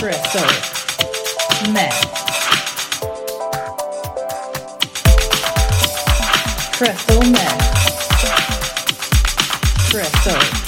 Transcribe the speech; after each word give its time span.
Crystal 0.00 0.40
Meth. 1.74 2.00
Crystal 6.78 7.20
Meth. 7.30 7.60
Crystal. 9.90 10.59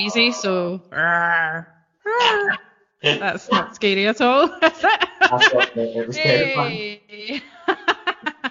Cheesy. 0.00 0.32
So. 0.32 0.80
Arr. 0.92 1.68
that's 3.02 3.50
not 3.50 3.74
scary 3.74 4.06
at 4.06 4.20
all, 4.20 4.44
is 4.62 4.62
it? 4.62 5.08
I 5.22 5.26
thought 5.28 5.74
that 5.74 5.98
it 5.98 6.06
was 6.06 6.16
terrifying. 6.16 6.98
Hey. 7.06 7.42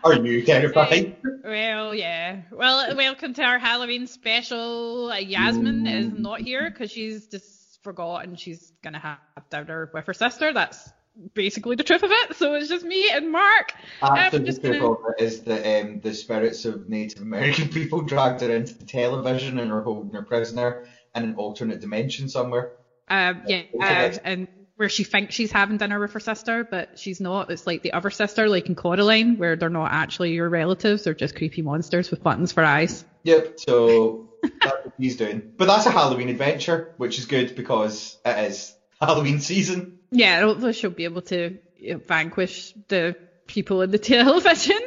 Are 0.03 0.13
you 0.15 0.43
terrified? 0.45 1.17
Well, 1.43 1.93
yeah. 1.93 2.41
Well, 2.51 2.95
welcome 2.95 3.33
to 3.33 3.43
our 3.43 3.59
Halloween 3.59 4.07
special. 4.07 5.11
Uh, 5.11 5.17
Yasmin 5.17 5.85
is 5.87 6.05
Mm. 6.07 6.19
not 6.19 6.39
here 6.41 6.69
because 6.69 6.91
she's 6.91 7.27
just 7.27 7.83
forgotten 7.83 8.35
she's 8.35 8.71
gonna 8.83 8.99
have 8.99 9.17
dinner 9.49 9.89
with 9.93 10.05
her 10.05 10.13
sister. 10.13 10.53
That's 10.53 10.89
basically 11.33 11.75
the 11.75 11.83
truth 11.83 12.03
of 12.03 12.11
it. 12.11 12.35
So 12.37 12.53
it's 12.53 12.69
just 12.69 12.85
me 12.85 13.09
and 13.11 13.29
Mark. 13.31 13.73
Actually, 14.01 14.39
I'm 14.39 14.45
the 14.45 14.61
gonna- 14.79 14.97
is 15.19 15.41
that 15.41 15.81
um, 15.81 15.99
the 15.99 16.13
spirits 16.13 16.63
of 16.65 16.87
Native 16.87 17.21
American 17.21 17.67
people 17.79 18.01
dragged 18.01 18.39
her 18.41 18.51
into 18.55 18.73
the 18.75 18.85
television 18.85 19.59
and 19.59 19.71
are 19.71 19.81
holding 19.81 20.13
her 20.13 20.23
prisoner 20.23 20.85
in 21.15 21.23
an 21.23 21.35
alternate 21.35 21.79
dimension 21.79 22.29
somewhere. 22.29 22.71
Um, 23.07 23.43
yeah, 23.47 23.63
uh, 23.79 24.13
and 24.23 24.47
where 24.75 24.89
she 24.89 25.03
thinks 25.03 25.35
she's 25.35 25.51
having 25.51 25.77
dinner 25.77 25.99
with 25.99 26.13
her 26.13 26.19
sister, 26.19 26.63
but 26.63 26.97
she's 26.97 27.19
not. 27.19 27.49
It's 27.49 27.67
like 27.67 27.81
the 27.81 27.93
other 27.93 28.09
sister, 28.09 28.47
like 28.47 28.67
in 28.67 28.75
Coraline, 28.75 29.37
where 29.37 29.55
they're 29.55 29.69
not 29.69 29.91
actually 29.91 30.33
your 30.33 30.47
relatives. 30.47 31.03
They're 31.03 31.13
just 31.13 31.35
creepy 31.35 31.61
monsters 31.61 32.09
with 32.11 32.23
buttons 32.23 32.53
for 32.53 32.63
eyes. 32.63 33.03
Yep, 33.23 33.59
so 33.59 34.29
that's 34.43 34.85
what 34.85 34.93
he's 34.97 35.17
doing. 35.17 35.53
But 35.57 35.65
that's 35.65 35.85
a 35.85 35.91
Halloween 35.91 36.29
adventure, 36.29 36.93
which 36.97 37.19
is 37.19 37.25
good 37.25 37.55
because 37.55 38.17
it 38.23 38.51
is 38.51 38.73
Halloween 39.01 39.39
season. 39.39 39.99
Yeah, 40.11 40.41
hopefully 40.41 40.73
she'll 40.73 40.91
be 40.91 41.03
able 41.03 41.23
to 41.23 41.57
you 41.75 41.93
know, 41.95 41.99
vanquish 42.07 42.73
the 42.87 43.15
people 43.47 43.81
in 43.81 43.91
the 43.91 43.99
television. 43.99 44.79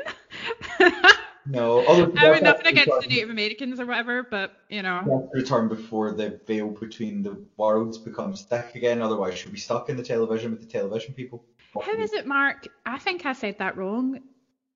No, 1.44 1.84
although 1.86 2.12
I 2.16 2.32
mean, 2.34 2.44
nothing 2.44 2.66
against 2.66 3.00
the 3.00 3.06
Native 3.08 3.30
Americans 3.30 3.80
or 3.80 3.86
whatever, 3.86 4.22
but 4.22 4.52
you 4.68 4.82
know. 4.82 5.02
You 5.04 5.12
have 5.12 5.30
to 5.30 5.38
return 5.38 5.68
before 5.68 6.12
the 6.12 6.38
veil 6.46 6.68
between 6.68 7.22
the 7.22 7.44
worlds 7.56 7.98
becomes 7.98 8.42
thick 8.42 8.74
again, 8.74 9.02
otherwise 9.02 9.38
she'll 9.38 9.52
be 9.52 9.58
stuck 9.58 9.88
in 9.88 9.96
the 9.96 10.04
television 10.04 10.52
with 10.52 10.60
the 10.60 10.66
television 10.66 11.14
people. 11.14 11.44
How 11.80 11.94
is 11.94 12.12
it, 12.12 12.26
Mark? 12.26 12.68
I 12.86 12.98
think 12.98 13.26
I 13.26 13.32
said 13.32 13.58
that 13.58 13.76
wrong. 13.76 14.20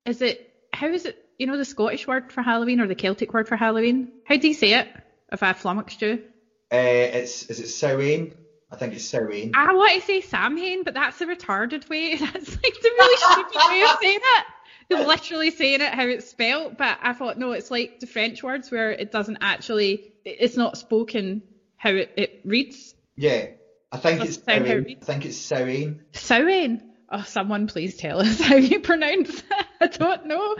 Is 0.05 0.21
it, 0.21 0.53
how 0.73 0.87
is 0.87 1.05
it, 1.05 1.17
you 1.37 1.47
know, 1.47 1.57
the 1.57 1.65
Scottish 1.65 2.07
word 2.07 2.31
for 2.31 2.41
Halloween 2.41 2.81
or 2.81 2.87
the 2.87 2.95
Celtic 2.95 3.33
word 3.33 3.47
for 3.47 3.55
Halloween? 3.55 4.09
How 4.25 4.37
do 4.37 4.47
you 4.47 4.53
say 4.53 4.73
it 4.73 4.87
if 5.31 5.43
I 5.43 5.53
flummoxed 5.53 6.01
you? 6.01 6.23
Uh, 6.71 6.75
it's 6.75 7.43
is 7.43 7.59
it 7.59 7.67
Samhain? 7.67 8.33
I 8.71 8.75
think 8.75 8.93
it's 8.93 9.05
Samhain. 9.05 9.51
I 9.55 9.73
want 9.73 9.93
to 9.93 10.05
say 10.05 10.21
Samhain, 10.21 10.83
but 10.83 10.93
that's 10.93 11.21
a 11.21 11.25
retarded 11.25 11.87
way. 11.87 12.15
That's 12.17 12.33
like 12.33 12.79
the 12.81 12.91
really 12.99 13.17
stupid 13.17 13.61
way 13.69 13.81
of 13.83 13.97
saying 14.01 14.19
it. 14.21 14.45
Literally 15.07 15.51
saying 15.51 15.81
it 15.81 15.93
how 15.93 16.05
it's 16.05 16.29
spelt, 16.29 16.77
but 16.77 16.97
I 17.01 17.13
thought 17.13 17.37
no, 17.37 17.51
it's 17.51 17.69
like 17.69 17.99
the 17.99 18.07
French 18.07 18.41
words 18.41 18.71
where 18.71 18.91
it 18.91 19.11
doesn't 19.11 19.39
actually, 19.41 20.13
it's 20.23 20.55
not 20.55 20.77
spoken 20.77 21.43
how 21.75 21.89
it, 21.89 22.13
it 22.15 22.41
reads. 22.45 22.95
Yeah, 23.15 23.47
I 23.91 23.97
think 23.97 24.23
it's 24.23 24.43
sound 24.43 24.67
how 24.67 24.75
it 24.75 24.97
I 25.01 25.05
think 25.05 25.25
it's 25.25 25.37
Samhain. 25.37 26.01
Samhain. 26.13 26.83
Oh, 27.09 27.23
someone 27.23 27.67
please 27.67 27.97
tell 27.97 28.19
us 28.19 28.39
how 28.41 28.55
you 28.55 28.79
pronounce 28.79 29.41
that. 29.41 29.67
I 29.81 29.87
don't 29.87 30.25
know. 30.25 30.55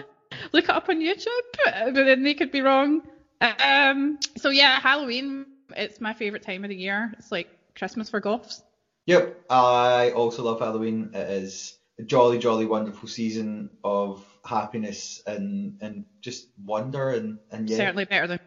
Look 0.51 0.65
it 0.65 0.69
up 0.69 0.89
on 0.89 0.99
YouTube, 0.99 1.27
but 1.65 1.93
then 1.93 2.23
they 2.23 2.33
could 2.33 2.51
be 2.51 2.61
wrong. 2.61 3.01
Um. 3.41 4.19
So 4.37 4.49
yeah, 4.49 4.79
Halloween. 4.79 5.45
It's 5.75 5.99
my 5.99 6.13
favorite 6.13 6.43
time 6.43 6.63
of 6.63 6.69
the 6.69 6.75
year. 6.75 7.13
It's 7.17 7.31
like 7.31 7.49
Christmas 7.75 8.09
for 8.09 8.19
goths. 8.19 8.61
Yep, 9.05 9.45
I 9.49 10.11
also 10.11 10.43
love 10.43 10.59
Halloween. 10.59 11.11
It 11.13 11.29
is 11.29 11.76
a 11.99 12.03
jolly, 12.03 12.37
jolly, 12.37 12.65
wonderful 12.65 13.07
season 13.07 13.69
of 13.83 14.23
happiness 14.45 15.21
and 15.25 15.77
and 15.81 16.05
just 16.21 16.47
wonder 16.63 17.09
and 17.09 17.39
and 17.51 17.69
yeah. 17.69 17.77
Certainly 17.77 18.05
better 18.05 18.27
than 18.27 18.39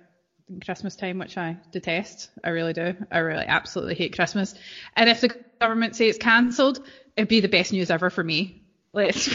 Christmas 0.65 0.97
time, 0.97 1.19
which 1.19 1.37
I 1.37 1.57
detest. 1.71 2.31
I 2.43 2.51
really 2.51 2.73
do. 2.73 2.95
I 3.11 3.19
really 3.19 3.45
absolutely 3.47 3.95
hate 3.95 4.15
Christmas. 4.15 4.55
And 4.97 5.09
if 5.09 5.21
the 5.21 5.35
government 5.61 5.97
say 5.97 6.09
it's 6.09 6.19
cancelled, 6.19 6.85
it'd 7.17 7.29
be 7.29 7.41
the 7.41 7.49
best 7.49 7.73
news 7.73 7.91
ever 7.91 8.11
for 8.11 8.25
me. 8.25 8.63
Let's. 8.93 9.35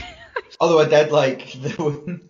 Although 0.60 0.80
I 0.80 0.90
did 0.90 1.12
like 1.12 1.52
the 1.62 1.70
when, 1.82 2.30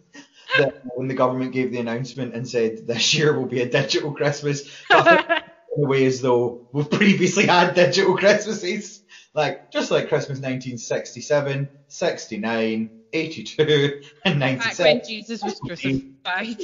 the, 0.57 0.74
when 0.95 1.07
the 1.07 1.13
government 1.16 1.53
gave 1.53 1.72
the 1.72 1.79
announcement 1.79 2.35
and 2.35 2.47
said 2.47 2.88
this 2.88 3.13
year 3.13 3.38
will 3.38 3.47
be 3.47 3.62
a 3.62 3.69
digital 3.69 4.13
Christmas. 4.13 4.69
I 4.91 5.01
think 5.01 5.44
in 5.78 5.84
a 5.84 5.88
way 5.88 6.06
as 6.06 6.22
though 6.22 6.68
we've 6.72 6.90
previously 6.90 7.47
had 7.47 7.74
digital 7.74 8.18
Christmases. 8.18 9.01
Like, 9.35 9.69
just 9.69 9.91
like 9.91 10.07
Christmas 10.07 10.38
1967, 10.40 11.69
69, 11.90 12.90
82, 13.12 14.01
and 14.23 14.40
Back 14.40 14.50
when 14.50 14.57
97. 14.57 15.01
Jesus 15.06 15.44
was 15.44 15.59
crucified. 15.59 16.57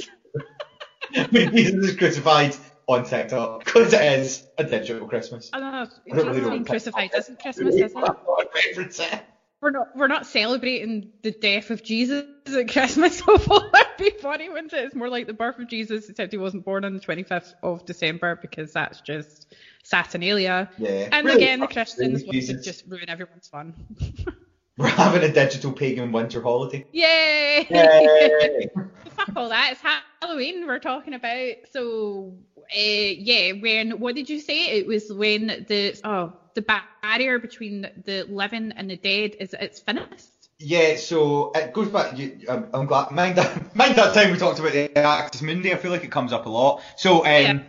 when 1.30 1.54
Jesus 1.54 1.76
was 1.76 1.96
crucified 1.96 2.56
on 2.88 3.04
TikTok. 3.04 3.64
Because 3.64 3.92
it 3.92 4.00
is 4.00 4.48
a 4.56 4.64
digital 4.64 5.06
Christmas. 5.06 5.50
I 5.52 5.60
don't 5.60 5.72
know. 5.72 5.86
I 6.12 6.16
don't 6.16 6.34
really 6.34 6.58
know. 6.60 6.64
crucified 6.64 7.10
isn't 7.14 7.40
Christmas, 7.40 7.74
is 7.74 9.00
it? 9.00 9.22
We're 9.60 9.70
not 9.70 9.96
we're 9.96 10.08
not 10.08 10.26
celebrating 10.26 11.12
the 11.22 11.30
death 11.30 11.70
of 11.70 11.84
Jesus 11.84 12.24
at 12.52 12.68
Christmas, 12.68 13.22
that'd 13.46 13.96
be 13.96 14.10
funny, 14.20 14.48
wouldn't 14.48 14.72
it? 14.72 14.86
It's 14.86 14.94
more 14.96 15.08
like 15.08 15.28
the 15.28 15.34
birth 15.34 15.60
of 15.60 15.68
Jesus, 15.68 16.08
except 16.08 16.32
he 16.32 16.38
wasn't 16.38 16.64
born 16.64 16.84
on 16.84 16.94
the 16.94 16.98
twenty 16.98 17.22
fifth 17.22 17.54
of 17.62 17.86
December 17.86 18.36
because 18.42 18.72
that's 18.72 19.00
just 19.02 19.54
Saturnalia. 19.92 20.70
Yeah. 20.78 21.10
And 21.12 21.26
Really 21.26 21.42
again 21.42 21.60
the 21.60 21.66
Christians 21.66 22.24
want 22.24 22.46
to 22.46 22.62
just 22.62 22.84
ruin 22.88 23.10
everyone's 23.10 23.46
fun. 23.46 23.74
We're 24.78 24.88
having 24.88 25.22
a 25.22 25.30
digital 25.30 25.70
pagan 25.70 26.12
winter 26.12 26.40
holiday. 26.40 26.86
Yay! 26.92 27.66
Yay! 27.68 28.70
Fuck 29.10 29.36
all 29.36 29.50
that. 29.50 29.72
It's 29.72 29.82
Halloween 30.22 30.66
we're 30.66 30.78
talking 30.78 31.12
about. 31.12 31.52
So 31.72 32.32
uh, 32.56 32.64
yeah, 32.74 33.52
when 33.52 34.00
what 34.00 34.14
did 34.14 34.30
you 34.30 34.40
say? 34.40 34.78
It 34.78 34.86
was 34.86 35.12
when 35.12 35.66
the 35.68 36.00
oh 36.04 36.32
the 36.54 36.64
barrier 37.02 37.38
between 37.38 37.82
the 38.06 38.24
living 38.30 38.72
and 38.74 38.88
the 38.88 38.96
dead 38.96 39.36
is 39.38 39.54
it's 39.60 39.80
finished. 39.80 40.42
Yeah, 40.58 40.96
so 40.96 41.50
it 41.54 41.72
goes 41.72 41.88
back. 41.88 42.16
You, 42.16 42.38
I'm, 42.48 42.68
I'm 42.72 42.86
glad. 42.86 43.10
Mind 43.10 43.36
that, 43.36 43.74
mind 43.76 43.96
that 43.96 44.14
time 44.14 44.30
we 44.30 44.38
talked 44.38 44.58
about 44.60 44.72
the 44.72 44.96
Axis 44.96 45.42
Mundi. 45.42 45.72
I 45.72 45.76
feel 45.76 45.90
like 45.90 46.04
it 46.04 46.12
comes 46.12 46.32
up 46.32 46.46
a 46.46 46.48
lot. 46.48 46.82
So, 46.96 47.26
um, 47.26 47.64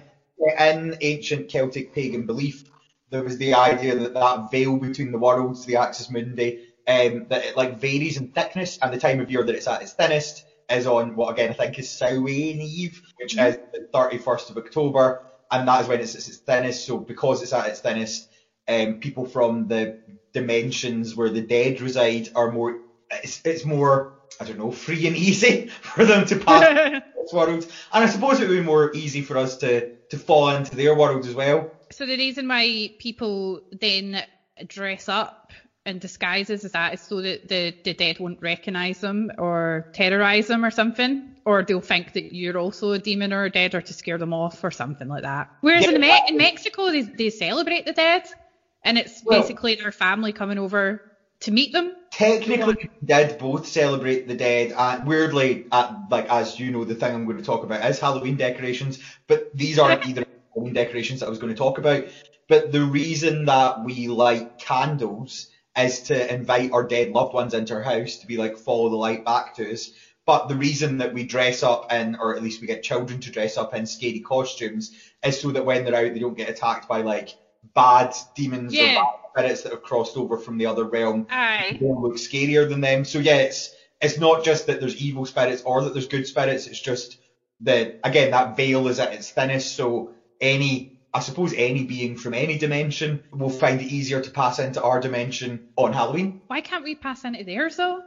in 0.60 0.98
ancient 1.02 1.50
Celtic 1.50 1.94
pagan 1.94 2.26
belief, 2.26 2.64
there 3.10 3.24
was 3.24 3.38
the 3.38 3.54
idea 3.54 3.96
that 3.96 4.14
that 4.14 4.52
veil 4.52 4.78
between 4.78 5.12
the 5.12 5.18
worlds, 5.18 5.66
the 5.66 5.76
Axis 5.76 6.10
Mundi, 6.10 6.60
um, 6.88 7.28
that 7.30 7.46
it 7.46 7.58
like 7.58 7.80
varies 7.80 8.18
in 8.18 8.28
thickness, 8.30 8.78
and 8.82 8.94
the 8.94 8.98
time 8.98 9.20
of 9.20 9.32
year 9.32 9.44
that 9.44 9.56
it's 9.56 9.68
at 9.68 9.82
its 9.82 9.94
thinnest 9.94 10.46
is 10.70 10.88
on 10.88 11.16
what 11.16 11.32
again 11.32 11.52
I 11.52 11.54
think 11.54 11.80
is 11.80 11.92
Samhain 11.92 12.62
Eve, 12.62 13.02
which 13.20 13.38
is 13.38 13.58
the 13.74 13.88
31st 13.94 14.50
of 14.50 14.58
October, 14.58 15.22
and 15.52 15.68
that 15.68 15.82
is 15.82 15.88
when 15.88 16.00
it's 16.00 16.16
at 16.16 16.28
its 16.28 16.38
thinnest. 16.38 16.86
So, 16.86 16.98
because 16.98 17.42
it's 17.42 17.54
at 17.54 17.68
its 17.68 17.82
thinnest, 17.82 18.28
um, 18.68 19.00
people 19.00 19.26
from 19.26 19.68
the 19.68 19.98
dimensions 20.34 21.16
where 21.16 21.30
the 21.30 21.42
dead 21.42 21.82
reside 21.82 22.30
are 22.36 22.52
more 22.52 22.80
it's, 23.12 23.42
it's 23.46 23.66
more 23.66 24.14
I 24.40 24.46
don't 24.46 24.58
know 24.58 24.72
free 24.72 25.08
and 25.08 25.16
easy 25.16 25.68
for 25.82 26.06
them 26.06 26.26
to 26.28 26.38
pass 26.38 27.02
this 27.16 27.34
world 27.34 27.64
and 27.94 28.04
I 28.04 28.08
suppose 28.08 28.40
it 28.40 28.48
would 28.48 28.56
be 28.56 28.62
more 28.62 28.92
easy 28.96 29.22
for 29.22 29.38
us 29.38 29.58
to 29.58 29.93
to 30.14 30.20
fall 30.20 30.50
into 30.50 30.76
their 30.76 30.96
world 30.96 31.26
as 31.26 31.36
well 31.36 31.60
So 31.92 32.06
the 32.06 32.18
reason 32.18 32.48
why 32.48 32.92
people 33.00 33.62
then 33.80 34.24
dress 34.68 35.10
up 35.10 35.52
in 35.86 36.00
disguises 36.00 36.64
is 36.64 36.72
that 36.72 36.94
is 36.94 37.02
so 37.02 37.22
that 37.22 37.48
the, 37.48 37.74
the 37.84 37.94
dead 37.94 38.20
won't 38.20 38.42
recognise 38.42 39.00
them 39.00 39.32
or 39.38 39.86
terrorise 39.94 40.48
them 40.48 40.64
or 40.64 40.72
something, 40.72 41.36
or 41.46 41.62
they'll 41.64 41.82
think 41.82 42.14
that 42.14 42.34
you're 42.34 42.58
also 42.58 42.94
a 42.94 43.00
demon 43.00 43.34
or 43.34 43.44
a 43.46 43.50
dead, 43.50 43.76
or 43.76 43.82
to 43.82 43.94
scare 43.94 44.18
them 44.18 44.34
off 44.34 44.64
or 44.64 44.72
something 44.72 45.10
like 45.10 45.24
that. 45.24 45.50
Whereas 45.62 45.86
in, 45.86 46.00
Me- 46.00 46.24
in 46.30 46.38
Mexico, 46.38 46.90
they, 46.90 47.02
they 47.02 47.30
celebrate 47.30 47.86
the 47.86 47.92
dead, 47.94 48.24
and 48.86 48.98
it's 48.98 49.22
Well- 49.26 49.42
basically 49.42 49.76
their 49.76 49.92
family 49.92 50.32
coming 50.32 50.58
over 50.58 51.02
to 51.44 51.52
meet 51.52 51.72
them 51.72 51.94
technically 52.14 52.76
we 53.02 53.08
did 53.08 53.38
both 53.38 53.68
celebrate 53.68 54.28
the 54.28 54.36
dead, 54.36 54.72
and 54.78 55.06
weirdly, 55.06 55.66
at, 55.72 55.94
like 56.10 56.30
as 56.30 56.60
you 56.60 56.72
know, 56.72 56.84
the 56.84 56.96
thing 56.96 57.14
I'm 57.14 57.26
going 57.26 57.38
to 57.38 57.44
talk 57.44 57.64
about 57.64 57.84
is 57.90 58.00
Halloween 58.00 58.38
decorations, 58.38 59.00
but 59.28 59.46
these 59.54 59.80
aren't 59.80 60.06
either 60.08 60.26
Halloween 60.54 60.74
decorations 60.74 61.20
that 61.20 61.28
I 61.28 61.30
was 61.30 61.40
going 61.40 61.54
to 61.54 61.58
talk 61.58 61.78
about. 61.78 62.06
But 62.48 62.72
the 62.72 62.84
reason 62.84 63.46
that 63.46 63.84
we 63.84 64.08
light 64.08 64.58
candles 64.60 65.48
is 65.78 66.04
to 66.04 66.34
invite 66.34 66.72
our 66.72 66.86
dead 66.86 67.10
loved 67.10 67.34
ones 67.34 67.54
into 67.54 67.74
our 67.74 67.82
house 67.82 68.18
to 68.18 68.28
be 68.28 68.38
like 68.38 68.58
follow 68.58 68.90
the 68.90 68.96
light 68.96 69.26
back 69.26 69.56
to 69.56 69.72
us. 69.72 69.90
But 70.26 70.48
the 70.48 70.56
reason 70.56 71.00
that 71.00 71.14
we 71.14 71.26
dress 71.26 71.64
up 71.64 71.92
in, 71.92 72.16
or 72.16 72.36
at 72.36 72.44
least 72.44 72.62
we 72.62 72.68
get 72.68 72.84
children 72.84 73.20
to 73.22 73.32
dress 73.32 73.58
up 73.58 73.74
in 73.74 73.86
scary 73.86 74.20
costumes, 74.20 74.92
is 75.26 75.42
so 75.42 75.52
that 75.52 75.66
when 75.66 75.84
they're 75.84 75.96
out, 75.96 76.14
they 76.14 76.20
don't 76.20 76.38
get 76.38 76.50
attacked 76.50 76.88
by 76.88 77.02
like 77.02 77.30
bad 77.76 78.14
demons 78.36 78.74
Yeah. 78.74 78.98
or 79.00 79.04
bad 79.36 79.46
spirits 79.46 79.62
that 79.64 79.72
have 79.72 79.84
crossed 79.84 80.18
over 80.18 80.38
from 80.38 80.58
the 80.58 80.66
other 80.66 80.84
realm. 80.86 81.28
Aye. 81.30 81.78
Don't 81.80 82.02
look 82.02 82.16
scarier 82.16 82.68
than 82.68 82.82
them. 82.82 83.06
So 83.06 83.20
yeah, 83.20 83.38
it's 83.38 83.74
it's 84.02 84.18
not 84.20 84.44
just 84.44 84.68
that 84.68 84.80
there's 84.80 84.98
evil 84.98 85.26
spirits 85.26 85.62
or 85.66 85.82
that 85.84 85.94
there's 85.94 86.08
good 86.08 86.28
spirits. 86.28 86.68
It's 86.68 86.80
just 86.80 87.18
that 87.62 88.00
again 88.04 88.32
that 88.32 88.56
veil 88.58 88.88
is 88.88 89.00
at 89.00 89.14
its 89.14 89.32
thinnest. 89.32 89.76
So 89.76 90.12
any 90.42 91.00
I 91.14 91.20
suppose 91.20 91.54
any 91.56 91.84
being 91.84 92.18
from 92.18 92.34
any 92.34 92.58
dimension 92.58 93.24
will 93.32 93.50
find 93.50 93.80
it 93.80 93.86
easier 93.86 94.20
to 94.20 94.32
pass 94.32 94.60
into 94.60 94.82
our 94.82 95.00
dimension 95.00 95.68
on 95.76 95.94
Halloween. 95.94 96.42
Why 96.48 96.62
can't 96.62 96.84
we 96.84 96.96
pass 96.96 97.24
into 97.24 97.44
theirs 97.44 97.76
though? 97.78 98.02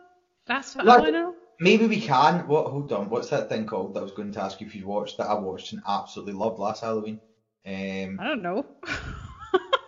That's 0.47 0.75
what 0.77 0.87
Like- 0.87 0.99
I 0.99 1.01
want 1.03 1.13
to 1.15 1.21
know. 1.21 1.35
Maybe 1.59 1.87
we 1.87 2.01
can. 2.01 2.47
What? 2.49 2.67
Hold 2.67 2.93
on. 2.93 3.09
What's 3.09 3.31
that 3.31 3.49
thing 3.49 3.65
called 3.65 3.95
that 3.95 4.01
I 4.01 4.03
was 4.03 4.13
going 4.13 4.31
to 4.33 4.43
ask 4.43 4.61
you 4.61 4.67
if 4.67 4.75
you 4.75 4.87
watched 4.87 5.17
that 5.17 5.27
I 5.29 5.35
watched 5.35 5.73
and 5.73 5.81
absolutely 5.89 6.35
loved 6.35 6.59
last 6.59 6.83
Halloween? 6.83 7.19
Um, 7.67 8.19
I 8.21 8.25
don't 8.29 8.43
know. 8.43 8.67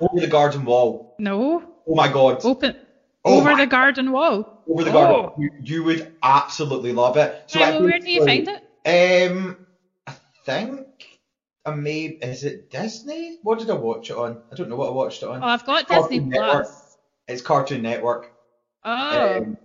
Over 0.00 0.20
the 0.20 0.26
Garden 0.26 0.64
Wall. 0.64 1.14
no. 1.18 1.62
Oh 1.90 1.94
my 1.94 2.08
God. 2.12 2.44
Open 2.44 2.76
Oh 3.24 3.38
over 3.40 3.56
the 3.56 3.66
garden 3.66 4.12
wall. 4.12 4.62
Over 4.68 4.84
the 4.84 4.90
Oh. 4.90 4.92
Garden. 4.92 5.30
You, 5.38 5.50
you 5.60 5.84
would 5.84 6.12
absolutely 6.22 6.92
love 6.92 7.16
it. 7.16 7.44
So 7.46 7.60
Right, 7.60 7.70
well, 7.74 7.82
where 7.84 7.98
do 7.98 8.10
you 8.10 8.24
find 8.24 8.46
it? 8.48 9.30
Um, 9.30 9.66
I 10.06 10.12
think 10.44 10.86
I 11.64 11.70
may. 11.74 12.04
Is 12.06 12.44
it 12.44 12.70
Disney? 12.70 13.38
What 13.42 13.58
did 13.58 13.70
I 13.70 13.74
watch 13.74 14.10
it 14.10 14.16
on? 14.16 14.42
I 14.52 14.54
don't 14.54 14.68
know 14.68 14.76
what 14.76 14.88
I 14.88 14.92
watched 14.92 15.22
it 15.22 15.28
on. 15.28 15.42
Oh, 15.42 15.46
I've 15.46 15.64
got 15.64 15.88
Cartoon 15.88 16.08
Disney 16.10 16.28
Network. 16.38 16.52
Plus. 16.66 16.96
It's 17.26 17.42
Cartoon 17.42 17.82
Network. 17.82 18.30
Oh, 18.84 19.36
Um, 19.38 19.56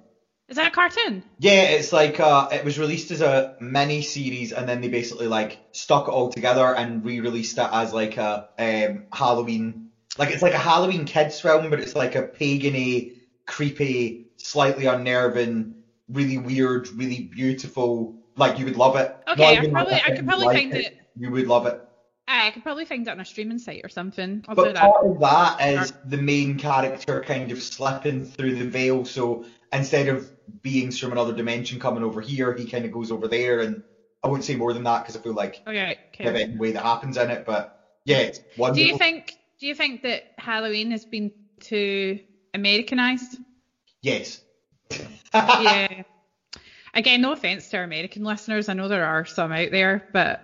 is 0.49 0.55
that 0.57 0.67
a 0.67 0.71
cartoon? 0.71 1.23
yeah, 1.39 1.63
it's 1.63 1.93
like 1.93 2.19
uh, 2.19 2.49
it 2.51 2.65
was 2.65 2.79
released 2.79 3.11
as 3.11 3.21
a 3.21 3.55
mini 3.59 4.01
series, 4.01 4.51
and 4.53 4.67
then 4.67 4.81
they 4.81 4.89
basically 4.89 5.27
like 5.27 5.59
stuck 5.73 6.07
it 6.07 6.11
all 6.11 6.29
together 6.29 6.73
and 6.75 7.03
re-released 7.05 7.57
it 7.57 7.69
as 7.71 7.93
like 7.93 8.17
a 8.17 8.47
um, 8.57 9.05
Halloween. 9.13 9.82
Like 10.17 10.29
it's 10.31 10.41
like 10.41 10.53
a 10.53 10.59
Halloween 10.59 11.05
kids 11.05 11.39
film, 11.39 11.69
but 11.69 11.79
it's 11.79 11.95
like 11.95 12.15
a 12.15 12.23
pagany, 12.27 13.13
creepy, 13.47 14.25
slightly 14.37 14.85
unnerving, 14.85 15.75
really 16.09 16.37
weird, 16.37 16.89
really 16.89 17.23
beautiful. 17.23 18.15
Like 18.35 18.59
you 18.59 18.65
would 18.65 18.77
love 18.77 18.95
it. 18.95 19.15
Okay, 19.27 19.57
I 19.57 19.67
probably 19.67 19.93
like 19.93 20.09
I 20.09 20.15
could 20.15 20.25
probably 20.25 20.45
like 20.45 20.57
find 20.57 20.73
it. 20.73 20.97
You 21.17 21.31
would 21.31 21.47
love 21.47 21.65
it. 21.65 21.81
I 22.27 22.51
could 22.51 22.63
probably 22.63 22.85
find 22.85 23.07
it 23.07 23.11
on 23.11 23.19
a 23.19 23.25
streaming 23.25 23.59
site 23.59 23.81
or 23.83 23.89
something. 23.89 24.43
I'll 24.47 24.55
do 24.55 24.63
But 24.63 24.73
that. 24.75 24.81
part 24.81 25.05
of 25.05 25.19
that 25.19 25.61
is 25.61 25.93
the 26.05 26.17
main 26.17 26.57
character 26.57 27.21
kind 27.21 27.51
of 27.51 27.61
slipping 27.61 28.25
through 28.25 28.55
the 28.55 28.65
veil. 28.65 29.05
So 29.05 29.45
instead 29.71 30.07
of 30.07 30.31
beings 30.61 30.97
from 30.97 31.11
another 31.11 31.33
dimension 31.33 31.79
coming 31.79 32.03
over 32.03 32.21
here, 32.21 32.53
he 32.53 32.65
kind 32.65 32.85
of 32.85 32.91
goes 32.91 33.11
over 33.11 33.27
there. 33.27 33.59
And 33.61 33.83
I 34.23 34.27
won't 34.27 34.43
say 34.43 34.55
more 34.55 34.73
than 34.73 34.83
that 34.83 35.03
because 35.03 35.17
I 35.17 35.21
feel 35.21 35.33
like 35.33 35.61
Okay, 35.67 35.97
okay. 36.19 36.43
any 36.43 36.55
way 36.55 36.71
that 36.71 36.83
happens 36.83 37.17
in 37.17 37.29
it. 37.29 37.45
But 37.45 37.77
yeah, 38.05 38.19
it's 38.19 38.39
one 38.55 38.73
Do 38.73 38.83
you 38.83 38.97
think 38.97 39.35
do 39.63 39.67
you 39.67 39.75
think 39.75 40.01
that 40.01 40.23
Halloween 40.37 40.91
has 40.91 41.05
been 41.05 41.31
too 41.61 42.19
Americanized? 42.53 43.37
Yes. 44.01 44.41
yeah. 45.33 46.03
Again, 46.93 47.21
no 47.21 47.31
offense 47.31 47.69
to 47.69 47.77
our 47.77 47.83
American 47.83 48.25
listeners. 48.25 48.67
I 48.67 48.73
know 48.73 48.89
there 48.89 49.05
are 49.05 49.23
some 49.23 49.53
out 49.53 49.71
there, 49.71 50.03
but 50.11 50.41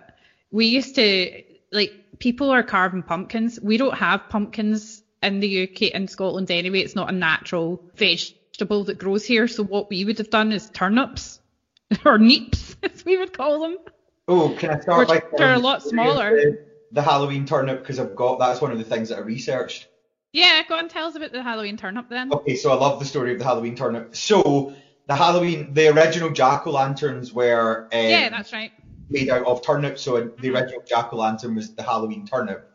we 0.50 0.68
used 0.68 0.94
to 0.94 1.42
like 1.70 1.92
people 2.18 2.48
are 2.48 2.62
carving 2.62 3.02
pumpkins. 3.02 3.60
We 3.60 3.76
don't 3.76 3.94
have 3.94 4.26
pumpkins 4.30 5.02
in 5.22 5.40
the 5.40 5.64
UK 5.64 5.90
and 5.92 6.08
Scotland 6.08 6.50
anyway. 6.50 6.80
It's 6.80 6.96
not 6.96 7.10
a 7.10 7.12
natural 7.12 7.82
vegetable 7.96 8.84
that 8.84 8.96
grows 8.96 9.26
here. 9.26 9.46
So 9.48 9.62
what 9.62 9.90
we 9.90 10.06
would 10.06 10.16
have 10.16 10.30
done 10.30 10.50
is 10.50 10.70
turnips 10.70 11.40
or 12.06 12.18
neeps, 12.18 12.74
as 12.82 13.04
we 13.04 13.18
would 13.18 13.36
call 13.36 13.60
them. 13.60 13.76
Oh, 14.26 14.56
can 14.58 14.70
I 14.70 14.80
start 14.80 15.00
Which 15.00 15.08
by 15.08 15.16
are 15.16 15.36
telling 15.36 15.52
a 15.52 15.56
um, 15.56 15.62
lot 15.62 15.82
story 15.82 15.90
of 15.90 16.06
smaller. 16.06 16.56
The, 16.92 17.02
Halloween 17.02 17.46
turnip 17.46 17.80
because 17.80 17.98
I've 17.98 18.14
got 18.14 18.38
that's 18.38 18.60
one 18.60 18.72
of 18.72 18.78
the 18.78 18.84
things 18.84 19.08
that 19.08 19.18
I 19.18 19.20
researched. 19.20 19.86
Yeah, 20.32 20.62
go 20.68 20.76
on, 20.76 20.88
tell 20.88 21.06
us 21.06 21.16
about 21.16 21.32
the 21.32 21.42
Halloween 21.42 21.76
turnip 21.76 22.08
then. 22.08 22.32
Okay, 22.32 22.54
so 22.54 22.70
I 22.70 22.74
love 22.74 23.00
the 23.00 23.04
story 23.04 23.32
of 23.32 23.38
the 23.38 23.44
Halloween 23.44 23.74
turnip. 23.74 24.14
So 24.14 24.74
the 25.06 25.16
Halloween, 25.16 25.74
the 25.74 25.88
original 25.88 26.30
jack 26.30 26.66
o' 26.66 26.70
lanterns 26.70 27.32
were 27.32 27.88
um, 27.92 28.00
yeah, 28.00 28.28
that's 28.28 28.52
right. 28.52 28.72
made 29.08 29.28
out 29.28 29.44
of 29.44 29.64
turnips. 29.64 30.02
So 30.02 30.30
the 30.38 30.50
original 30.50 30.82
jack 30.86 31.12
o' 31.12 31.16
lantern 31.16 31.56
was 31.56 31.74
the 31.74 31.82
Halloween 31.82 32.26
turnip. 32.26 32.68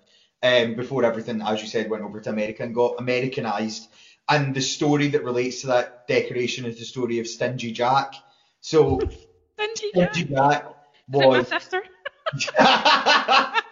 Um, 0.43 0.75
before 0.75 1.05
everything, 1.05 1.41
as 1.41 1.61
you 1.61 1.67
said, 1.67 1.89
went 1.89 2.03
over 2.03 2.19
to 2.19 2.29
America 2.29 2.63
and 2.63 2.75
got 2.75 2.95
Americanized. 2.99 3.87
And 4.27 4.53
the 4.53 4.61
story 4.61 5.07
that 5.09 5.23
relates 5.23 5.61
to 5.61 5.67
that 5.67 6.07
decoration 6.07 6.65
is 6.65 6.77
the 6.77 6.85
story 6.85 7.19
of 7.19 7.27
Stingy 7.27 7.71
Jack. 7.71 8.13
So 8.59 8.99
Stingy 9.53 9.91
Jack. 9.95 10.13
Stingy 10.13 10.33
Jack 10.33 10.65
Is 11.13 11.21
it 11.21 11.27
my 11.29 11.43
sister? 11.43 11.83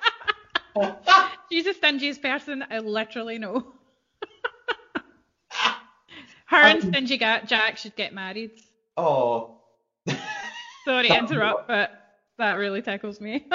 She's 1.52 1.66
the 1.66 1.74
stingiest 1.74 2.22
person 2.22 2.64
I 2.70 2.80
literally 2.80 3.38
know. 3.38 3.66
Her 6.46 6.58
and 6.58 6.84
Um, 6.84 6.90
Stingy 6.92 7.18
Jack 7.18 7.78
should 7.78 7.96
get 7.96 8.14
married. 8.14 8.52
oh. 8.98 9.58
Sorry 10.86 11.08
to 11.08 11.18
interrupt, 11.18 11.68
but 11.68 11.92
that 12.38 12.56
really 12.56 12.82
tickles 12.82 13.22
me. 13.22 13.46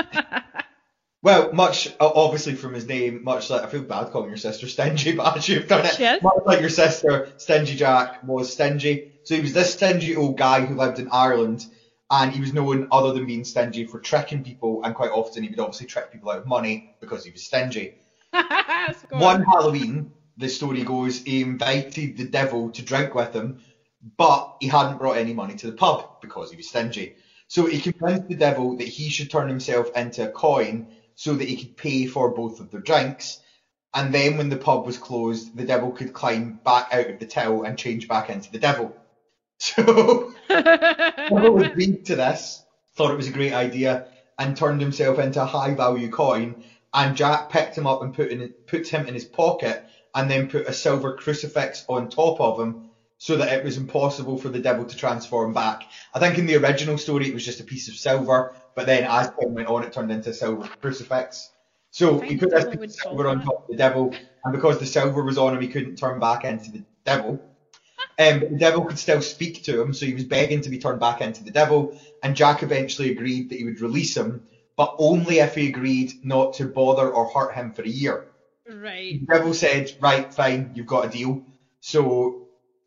Well, 1.20 1.52
much 1.52 1.92
obviously 2.00 2.54
from 2.54 2.72
his 2.74 2.86
name, 2.86 3.22
much 3.24 3.50
like 3.50 3.62
I 3.62 3.66
feel 3.66 3.82
bad 3.82 4.10
calling 4.12 4.28
your 4.28 4.38
sister 4.38 4.66
stingy, 4.68 5.12
but 5.12 5.36
as 5.36 5.48
you've 5.48 5.66
done 5.68 5.84
it, 5.84 5.94
She 5.94 6.04
is. 6.04 6.22
much 6.22 6.38
like 6.46 6.60
your 6.60 6.70
sister, 6.70 7.28
Stingy 7.36 7.74
Jack 7.76 8.22
was 8.24 8.52
stingy. 8.52 9.12
So 9.24 9.34
he 9.34 9.40
was 9.42 9.52
this 9.52 9.74
stingy 9.74 10.16
old 10.16 10.38
guy 10.38 10.64
who 10.64 10.74
lived 10.76 11.00
in 11.00 11.08
Ireland, 11.10 11.66
and 12.10 12.32
he 12.32 12.40
was 12.40 12.52
known 12.52 12.88
other 12.90 13.12
than 13.12 13.26
being 13.26 13.44
stingy 13.44 13.84
for 13.84 14.00
tricking 14.00 14.42
people, 14.42 14.82
and 14.84 14.94
quite 14.94 15.10
often 15.10 15.42
he 15.42 15.50
would 15.50 15.60
obviously 15.60 15.86
trick 15.86 16.10
people 16.10 16.30
out 16.30 16.38
of 16.38 16.46
money 16.46 16.88
because 17.00 17.24
he 17.24 17.30
was 17.30 17.44
stingy. 17.44 17.96
One 19.10 19.44
Halloween, 19.44 20.10
the 20.36 20.48
story 20.48 20.82
goes, 20.82 21.22
he 21.22 21.42
invited 21.42 22.16
the 22.16 22.24
devil 22.24 22.70
to 22.70 22.82
drink 22.82 23.14
with 23.14 23.34
him, 23.34 23.60
but 24.16 24.54
he 24.60 24.68
hadn't 24.68 24.98
brought 24.98 25.18
any 25.18 25.34
money 25.34 25.54
to 25.56 25.66
the 25.66 25.76
pub 25.76 26.08
because 26.20 26.50
he 26.50 26.56
was 26.56 26.68
stingy. 26.68 27.14
So 27.48 27.66
he 27.66 27.80
convinced 27.80 28.28
the 28.28 28.36
devil 28.36 28.76
that 28.76 28.88
he 28.88 29.08
should 29.08 29.30
turn 29.30 29.48
himself 29.48 29.90
into 29.96 30.28
a 30.28 30.32
coin 30.32 30.88
so 31.14 31.34
that 31.34 31.48
he 31.48 31.56
could 31.56 31.76
pay 31.76 32.06
for 32.06 32.30
both 32.30 32.60
of 32.60 32.70
their 32.70 32.80
drinks. 32.80 33.40
And 33.94 34.14
then 34.14 34.36
when 34.36 34.50
the 34.50 34.56
pub 34.56 34.86
was 34.86 34.98
closed, 34.98 35.56
the 35.56 35.64
devil 35.64 35.90
could 35.90 36.12
climb 36.12 36.60
back 36.62 36.88
out 36.92 37.08
of 37.08 37.18
the 37.18 37.26
till 37.26 37.64
and 37.64 37.76
change 37.76 38.06
back 38.06 38.30
into 38.30 38.50
the 38.50 38.58
devil. 38.58 38.94
So 39.60 40.32
Devil 40.48 41.62
agreed 41.62 42.04
to 42.06 42.16
this, 42.16 42.64
thought 42.96 43.10
it 43.10 43.16
was 43.16 43.28
a 43.28 43.32
great 43.32 43.52
idea, 43.52 44.06
and 44.38 44.56
turned 44.56 44.80
himself 44.80 45.18
into 45.18 45.42
a 45.42 45.46
high 45.46 45.74
value 45.74 46.10
coin. 46.10 46.64
And 46.94 47.16
Jack 47.16 47.50
picked 47.50 47.76
him 47.76 47.86
up 47.86 48.02
and 48.02 48.14
put 48.14 48.30
in 48.30 48.54
put 48.66 48.88
him 48.88 49.06
in 49.06 49.14
his 49.14 49.24
pocket, 49.24 49.84
and 50.14 50.30
then 50.30 50.48
put 50.48 50.66
a 50.66 50.72
silver 50.72 51.14
crucifix 51.14 51.84
on 51.88 52.08
top 52.08 52.40
of 52.40 52.58
him, 52.58 52.90
so 53.18 53.36
that 53.36 53.52
it 53.52 53.64
was 53.64 53.76
impossible 53.76 54.38
for 54.38 54.48
the 54.48 54.60
devil 54.60 54.84
to 54.84 54.96
transform 54.96 55.52
back. 55.52 55.84
I 56.14 56.18
think 56.18 56.38
in 56.38 56.46
the 56.46 56.56
original 56.56 56.96
story 56.98 57.28
it 57.28 57.34
was 57.34 57.44
just 57.44 57.60
a 57.60 57.64
piece 57.64 57.88
of 57.88 57.94
silver, 57.94 58.54
but 58.74 58.86
then 58.86 59.04
as 59.04 59.26
time 59.26 59.54
went 59.54 59.68
on, 59.68 59.84
it 59.84 59.92
turned 59.92 60.10
into 60.10 60.30
a 60.30 60.34
silver 60.34 60.68
crucifix. 60.80 61.50
So 61.90 62.20
he 62.20 62.36
put 62.36 62.50
the 62.50 62.56
this 62.56 62.76
piece 62.76 62.94
of 62.94 63.10
silver 63.10 63.28
on 63.28 63.42
top 63.42 63.64
of 63.64 63.68
the 63.68 63.76
devil, 63.76 64.14
and 64.44 64.54
because 64.54 64.78
the 64.78 64.86
silver 64.86 65.22
was 65.22 65.36
on 65.36 65.54
him, 65.54 65.60
he 65.60 65.68
couldn't 65.68 65.96
turn 65.96 66.20
back 66.20 66.44
into 66.44 66.70
the 66.70 66.84
devil. 67.04 67.40
Um, 68.18 68.40
the 68.40 68.58
devil 68.58 68.84
could 68.84 68.98
still 68.98 69.22
speak 69.22 69.62
to 69.64 69.80
him, 69.80 69.94
so 69.94 70.06
he 70.06 70.14
was 70.14 70.24
begging 70.24 70.60
to 70.62 70.70
be 70.70 70.78
turned 70.78 71.00
back 71.00 71.20
into 71.20 71.44
the 71.44 71.52
devil. 71.52 71.92
And 72.22 72.36
Jack 72.36 72.62
eventually 72.62 73.10
agreed 73.10 73.48
that 73.50 73.56
he 73.58 73.64
would 73.64 73.80
release 73.80 74.16
him, 74.16 74.42
but 74.76 74.94
only 74.98 75.38
if 75.38 75.54
he 75.54 75.68
agreed 75.68 76.12
not 76.22 76.54
to 76.54 76.66
bother 76.66 77.08
or 77.10 77.30
hurt 77.30 77.54
him 77.54 77.72
for 77.72 77.82
a 77.82 77.88
year. 77.88 78.24
right. 78.68 79.20
The 79.20 79.26
devil 79.26 79.54
said, 79.54 79.92
"Right, 80.00 80.32
fine, 80.32 80.70
you've 80.74 80.86
got 80.86 81.06
a 81.06 81.10
deal." 81.10 81.44
So 81.80 82.40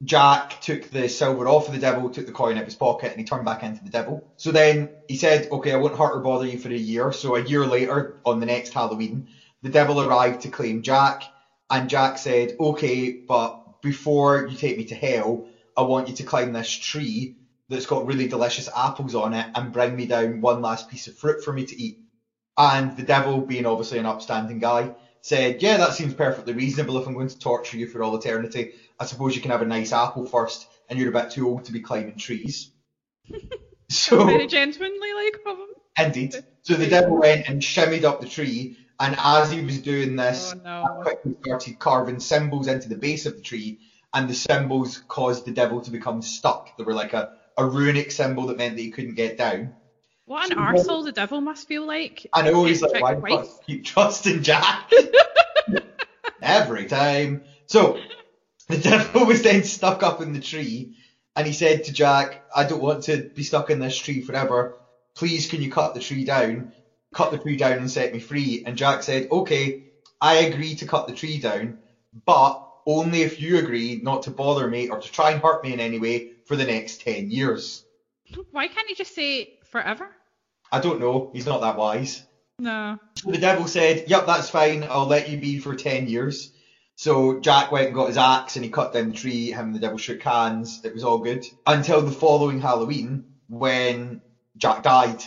Jack 0.03 0.59
took 0.61 0.89
the 0.89 1.07
silver 1.09 1.47
off 1.47 1.67
of 1.67 1.73
the 1.73 1.79
devil, 1.79 2.09
took 2.09 2.25
the 2.25 2.31
coin 2.31 2.55
out 2.57 2.61
of 2.61 2.65
his 2.65 2.75
pocket, 2.75 3.11
and 3.11 3.19
he 3.19 3.25
turned 3.25 3.45
back 3.45 3.63
into 3.63 3.83
the 3.83 3.89
devil. 3.89 4.25
So 4.38 4.51
then 4.51 4.91
he 5.07 5.15
said, 5.15 5.47
"Okay, 5.51 5.73
I 5.73 5.77
won't 5.77 5.97
hurt 5.97 6.15
or 6.15 6.21
bother 6.21 6.45
you 6.45 6.57
for 6.59 6.69
a 6.69 6.75
year." 6.75 7.11
So 7.11 7.35
a 7.35 7.43
year 7.43 7.65
later, 7.65 8.17
on 8.25 8.39
the 8.39 8.45
next 8.47 8.73
Halloween, 8.73 9.27
the 9.61 9.69
devil 9.69 10.01
arrived 10.01 10.41
to 10.41 10.50
claim 10.50 10.81
Jack, 10.83 11.23
and 11.69 11.89
Jack 11.89 12.17
said, 12.17 12.53
"Okay, 12.59 13.19
but 13.27 13.61
before 13.81 14.47
you 14.47 14.57
take 14.57 14.77
me 14.77 14.85
to 14.85 14.95
hell, 14.95 15.47
I 15.77 15.81
want 15.83 16.07
you 16.07 16.15
to 16.15 16.23
climb 16.23 16.53
this 16.53 16.69
tree 16.71 17.35
that's 17.69 17.85
got 17.85 18.05
really 18.05 18.27
delicious 18.27 18.69
apples 18.75 19.15
on 19.15 19.33
it 19.33 19.47
and 19.55 19.71
bring 19.71 19.95
me 19.95 20.05
down 20.05 20.41
one 20.41 20.61
last 20.61 20.89
piece 20.89 21.07
of 21.07 21.15
fruit 21.17 21.43
for 21.43 21.53
me 21.53 21.65
to 21.65 21.81
eat." 21.81 22.00
And 22.57 22.95
the 22.97 23.03
devil, 23.03 23.41
being 23.41 23.65
obviously 23.65 23.97
an 24.00 24.05
upstanding 24.05 24.59
guy, 24.59 24.93
said, 25.21 25.61
Yeah, 25.61 25.77
that 25.77 25.93
seems 25.93 26.13
perfectly 26.13 26.53
reasonable 26.53 26.97
if 26.97 27.07
I'm 27.07 27.13
going 27.13 27.27
to 27.29 27.39
torture 27.39 27.77
you 27.77 27.88
for 27.88 28.03
all 28.03 28.15
eternity. 28.15 28.73
I 29.00 29.05
suppose 29.05 29.35
you 29.35 29.41
can 29.41 29.51
have 29.51 29.61
a 29.61 29.65
nice 29.65 29.93
apple 29.93 30.25
first 30.25 30.67
and 30.89 31.00
you're 31.00 31.09
a 31.09 31.11
bit 31.11 31.31
too 31.31 31.47
old 31.47 31.65
to 31.65 31.71
be 31.71 31.79
climbing 31.79 32.17
trees. 32.17 32.71
so 33.89 34.25
Very 34.25 34.47
gentlemanly 34.47 35.13
like 35.13 35.39
of 35.45 35.57
him. 35.59 35.67
indeed. 35.97 36.35
So 36.63 36.75
the 36.75 36.88
devil 36.88 37.17
went 37.19 37.47
and 37.47 37.61
shimmied 37.61 38.03
up 38.03 38.19
the 38.21 38.27
tree, 38.27 38.77
and 39.01 39.15
as 39.17 39.51
he 39.51 39.62
was 39.62 39.81
doing 39.81 40.15
this, 40.15 40.53
Oh 40.55 40.60
no. 40.63 41.01
quickly 41.01 41.36
started 41.43 41.79
carving 41.79 42.20
symbols 42.20 42.67
into 42.67 42.88
the 42.88 42.96
base 42.96 43.25
of 43.25 43.36
the 43.36 43.41
tree, 43.41 43.79
and 44.13 44.29
the 44.29 44.36
symbols 44.36 45.00
caused 45.08 45.46
the 45.46 45.51
devil 45.51 45.81
to 45.81 45.89
become 45.89 46.22
stuck. 46.22 46.77
They 46.77 46.84
were 46.84 46.93
like 46.93 47.13
a, 47.13 47.31
a 47.58 47.65
runic 47.65 48.12
symbol 48.12 48.46
that 48.48 48.58
meant 48.58 48.75
that 48.75 48.81
he 48.81 48.91
couldn't 48.91 49.15
get 49.15 49.39
down. 49.39 49.74
What 50.25 50.51
an 50.51 50.58
arsehole 50.58 51.03
the 51.03 51.12
devil 51.12 51.41
must 51.41 51.67
feel 51.67 51.86
like. 51.86 52.27
I 52.31 52.43
know 52.43 52.63
he's 52.63 52.84
like, 52.84 53.01
why 53.01 53.15
must 53.15 53.65
keep 53.65 53.86
trusting 53.86 54.43
Jack? 54.43 54.91
Every 56.41 56.86
time. 56.86 57.46
So 57.65 57.98
the 58.67 58.77
devil 58.77 59.25
was 59.25 59.41
then 59.41 59.63
stuck 59.63 60.03
up 60.03 60.22
in 60.22 60.31
the 60.34 60.39
tree, 60.39 60.93
and 61.36 61.48
he 61.48 61.53
said 61.53 61.86
to 61.86 61.93
Jack, 61.93 62.43
I 62.55 62.65
don't 62.65 62.81
want 62.81 63.03
to 63.05 63.31
be 63.36 63.43
stuck 63.43 63.72
in 63.72 63.79
this 63.79 63.98
tree 63.98 64.22
forever. 64.22 64.77
Please, 65.15 65.50
can 65.50 65.63
you 65.63 65.72
cut 65.72 65.96
the 65.96 66.00
tree 66.00 66.24
down? 66.24 66.72
Cut 67.13 67.32
the 67.32 67.38
tree 67.38 67.58
down 67.58 67.74
and 67.74 67.91
set 67.91 68.13
me 68.13 68.20
free. 68.20 68.63
And 68.65 68.77
Jack 68.77 69.03
said, 69.03 69.27
Okay, 69.32 69.82
I 70.20 70.36
agree 70.36 70.75
to 70.75 70.86
cut 70.86 71.08
the 71.08 71.13
tree 71.13 71.39
down, 71.39 71.77
but 72.25 72.62
only 72.86 73.22
if 73.22 73.39
you 73.39 73.58
agree 73.58 74.00
not 74.01 74.24
to 74.24 74.32
bother 74.32 74.68
me 74.68 74.89
or 74.89 75.00
to 75.00 75.12
try 75.12 75.32
and 75.32 75.41
hurt 75.41 75.63
me 75.63 75.74
in 75.74 75.80
any 75.80 76.00
way 76.00 76.32
for 76.46 76.56
the 76.56 76.65
next 76.65 77.01
10 77.01 77.30
years. 77.30 77.84
Why 78.51 78.68
can't 78.68 78.88
he 78.88 78.96
just 78.96 79.13
say 79.13 79.50
forever? 79.65 80.15
I 80.72 80.80
don't 80.80 81.00
know. 81.00 81.30
He's 81.34 81.46
not 81.46 81.62
that 81.62 81.77
wise. 81.77 82.24
No. 82.60 82.98
So 83.18 83.32
the 83.32 83.38
devil 83.38 83.68
said, 83.68 84.06
Yep, 84.08 84.25
that's 84.25 84.50
fine. 84.50 84.84
I'll 84.84 85.06
let 85.06 85.30
you 85.30 85.38
be 85.38 85.60
for 85.60 85.75
10 85.75 86.08
years. 86.08 86.51
So 86.96 87.39
Jack 87.39 87.72
went 87.72 87.88
and 87.88 87.96
got 87.96 88.08
his 88.08 88.18
axe 88.18 88.56
and 88.56 88.63
he 88.63 88.72
cut 88.72 88.94
down 88.94 89.10
the 89.10 89.15
tree. 89.15 89.51
Him 89.51 89.68
and 89.68 89.75
the 89.75 89.80
devil 89.80 89.98
shook 89.98 90.22
hands. 90.22 90.82
It 90.84 90.94
was 90.94 91.03
all 91.03 91.18
good. 91.18 91.44
Until 91.65 92.01
the 92.01 92.12
following 92.12 92.62
Halloween 92.62 93.25
when 93.50 94.22
Jack 94.58 94.84
died 94.84 95.24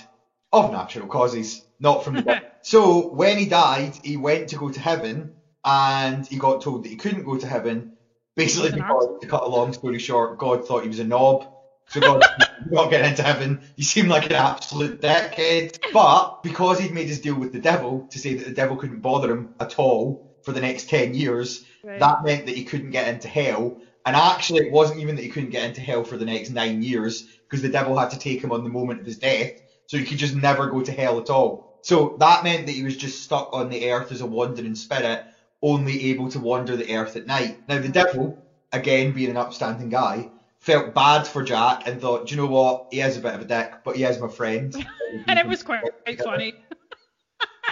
of 0.52 0.70
natural 0.70 1.08
causes, 1.08 1.64
not 1.80 2.04
from 2.04 2.14
the 2.14 2.22
devil. 2.22 2.40
So 2.66 3.08
when 3.08 3.36
he 3.36 3.44
died, 3.44 3.92
he 4.02 4.16
went 4.16 4.48
to 4.48 4.56
go 4.56 4.70
to 4.70 4.80
heaven 4.80 5.34
and 5.66 6.26
he 6.26 6.38
got 6.38 6.62
told 6.62 6.82
that 6.82 6.88
he 6.88 6.96
couldn't 6.96 7.24
go 7.24 7.36
to 7.36 7.46
heaven. 7.46 7.92
Basically, 8.36 8.70
because, 8.70 9.06
to 9.20 9.26
cut 9.26 9.42
a 9.44 9.48
long 9.48 9.74
story 9.74 9.98
short, 9.98 10.38
God 10.38 10.66
thought 10.66 10.82
he 10.82 10.88
was 10.88 10.98
a 10.98 11.04
knob. 11.04 11.44
So 11.88 12.00
God 12.00 12.22
not 12.70 12.88
getting 12.88 13.10
into 13.10 13.22
heaven. 13.22 13.60
He 13.76 13.82
seemed 13.82 14.08
like 14.08 14.24
an 14.30 14.36
absolute 14.36 15.02
dickhead. 15.02 15.76
But 15.92 16.42
because 16.42 16.78
he'd 16.78 16.94
made 16.94 17.06
his 17.08 17.20
deal 17.20 17.34
with 17.34 17.52
the 17.52 17.60
devil 17.60 18.08
to 18.12 18.18
say 18.18 18.32
that 18.32 18.46
the 18.46 18.54
devil 18.54 18.76
couldn't 18.76 19.00
bother 19.00 19.30
him 19.30 19.54
at 19.60 19.78
all 19.78 20.22
for 20.42 20.52
the 20.52 20.60
next 20.62 20.88
10 20.88 21.12
years, 21.12 21.64
Right. 21.82 22.00
that 22.00 22.24
meant 22.24 22.46
that 22.46 22.56
he 22.56 22.64
couldn't 22.64 22.90
get 22.90 23.08
into 23.08 23.28
hell. 23.28 23.76
And 24.06 24.16
actually, 24.16 24.66
it 24.66 24.72
wasn't 24.72 25.00
even 25.00 25.16
that 25.16 25.22
he 25.22 25.28
couldn't 25.28 25.50
get 25.50 25.64
into 25.64 25.82
hell 25.82 26.02
for 26.02 26.16
the 26.16 26.24
next 26.24 26.48
nine 26.50 26.82
years, 26.82 27.26
because 27.48 27.62
the 27.62 27.68
devil 27.68 27.98
had 27.98 28.10
to 28.10 28.18
take 28.18 28.42
him 28.42 28.52
on 28.52 28.64
the 28.64 28.70
moment 28.70 29.00
of 29.00 29.06
his 29.06 29.18
death, 29.18 29.52
so 29.86 29.98
he 29.98 30.04
could 30.04 30.18
just 30.18 30.34
never 30.34 30.68
go 30.68 30.82
to 30.82 30.92
hell 30.92 31.18
at 31.18 31.30
all. 31.30 31.64
So 31.82 32.16
that 32.18 32.44
meant 32.44 32.66
that 32.66 32.72
he 32.72 32.82
was 32.82 32.96
just 32.96 33.22
stuck 33.22 33.50
on 33.52 33.68
the 33.68 33.90
earth 33.90 34.10
as 34.10 34.22
a 34.22 34.26
wandering 34.26 34.74
spirit, 34.74 35.24
only 35.62 36.10
able 36.10 36.30
to 36.30 36.40
wander 36.40 36.76
the 36.76 36.96
earth 36.96 37.16
at 37.16 37.26
night. 37.26 37.58
Now, 37.68 37.78
the 37.78 37.88
devil, 37.88 38.38
again 38.72 39.12
being 39.12 39.30
an 39.30 39.36
upstanding 39.36 39.90
guy, 39.90 40.30
felt 40.60 40.94
bad 40.94 41.26
for 41.26 41.42
Jack 41.42 41.86
and 41.86 42.00
thought, 42.00 42.26
do 42.26 42.34
you 42.34 42.40
know 42.40 42.48
what? 42.48 42.86
He 42.90 43.00
is 43.00 43.18
a 43.18 43.20
bit 43.20 43.34
of 43.34 43.42
a 43.42 43.44
dick, 43.44 43.74
but 43.84 43.96
he 43.96 44.04
is 44.04 44.18
my 44.18 44.28
friend. 44.28 44.74
and 45.28 45.38
it 45.38 45.46
was 45.46 45.62
quite, 45.62 45.82
quite 46.04 46.22
funny. 46.22 46.54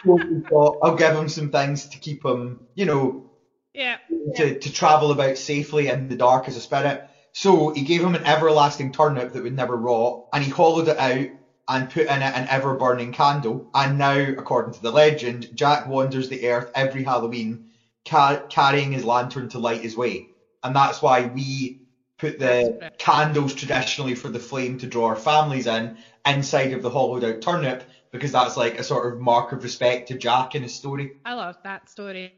Thought, 0.04 0.76
I'll 0.82 0.96
give 0.96 1.16
him 1.16 1.28
some 1.28 1.50
things 1.50 1.88
to 1.88 1.98
keep 1.98 2.24
him, 2.24 2.66
you 2.74 2.84
know, 2.84 3.24
Yeah. 3.72 3.96
to, 4.36 4.58
to 4.58 4.72
travel 4.72 5.10
about 5.12 5.38
safely 5.38 5.88
in 5.88 6.08
the 6.08 6.16
dark 6.16 6.48
as 6.48 6.56
a 6.56 6.60
spirit. 6.60 7.02
So 7.32 7.70
he 7.70 7.82
gave 7.82 8.02
him 8.02 8.14
an 8.14 8.26
everlasting 8.26 8.92
turnip 8.92 9.32
that 9.32 9.42
would 9.42 9.56
never 9.56 9.76
rot, 9.76 10.24
and 10.34 10.44
he 10.44 10.50
hollowed 10.50 10.88
it 10.88 10.98
out 10.98 11.28
and 11.68 11.90
put 11.90 12.06
in 12.06 12.22
it 12.22 12.34
an 12.34 12.48
ever 12.48 12.74
burning 12.74 13.12
candle. 13.12 13.68
And 13.74 13.98
now, 13.98 14.18
according 14.18 14.74
to 14.74 14.82
the 14.82 14.90
legend, 14.90 15.48
Jack 15.54 15.86
wanders 15.86 16.28
the 16.28 16.48
earth 16.48 16.70
every 16.74 17.04
Halloween 17.04 17.70
ca- 18.04 18.42
carrying 18.48 18.92
his 18.92 19.04
lantern 19.04 19.48
to 19.50 19.58
light 19.58 19.80
his 19.80 19.96
way. 19.96 20.28
And 20.62 20.74
that's 20.74 21.02
why 21.02 21.26
we 21.26 21.82
put 22.18 22.38
the 22.38 22.90
candles 22.98 23.54
traditionally 23.54 24.14
for 24.14 24.28
the 24.28 24.38
flame 24.38 24.78
to 24.78 24.86
draw 24.86 25.06
our 25.06 25.16
families 25.16 25.66
in 25.66 25.98
inside 26.24 26.72
of 26.72 26.82
the 26.82 26.90
hollowed 26.90 27.24
out 27.24 27.40
turnip 27.40 27.82
because 28.12 28.32
that's 28.32 28.56
like 28.56 28.78
a 28.78 28.84
sort 28.84 29.12
of 29.12 29.20
mark 29.20 29.52
of 29.52 29.64
respect 29.64 30.08
to 30.08 30.18
Jack 30.18 30.54
in 30.54 30.62
his 30.62 30.74
story. 30.74 31.12
I 31.24 31.34
love 31.34 31.56
that 31.64 31.88
story. 31.88 32.32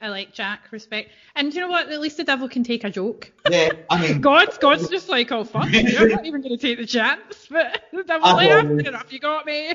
I 0.00 0.10
like 0.10 0.32
Jack, 0.32 0.70
respect. 0.70 1.10
And 1.34 1.52
you 1.52 1.60
know 1.60 1.68
what? 1.68 1.88
At 1.90 2.00
least 2.00 2.18
the 2.18 2.24
devil 2.24 2.48
can 2.48 2.62
take 2.62 2.84
a 2.84 2.90
joke. 2.90 3.32
Yeah, 3.50 3.70
I 3.90 4.00
mean, 4.08 4.20
God's 4.20 4.58
God's 4.58 4.88
just 4.88 5.08
like, 5.08 5.32
oh 5.32 5.42
fuck, 5.42 5.64
I'm 5.74 6.08
not 6.08 6.24
even 6.24 6.40
gonna 6.40 6.56
take 6.56 6.78
the 6.78 6.86
chance. 6.86 7.48
But 7.50 7.82
the 7.92 8.04
devil's 8.04 8.30
I 8.30 8.32
like, 8.34 8.50
ah, 8.50 8.88
enough, 8.88 9.12
you 9.12 9.18
got 9.18 9.44
me. 9.44 9.74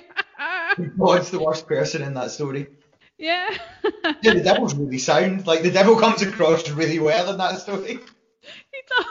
God's 0.97 1.29
the 1.31 1.39
worst 1.39 1.67
person 1.67 2.03
in 2.03 2.13
that 2.13 2.31
story. 2.31 2.67
yeah. 3.17 3.57
Yeah, 4.21 4.33
the 4.33 4.41
devil's 4.43 4.75
really 4.75 4.97
sound. 4.97 5.45
Like 5.45 5.61
the 5.61 5.71
devil 5.71 5.97
comes 5.97 6.21
across 6.21 6.69
really 6.69 6.99
well 6.99 7.29
in 7.29 7.37
that 7.37 7.59
story. 7.59 7.99
he 8.41 8.81
does. 8.87 9.07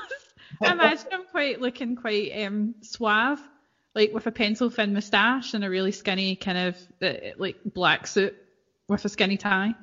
I 0.62 0.72
imagine 0.72 1.10
him 1.10 1.22
quite 1.30 1.60
looking 1.60 1.94
quite 1.94 2.32
um 2.46 2.75
suave, 2.80 3.40
like 3.94 4.14
with 4.14 4.26
a 4.26 4.32
pencil 4.32 4.70
thin 4.70 4.94
moustache 4.94 5.52
and 5.52 5.62
a 5.62 5.68
really 5.68 5.92
skinny 5.92 6.37
kind 6.37 6.58
of 6.58 6.76
uh, 7.02 7.32
like 7.37 7.56
black 7.66 8.06
suit 8.06 8.34
with 8.88 9.04
a 9.04 9.10
skinny 9.10 9.37
tie. 9.37 9.75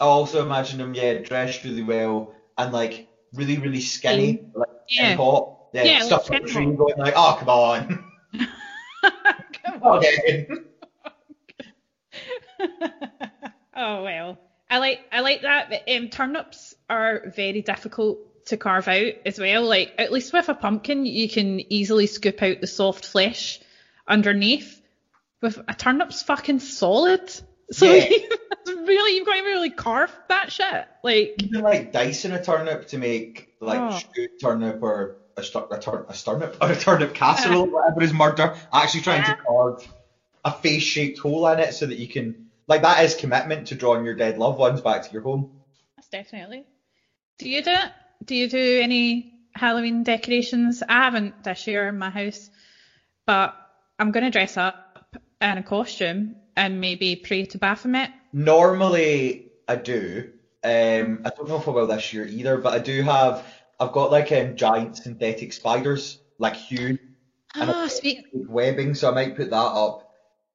I 0.00 0.04
also 0.04 0.44
imagine 0.44 0.80
him, 0.80 0.94
yeah, 0.94 1.14
dressed 1.14 1.64
really 1.64 1.82
well 1.82 2.34
and 2.56 2.72
like 2.72 3.08
really, 3.34 3.58
really 3.58 3.80
skinny, 3.80 4.48
like 4.54 4.68
Yeah. 4.88 5.10
and 5.10 5.20
hot. 5.20 5.54
Yeah, 5.72 5.84
Yeah, 5.84 6.02
stuff 6.02 6.30
like 6.30 6.40
like 6.40 6.42
the 6.42 6.48
skin 6.48 6.66
tree 6.66 6.76
going 6.76 6.98
like, 6.98 7.14
oh 7.16 7.36
come 7.38 7.48
on. 7.48 8.04
Come 9.64 9.82
on. 9.82 9.98
okay. 9.98 10.48
oh 13.76 14.02
well, 14.02 14.38
I 14.70 14.78
like 14.78 15.00
I 15.12 15.20
like 15.20 15.42
that. 15.42 15.70
But, 15.70 15.88
um, 15.94 16.08
turnips 16.08 16.74
are 16.88 17.24
very 17.34 17.62
difficult 17.62 18.18
to 18.46 18.56
carve 18.56 18.88
out 18.88 19.12
as 19.26 19.38
well. 19.38 19.64
Like 19.64 19.94
at 19.98 20.12
least 20.12 20.32
with 20.32 20.48
a 20.48 20.54
pumpkin, 20.54 21.06
you 21.06 21.28
can 21.28 21.60
easily 21.72 22.06
scoop 22.06 22.42
out 22.42 22.60
the 22.60 22.66
soft 22.66 23.04
flesh 23.06 23.60
underneath. 24.06 24.80
With 25.40 25.58
a 25.68 25.74
turnip's 25.74 26.22
fucking 26.22 26.58
solid, 26.60 27.30
so 27.70 27.86
Yeah. 27.86 28.08
really 28.88 29.16
you've 29.16 29.26
got 29.26 29.34
to 29.36 29.42
really 29.42 29.70
carve 29.70 30.10
that 30.28 30.50
shit. 30.52 30.86
Like 31.04 31.34
Even 31.42 31.60
like 31.62 31.92
dicing 31.92 32.32
a 32.32 32.42
turnip 32.42 32.88
to 32.88 32.98
make 32.98 33.48
like 33.60 33.78
Oh. 33.80 33.98
stewed 33.98 34.30
turnip 34.40 34.82
or 34.82 35.18
a, 35.36 35.42
stur- 35.42 35.70
a, 35.70 35.78
tur- 35.80 36.06
a 36.08 36.14
turnip 36.14 36.56
or 36.60 36.70
a 36.72 36.76
turnip 36.76 37.14
casserole, 37.14 37.66
whatever 37.66 38.02
is 38.02 38.12
murder. 38.12 38.56
Actually 38.72 39.02
trying 39.02 39.24
to 39.24 39.36
carve 39.46 39.86
a 40.44 40.52
face 40.52 40.82
shaped 40.82 41.18
hole 41.18 41.46
in 41.48 41.58
it 41.60 41.74
so 41.74 41.86
that 41.86 41.98
you 41.98 42.08
can 42.08 42.46
like 42.66 42.82
that 42.82 43.04
is 43.04 43.14
commitment 43.14 43.68
to 43.68 43.74
drawing 43.74 44.04
your 44.04 44.14
dead 44.14 44.38
loved 44.38 44.58
ones 44.58 44.80
back 44.80 45.02
to 45.06 45.12
your 45.12 45.22
home. 45.22 45.50
that's 45.96 46.08
definitely. 46.08 46.64
Do 47.38 47.48
you 47.48 47.62
do 47.62 47.70
it? 47.70 47.92
Do 48.24 48.34
you 48.34 48.48
do 48.48 48.80
any 48.82 49.32
Halloween 49.54 50.02
decorations? 50.02 50.82
I 50.88 50.92
haven't 51.04 51.44
this 51.44 51.66
year 51.66 51.88
in 51.88 51.98
my 51.98 52.10
house, 52.10 52.50
but 53.26 53.54
I'm 53.98 54.10
gonna 54.10 54.30
dress 54.30 54.56
up 54.56 55.06
in 55.40 55.58
a 55.58 55.62
costume 55.62 56.36
and 56.58 56.80
maybe 56.80 57.16
pray 57.16 57.44
to 57.46 57.58
Baphomet. 57.58 58.10
Normally 58.32 59.46
I 59.68 59.76
do. 59.76 60.32
Um, 60.64 61.22
I 61.24 61.30
don't 61.36 61.48
know 61.48 61.56
if 61.56 61.68
I 61.68 61.70
will 61.70 61.86
this 61.86 62.12
year 62.12 62.26
either, 62.26 62.58
but 62.58 62.74
I 62.74 62.78
do 62.78 63.02
have. 63.02 63.44
I've 63.80 63.92
got 63.92 64.10
like 64.10 64.32
um, 64.32 64.56
giant 64.56 64.96
synthetic 64.96 65.52
spiders, 65.52 66.18
like 66.38 66.56
huge 66.56 66.98
And 67.54 67.70
Oh, 67.72 67.86
speak. 67.86 68.24
webbing, 68.32 68.94
so 68.94 69.10
I 69.10 69.14
might 69.14 69.36
put 69.36 69.50
that 69.50 69.56
up. 69.56 70.02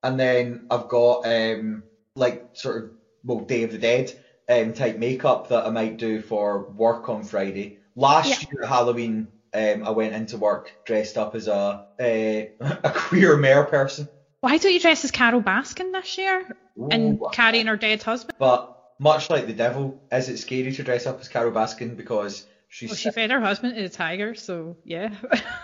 And 0.04 0.20
then 0.20 0.68
I've 0.70 0.90
got 0.90 1.26
um, 1.26 1.84
like 2.16 2.50
sort 2.54 2.84
of 2.84 2.92
well 3.24 3.40
Day 3.40 3.64
of 3.64 3.72
the 3.72 3.78
Dead 3.78 4.14
um, 4.50 4.74
type 4.74 4.98
makeup 4.98 5.48
that 5.48 5.66
I 5.66 5.70
might 5.70 5.98
do 5.98 6.22
for 6.22 6.70
work 6.72 7.08
on 7.10 7.24
Friday. 7.24 7.80
Last 7.96 8.30
Yeah. 8.30 8.48
year 8.52 8.64
at 8.64 8.70
Halloween, 8.70 9.30
um, 9.54 9.84
I 9.86 9.92
went 9.92 10.14
into 10.14 10.38
work 10.38 10.72
dressed 10.86 11.18
up 11.18 11.34
as 11.36 11.48
a 11.48 11.86
a, 12.02 12.52
a 12.60 12.92
queer 12.94 13.38
mare 13.38 13.64
person. 13.64 14.10
Why 14.44 14.58
don't 14.58 14.74
you 14.74 14.80
dress 14.82 15.06
as 15.06 15.12
Carole 15.12 15.42
Baskin 15.42 15.94
this 15.94 16.18
year 16.18 16.58
and 16.92 17.18
Ooh. 17.18 17.28
carrying 17.32 17.68
her 17.68 17.78
dead 17.78 18.04
husband? 18.04 18.36
But 18.38 18.78
much 19.00 19.30
like 19.30 19.48
the 19.48 19.54
devil, 19.54 20.04
is 20.12 20.28
it 20.28 20.36
scary 20.38 20.74
to 20.74 20.84
dress 20.84 21.06
up 21.06 21.22
as 21.22 21.30
Carole 21.30 21.54
Baskin 21.54 21.96
because 21.96 22.46
she's 22.68 22.90
Well, 22.90 22.98
she 22.98 23.12
fed 23.12 23.32
her 23.32 23.40
husband 23.40 23.78
to 23.78 23.84
the 23.84 23.88
tiger, 23.88 24.36
so 24.36 24.76
yeah. 24.84 25.16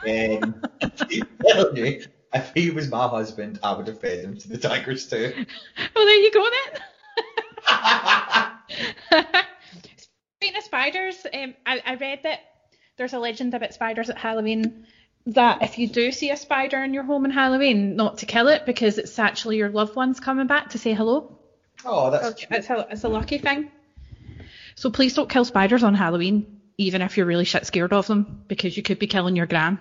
um, 0.08 0.62
you, 1.10 1.26
if 2.34 2.52
he 2.56 2.70
was 2.70 2.88
my 2.88 3.06
husband, 3.10 3.60
I 3.62 3.76
would 3.76 3.88
have 3.88 4.00
fed 4.00 4.24
him 4.24 4.38
to 4.38 4.48
the 4.48 4.58
tigers 4.58 5.10
too. 5.10 5.34
well, 5.94 6.06
there 6.06 6.22
you 6.22 6.32
go 6.32 6.48
then. 6.50 6.82
Speaking 10.40 10.58
of 10.58 10.64
spiders, 10.64 11.28
um, 11.34 11.54
I, 11.66 11.82
I 11.86 11.96
read 11.96 12.24
that 12.24 12.40
there's 12.96 13.12
a 13.12 13.20
legend 13.20 13.54
about 13.54 13.74
spiders 13.74 14.10
at 14.10 14.18
Halloween 14.18 14.88
that 15.28 15.62
if 15.62 15.78
you 15.78 15.88
do 15.88 16.12
see 16.12 16.32
a 16.32 16.38
spider 16.38 16.84
in 16.84 16.94
your 16.94 17.04
home 17.04 17.26
on 17.26 17.32
Halloween, 17.32 17.96
not 17.96 18.20
to 18.20 18.26
kill 18.26 18.48
it 18.48 18.66
because 18.66 18.98
it's 18.98 19.20
actually 19.20 19.58
your 19.58 19.70
loved 19.70 19.96
ones 19.96 20.20
coming 20.20 20.48
back 20.48 20.70
to 20.72 20.78
say 20.78 20.94
hello. 20.94 21.38
oh, 21.86 22.10
that's 22.10 22.46
It's 22.50 22.70
a, 22.70 22.88
it's 22.90 23.04
a 23.04 23.10
lucky 23.10 23.38
thing. 23.38 23.72
So 24.76 24.90
please 24.90 25.14
don't 25.14 25.30
kill 25.30 25.46
spiders 25.46 25.84
on 25.84 25.94
Halloween. 25.94 26.62
even 26.78 27.02
if 27.02 27.18
you're 27.18 27.26
really 27.26 27.44
shit 27.44 27.66
scared 27.66 27.92
of 27.92 28.08
them, 28.08 28.44
because 28.48 28.78
you 28.78 28.84
could 28.84 29.00
be 29.00 29.08
killing 29.08 29.36
your 29.36 29.46
gran. 29.46 29.78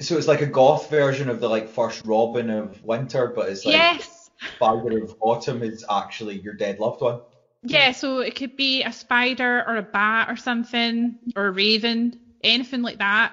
So 0.00 0.16
it's 0.16 0.28
like 0.28 0.42
a 0.42 0.46
goth 0.46 0.88
version 0.88 1.28
of 1.28 1.40
the 1.40 1.48
like 1.48 1.68
first 1.68 2.06
Robin 2.06 2.48
of 2.50 2.82
winter, 2.84 3.32
but 3.34 3.48
it's 3.48 3.64
like 3.64 3.74
yes. 3.74 4.30
Spider 4.54 5.02
of 5.02 5.16
autumn 5.20 5.64
is 5.64 5.84
actually 5.90 6.38
your 6.38 6.54
dead 6.54 6.78
loved 6.78 7.00
one. 7.00 7.20
Yeah, 7.64 7.90
so 7.90 8.20
it 8.20 8.36
could 8.36 8.54
be 8.56 8.84
a 8.84 8.92
spider 8.92 9.64
or 9.66 9.76
a 9.76 9.82
bat 9.82 10.30
or 10.30 10.36
something, 10.36 11.18
or 11.34 11.48
a 11.48 11.50
raven, 11.50 12.20
anything 12.44 12.82
like 12.82 12.98
that 12.98 13.32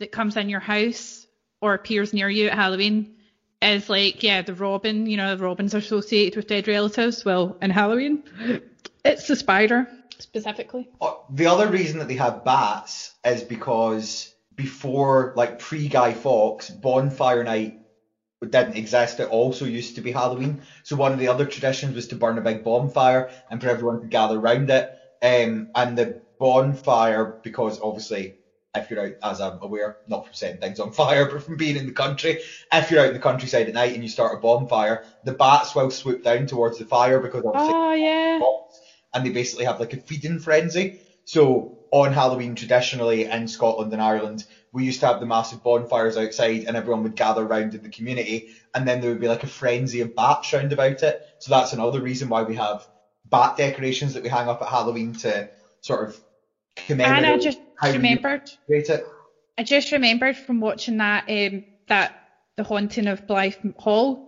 that 0.00 0.10
comes 0.10 0.36
in 0.36 0.48
your 0.48 0.60
house 0.60 1.26
or 1.60 1.74
appears 1.74 2.12
near 2.12 2.28
you 2.28 2.48
at 2.48 2.54
Halloween 2.54 3.16
is 3.62 3.88
like, 3.88 4.22
yeah, 4.22 4.42
the 4.42 4.54
robin, 4.54 5.06
you 5.06 5.16
know, 5.16 5.36
the 5.36 5.44
robins 5.44 5.74
are 5.74 5.78
associated 5.78 6.36
with 6.36 6.48
dead 6.48 6.66
relatives. 6.66 7.24
Well, 7.24 7.56
in 7.60 7.70
Halloween, 7.70 8.24
it's 9.04 9.28
the 9.28 9.36
spider 9.36 9.86
specifically. 10.18 10.88
Uh, 11.00 11.14
The 11.30 11.46
other 11.46 11.68
reason 11.68 11.98
that 11.98 12.08
they 12.08 12.16
have 12.16 12.44
bats 12.44 13.14
is 13.24 13.42
because 13.42 14.34
before, 14.54 15.34
like 15.36 15.58
pre 15.58 15.88
Guy 15.88 16.14
Fawkes, 16.14 16.70
bonfire 16.70 17.44
night 17.44 17.80
didn't 18.42 18.76
exist. 18.76 19.20
It 19.20 19.28
also 19.28 19.66
used 19.66 19.96
to 19.96 20.00
be 20.00 20.12
Halloween. 20.12 20.62
So 20.82 20.96
one 20.96 21.12
of 21.12 21.18
the 21.18 21.28
other 21.28 21.44
traditions 21.44 21.94
was 21.94 22.08
to 22.08 22.16
burn 22.16 22.38
a 22.38 22.42
big 22.42 22.64
bonfire 22.64 23.30
and 23.50 23.60
for 23.60 23.68
everyone 23.68 24.00
to 24.00 24.06
gather 24.06 24.38
around 24.38 24.70
it. 24.70 24.90
Um, 25.22 25.68
and 25.74 25.98
the 25.98 26.22
bonfire, 26.38 27.38
because 27.42 27.78
obviously, 27.82 28.36
if 28.74 28.90
you're 28.90 29.04
out, 29.04 29.12
as 29.22 29.40
I'm 29.40 29.58
aware, 29.62 29.98
not 30.06 30.26
from 30.26 30.34
setting 30.34 30.60
things 30.60 30.80
on 30.80 30.92
fire, 30.92 31.26
but 31.30 31.42
from 31.42 31.56
being 31.56 31.76
in 31.76 31.86
the 31.86 31.92
country, 31.92 32.40
if 32.72 32.90
you're 32.90 33.00
out 33.00 33.08
in 33.08 33.14
the 33.14 33.20
countryside 33.20 33.68
at 33.68 33.74
night 33.74 33.94
and 33.94 34.02
you 34.02 34.08
start 34.08 34.36
a 34.36 34.40
bonfire, 34.40 35.04
the 35.24 35.32
bats 35.32 35.74
will 35.74 35.90
swoop 35.90 36.22
down 36.22 36.46
towards 36.46 36.78
the 36.78 36.84
fire 36.84 37.20
because 37.20 37.44
obviously 37.44 37.72
Oh 37.74 37.90
ah, 37.90 37.92
yeah. 37.92 38.40
and 39.14 39.26
they 39.26 39.30
basically 39.30 39.64
have 39.64 39.80
like 39.80 39.92
a 39.92 39.96
feeding 39.98 40.38
frenzy. 40.38 40.98
So 41.24 41.74
on 41.90 42.12
Halloween, 42.12 42.54
traditionally 42.54 43.24
in 43.24 43.48
Scotland 43.48 43.92
and 43.92 44.00
Ireland, 44.02 44.44
we 44.72 44.84
used 44.84 45.00
to 45.00 45.06
have 45.06 45.20
the 45.20 45.26
massive 45.26 45.62
bonfires 45.62 46.16
outside, 46.16 46.64
and 46.64 46.76
everyone 46.76 47.02
would 47.02 47.16
gather 47.16 47.44
around 47.44 47.74
in 47.74 47.82
the 47.82 47.90
community, 47.90 48.46
and 48.74 48.86
then 48.86 49.00
there 49.00 49.10
would 49.10 49.20
be 49.20 49.28
like 49.28 49.42
a 49.42 49.48
frenzy 49.48 50.00
of 50.00 50.14
bats 50.14 50.52
round 50.52 50.72
about 50.72 51.02
it. 51.02 51.20
So 51.38 51.50
that's 51.50 51.72
another 51.72 52.00
reason 52.00 52.28
why 52.28 52.42
we 52.44 52.54
have 52.56 52.86
bat 53.24 53.56
decorations 53.56 54.14
that 54.14 54.22
we 54.22 54.28
hang 54.28 54.48
up 54.48 54.62
at 54.62 54.68
Halloween 54.68 55.14
to 55.14 55.50
sort 55.80 56.08
of 56.08 56.20
And 56.88 57.26
I 57.26 57.36
just 57.38 57.60
remembered. 57.82 58.50
I 59.58 59.62
just 59.62 59.92
remembered 59.92 60.36
from 60.36 60.60
watching 60.60 60.98
that 60.98 61.24
um, 61.28 61.64
that 61.88 62.12
the 62.56 62.64
haunting 62.64 63.06
of 63.06 63.26
Blythe 63.26 63.54
Hall. 63.76 64.26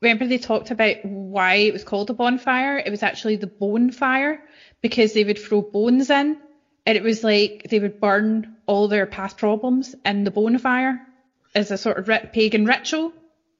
Remember 0.00 0.26
they 0.26 0.38
talked 0.38 0.70
about 0.70 0.96
why 1.04 1.54
it 1.54 1.72
was 1.72 1.84
called 1.84 2.10
a 2.10 2.14
bonfire? 2.14 2.78
It 2.78 2.90
was 2.90 3.02
actually 3.04 3.36
the 3.36 3.46
bone 3.46 3.92
fire 3.92 4.42
because 4.80 5.12
they 5.12 5.22
would 5.22 5.38
throw 5.38 5.62
bones 5.62 6.10
in, 6.10 6.36
and 6.86 6.96
it 6.96 7.02
was 7.02 7.22
like 7.22 7.66
they 7.68 7.78
would 7.78 8.00
burn 8.00 8.56
all 8.66 8.88
their 8.88 9.06
past 9.06 9.36
problems 9.36 9.94
in 10.04 10.24
the 10.24 10.30
bonfire 10.30 11.00
as 11.54 11.70
a 11.70 11.76
sort 11.76 11.98
of 11.98 12.08
rit- 12.08 12.32
pagan 12.32 12.64
ritual. 12.64 13.12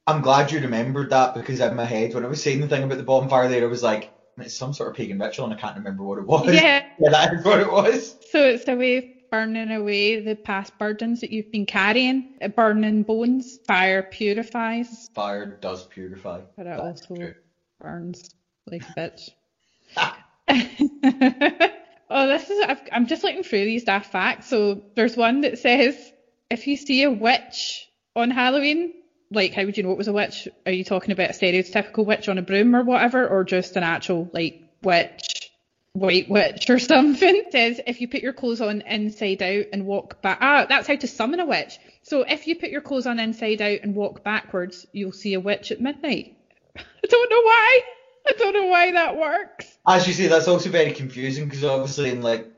I'm 0.07 0.23
glad 0.23 0.51
you 0.51 0.61
remembered 0.61 1.11
that 1.11 1.35
because 1.35 1.61
in 1.61 1.77
my 1.77 1.85
head, 1.85 2.12
when 2.12 2.25
I 2.25 2.29
was 2.29 2.43
saying 2.43 2.61
the 2.61 2.69
thing 2.69 2.83
about 2.83 2.99
the 2.99 3.05
bonfire 3.05 3.49
there, 3.49 3.62
I 3.62 3.69
was 3.69 3.83
like, 3.83 4.11
it's 4.39 4.55
some 4.55 4.73
sort 4.73 4.91
of 4.91 4.97
pagan 4.97 5.19
ritual, 5.19 5.45
and 5.47 5.55
I 5.55 5.57
can't 5.57 5.77
remember 5.77 6.03
what 6.05 6.19
it 6.19 6.27
was. 6.27 6.47
Yeah. 6.55 6.83
yeah 6.99 7.11
that 7.11 7.35
is 7.35 7.45
what 7.45 7.61
it 7.61 7.71
was. 7.71 8.17
So 8.31 8.45
it's 8.45 8.67
a 8.69 8.77
way 8.77 8.97
of 8.99 9.05
burning 9.31 9.71
away 9.71 10.21
the 10.21 10.35
past 10.37 10.77
burdens 10.79 11.21
that 11.21 11.31
you've 11.31 11.51
been 11.51 11.67
carrying. 11.67 12.39
Burning 12.57 13.03
bones, 13.03 13.59
fire 13.67 14.03
purifies, 14.03 15.09
Fire 15.15 15.59
does 15.61 15.87
purify. 15.87 16.41
but 16.57 16.67
it 16.67 16.77
That's 16.77 17.03
also 17.03 17.15
true. 17.17 17.35
burns 17.81 18.31
like 18.71 18.83
a 18.83 18.93
bitch. 18.99 19.31
oh, 22.11 22.27
this 22.29 22.51
is. 22.51 22.65
I've, 22.67 22.81
I'm 22.93 23.07
just 23.07 23.23
looking 23.25 23.43
through 23.43 23.65
these 23.65 23.85
daft 23.85 24.11
facts. 24.12 24.47
So 24.49 24.83
there's 24.97 25.17
one 25.17 25.43
that 25.43 25.59
says 25.59 25.97
if 26.51 26.67
you 26.67 26.77
see 26.77 27.03
a 27.03 27.11
witch 27.11 27.89
on 28.17 28.31
Halloween, 28.31 28.93
like 29.35 29.55
how 29.55 29.65
would 29.65 29.77
you 29.77 29.83
know 29.83 29.93
it 29.93 29.99
was 29.99 30.09
a 30.09 30.12
witch? 30.12 30.49
Are 30.67 30.73
you 30.73 30.85
talking 30.85 31.13
about 31.13 31.30
a 31.30 31.33
stereotypical 31.33 32.04
witch 32.06 32.28
on 32.28 32.39
a 32.39 32.43
broom 32.43 32.75
or 32.75 32.83
whatever, 32.83 33.26
or 33.26 33.45
just 33.45 33.76
an 33.76 33.83
actual 33.83 34.30
like 34.33 34.61
witch, 34.83 35.50
white 35.93 36.28
witch 36.28 36.71
or 36.71 36.78
something? 36.78 37.37
It 37.37 37.52
says 37.52 37.80
if 37.87 38.00
you 38.00 38.09
put 38.09 38.23
your 38.23 38.33
clothes 38.33 38.61
on 38.61 38.83
inside 38.83 39.43
out 39.43 39.67
and 39.73 39.87
walk 39.87 40.23
back. 40.23 40.39
Ah, 40.41 40.67
that's 40.69 40.89
how 40.89 40.97
to 40.97 41.06
summon 41.06 41.41
a 41.41 41.47
witch. 41.47 41.78
So 42.02 42.23
if 42.23 42.47
you 42.47 42.56
put 42.56 42.71
your 42.71 42.80
clothes 42.80 43.06
on 43.06 43.19
inside 43.19 43.63
out 43.63 43.80
and 43.83 43.95
walk 43.95 44.25
backwards, 44.25 44.87
you'll 44.93 45.13
see 45.13 45.35
a 45.35 45.41
witch 45.41 45.73
at 45.73 45.80
midnight. 45.80 46.37
I 46.76 47.06
don't 47.09 47.30
know 47.30 47.43
why. 47.43 47.80
I 48.26 48.33
don't 48.39 48.54
know 48.54 48.67
why 48.67 48.93
that 48.93 49.17
works. 49.17 49.76
As 49.87 50.06
you 50.06 50.13
say, 50.13 50.28
that's 50.28 50.49
also 50.49 50.71
very 50.71 50.93
confusing 50.93 51.47
because 51.47 51.65
obviously 51.65 52.11
in 52.11 52.23
like 52.23 52.49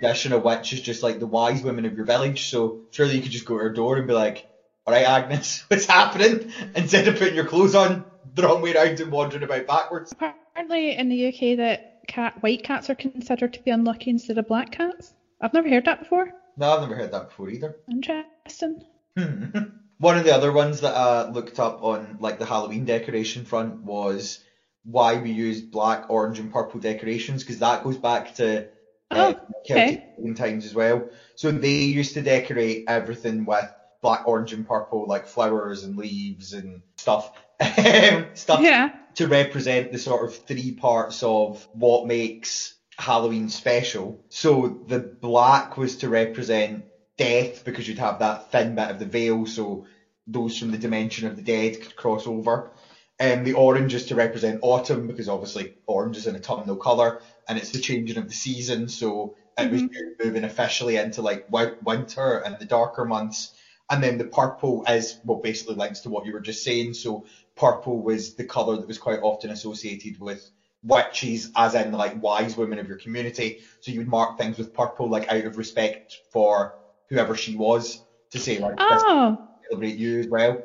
tradition, 0.00 0.32
a 0.32 0.38
witch 0.38 0.72
is 0.72 0.80
just 0.80 1.02
like 1.02 1.18
the 1.18 1.26
wise 1.26 1.62
women 1.62 1.84
of 1.84 1.94
your 1.94 2.04
village. 2.04 2.48
So 2.48 2.80
surely 2.90 3.16
you 3.16 3.22
could 3.22 3.30
just 3.30 3.46
go 3.46 3.56
to 3.56 3.64
her 3.64 3.72
door 3.72 3.96
and 3.96 4.06
be 4.06 4.12
like, 4.12 4.46
"All 4.86 4.92
right, 4.92 5.06
Agnes, 5.06 5.64
what's 5.68 5.86
happening?" 5.86 6.50
Instead 6.74 7.08
of 7.08 7.16
putting 7.16 7.34
your 7.34 7.46
clothes 7.46 7.74
on 7.74 8.04
the 8.34 8.42
wrong 8.42 8.62
way 8.62 8.74
around 8.74 9.00
and 9.00 9.12
wandering 9.12 9.42
about 9.42 9.66
backwards. 9.66 10.12
Apparently 10.12 10.96
in 10.96 11.08
the 11.08 11.28
UK 11.28 11.56
that 11.58 11.80
cat 12.06 12.34
white 12.42 12.62
cats 12.62 12.90
are 12.90 12.94
considered 12.94 13.52
to 13.54 13.62
be 13.62 13.70
unlucky 13.70 14.10
instead 14.10 14.38
of 14.38 14.46
black 14.46 14.70
cats. 14.70 15.12
I've 15.40 15.54
never 15.54 15.68
heard 15.68 15.84
that 15.86 16.00
before. 16.00 16.30
No, 16.56 16.70
I've 16.70 16.82
never 16.82 16.94
heard 16.94 17.12
that 17.12 17.28
before 17.28 17.50
either. 17.50 17.76
Interesting. 17.90 18.82
One 19.98 20.18
of 20.18 20.24
the 20.24 20.34
other 20.34 20.52
ones 20.52 20.80
that 20.80 20.94
I 20.94 21.28
looked 21.28 21.58
up 21.58 21.82
on 21.82 22.16
like 22.20 22.38
the 22.38 22.44
Halloween 22.44 22.84
decoration 22.84 23.44
front 23.44 23.82
was 23.82 24.40
why 24.84 25.16
we 25.16 25.30
use 25.30 25.60
black, 25.62 26.10
orange, 26.10 26.38
and 26.38 26.52
purple 26.52 26.80
decorations 26.80 27.42
because 27.42 27.60
that 27.60 27.84
goes 27.84 27.96
back 27.96 28.34
to 28.34 28.66
uh, 29.10 29.32
Oh, 29.34 29.34
Celtic 29.66 30.02
times 30.36 30.66
as 30.66 30.74
well. 30.74 31.08
So 31.36 31.50
they 31.52 31.84
used 31.84 32.14
to 32.14 32.22
decorate 32.22 32.84
everything 32.88 33.44
with 33.44 33.70
black, 34.04 34.28
orange, 34.28 34.52
and 34.52 34.68
purple, 34.68 35.06
like 35.08 35.26
flowers 35.26 35.82
and 35.82 35.96
leaves 35.96 36.52
and 36.52 36.82
stuff, 36.98 37.32
um, 37.60 38.26
stuff 38.34 38.60
Yeah. 38.60 38.90
to 39.14 39.26
represent 39.26 39.92
the 39.92 39.98
sort 39.98 40.26
of 40.26 40.36
three 40.36 40.72
parts 40.72 41.22
of 41.22 41.66
what 41.72 42.06
makes 42.06 42.74
Halloween 42.98 43.48
special. 43.48 44.20
So 44.28 44.82
the 44.86 44.98
black 44.98 45.78
was 45.78 45.96
to 45.98 46.10
represent 46.10 46.84
death 47.16 47.64
because 47.64 47.88
you'd 47.88 47.98
have 47.98 48.18
that 48.18 48.52
thin 48.52 48.74
bit 48.74 48.90
of 48.90 48.98
the 48.98 49.06
veil, 49.06 49.46
so 49.46 49.86
those 50.26 50.58
from 50.58 50.70
the 50.70 50.78
dimension 50.78 51.26
of 51.26 51.36
the 51.36 51.42
dead 51.42 51.80
could 51.80 51.96
cross 51.96 52.26
over. 52.26 52.72
And 53.18 53.46
the 53.46 53.54
orange 53.54 53.94
is 53.94 54.06
to 54.06 54.16
represent 54.16 54.60
autumn 54.60 55.06
because 55.06 55.30
obviously 55.30 55.76
orange 55.86 56.18
is 56.18 56.26
an 56.26 56.36
autumnal 56.36 56.76
colour 56.76 57.22
and 57.48 57.56
it's 57.56 57.70
the 57.70 57.78
changing 57.78 58.18
of 58.18 58.28
the 58.28 58.34
season, 58.34 58.88
so 58.88 59.36
it 59.56 59.70
was 59.70 59.82
mm-hmm. 59.82 60.26
moving 60.26 60.44
officially 60.44 60.96
into 60.96 61.22
like 61.22 61.46
winter 61.50 62.38
and 62.44 62.58
the 62.58 62.66
darker 62.66 63.06
months. 63.06 63.54
And 63.90 64.02
then 64.02 64.18
the 64.18 64.24
purple 64.24 64.84
is 64.88 65.18
well 65.24 65.40
basically 65.42 65.74
links 65.74 66.00
to 66.02 66.10
what 66.10 66.24
you 66.26 66.32
were 66.32 66.40
just 66.40 66.62
saying. 66.64 66.94
So 66.94 67.24
purple 67.56 68.02
was 68.02 68.34
the 68.34 68.44
colour 68.44 68.76
that 68.76 68.88
was 68.88 68.98
quite 68.98 69.20
often 69.22 69.50
associated 69.50 70.18
with 70.20 70.42
witches, 70.82 71.50
as 71.56 71.74
in 71.74 71.92
like 71.92 72.20
wise 72.22 72.56
women 72.56 72.78
of 72.78 72.88
your 72.88 72.98
community. 72.98 73.58
So 73.80 73.92
you 73.92 73.98
would 73.98 74.08
mark 74.08 74.38
things 74.38 74.58
with 74.58 74.72
purple, 74.72 75.08
like 75.08 75.30
out 75.30 75.44
of 75.44 75.56
respect 75.56 76.20
for 76.32 76.74
whoever 77.10 77.34
she 77.34 77.56
was, 77.56 78.02
to 78.32 78.38
say 78.38 78.58
like 78.58 78.74
Oh, 78.78 79.38
celebrate 79.68 79.96
you 79.96 80.20
as 80.20 80.28
well. 80.28 80.62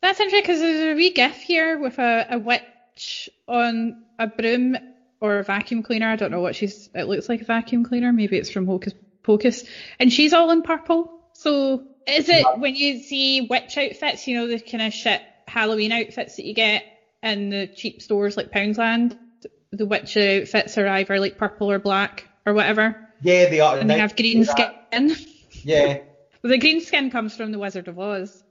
that's 0.00 0.20
interesting 0.20 0.42
because 0.42 0.60
there's 0.60 0.94
a 0.94 0.96
wee 0.96 1.10
gif 1.10 1.36
here 1.40 1.78
with 1.78 1.98
a, 1.98 2.26
a 2.30 2.38
witch 2.38 3.28
on 3.48 3.94
a 4.18 4.26
broom 4.26 4.76
or 5.20 5.38
a 5.38 5.44
vacuum 5.44 5.82
cleaner. 5.82 6.08
I 6.08 6.16
don't 6.16 6.30
know 6.30 6.40
what 6.40 6.56
she's. 6.56 6.88
It 6.94 7.04
looks 7.04 7.28
like 7.28 7.40
a 7.40 7.44
vacuum 7.44 7.84
cleaner. 7.84 8.12
Maybe 8.12 8.36
it's 8.36 8.50
from 8.50 8.66
Hocus 8.66 8.94
Pocus, 9.22 9.64
and 9.98 10.12
she's 10.12 10.32
all 10.32 10.50
in 10.50 10.62
purple. 10.62 11.10
So 11.34 11.82
is 12.06 12.28
it 12.28 12.44
when 12.58 12.74
you 12.74 13.00
see 13.00 13.42
witch 13.42 13.76
outfits, 13.78 14.26
you 14.26 14.36
know, 14.36 14.46
the 14.48 14.58
kind 14.58 14.82
of 14.82 14.92
shit 14.92 15.20
Halloween 15.46 15.92
outfits 15.92 16.36
that 16.36 16.44
you 16.46 16.54
get 16.54 16.84
in 17.22 17.50
the 17.50 17.66
cheap 17.66 18.02
stores 18.02 18.36
like 18.36 18.50
Poundsland? 18.50 19.16
The 19.72 19.86
witch 19.86 20.16
outfits 20.16 20.76
are 20.78 20.86
either 20.86 21.18
like 21.18 21.38
purple 21.38 21.70
or 21.70 21.78
black 21.78 22.28
or 22.44 22.52
whatever, 22.54 23.08
Yeah, 23.22 23.48
they 23.48 23.60
are. 23.60 23.78
and 23.78 23.88
they 23.88 23.98
have 23.98 24.16
green 24.16 24.44
skin. 24.44 25.16
Yeah, 25.62 25.98
Well, 26.42 26.50
the 26.50 26.58
green 26.58 26.80
skin 26.80 27.10
comes 27.10 27.36
from 27.36 27.52
the 27.52 27.58
Wizard 27.58 27.88
of 27.88 27.98
Oz. 27.98 28.42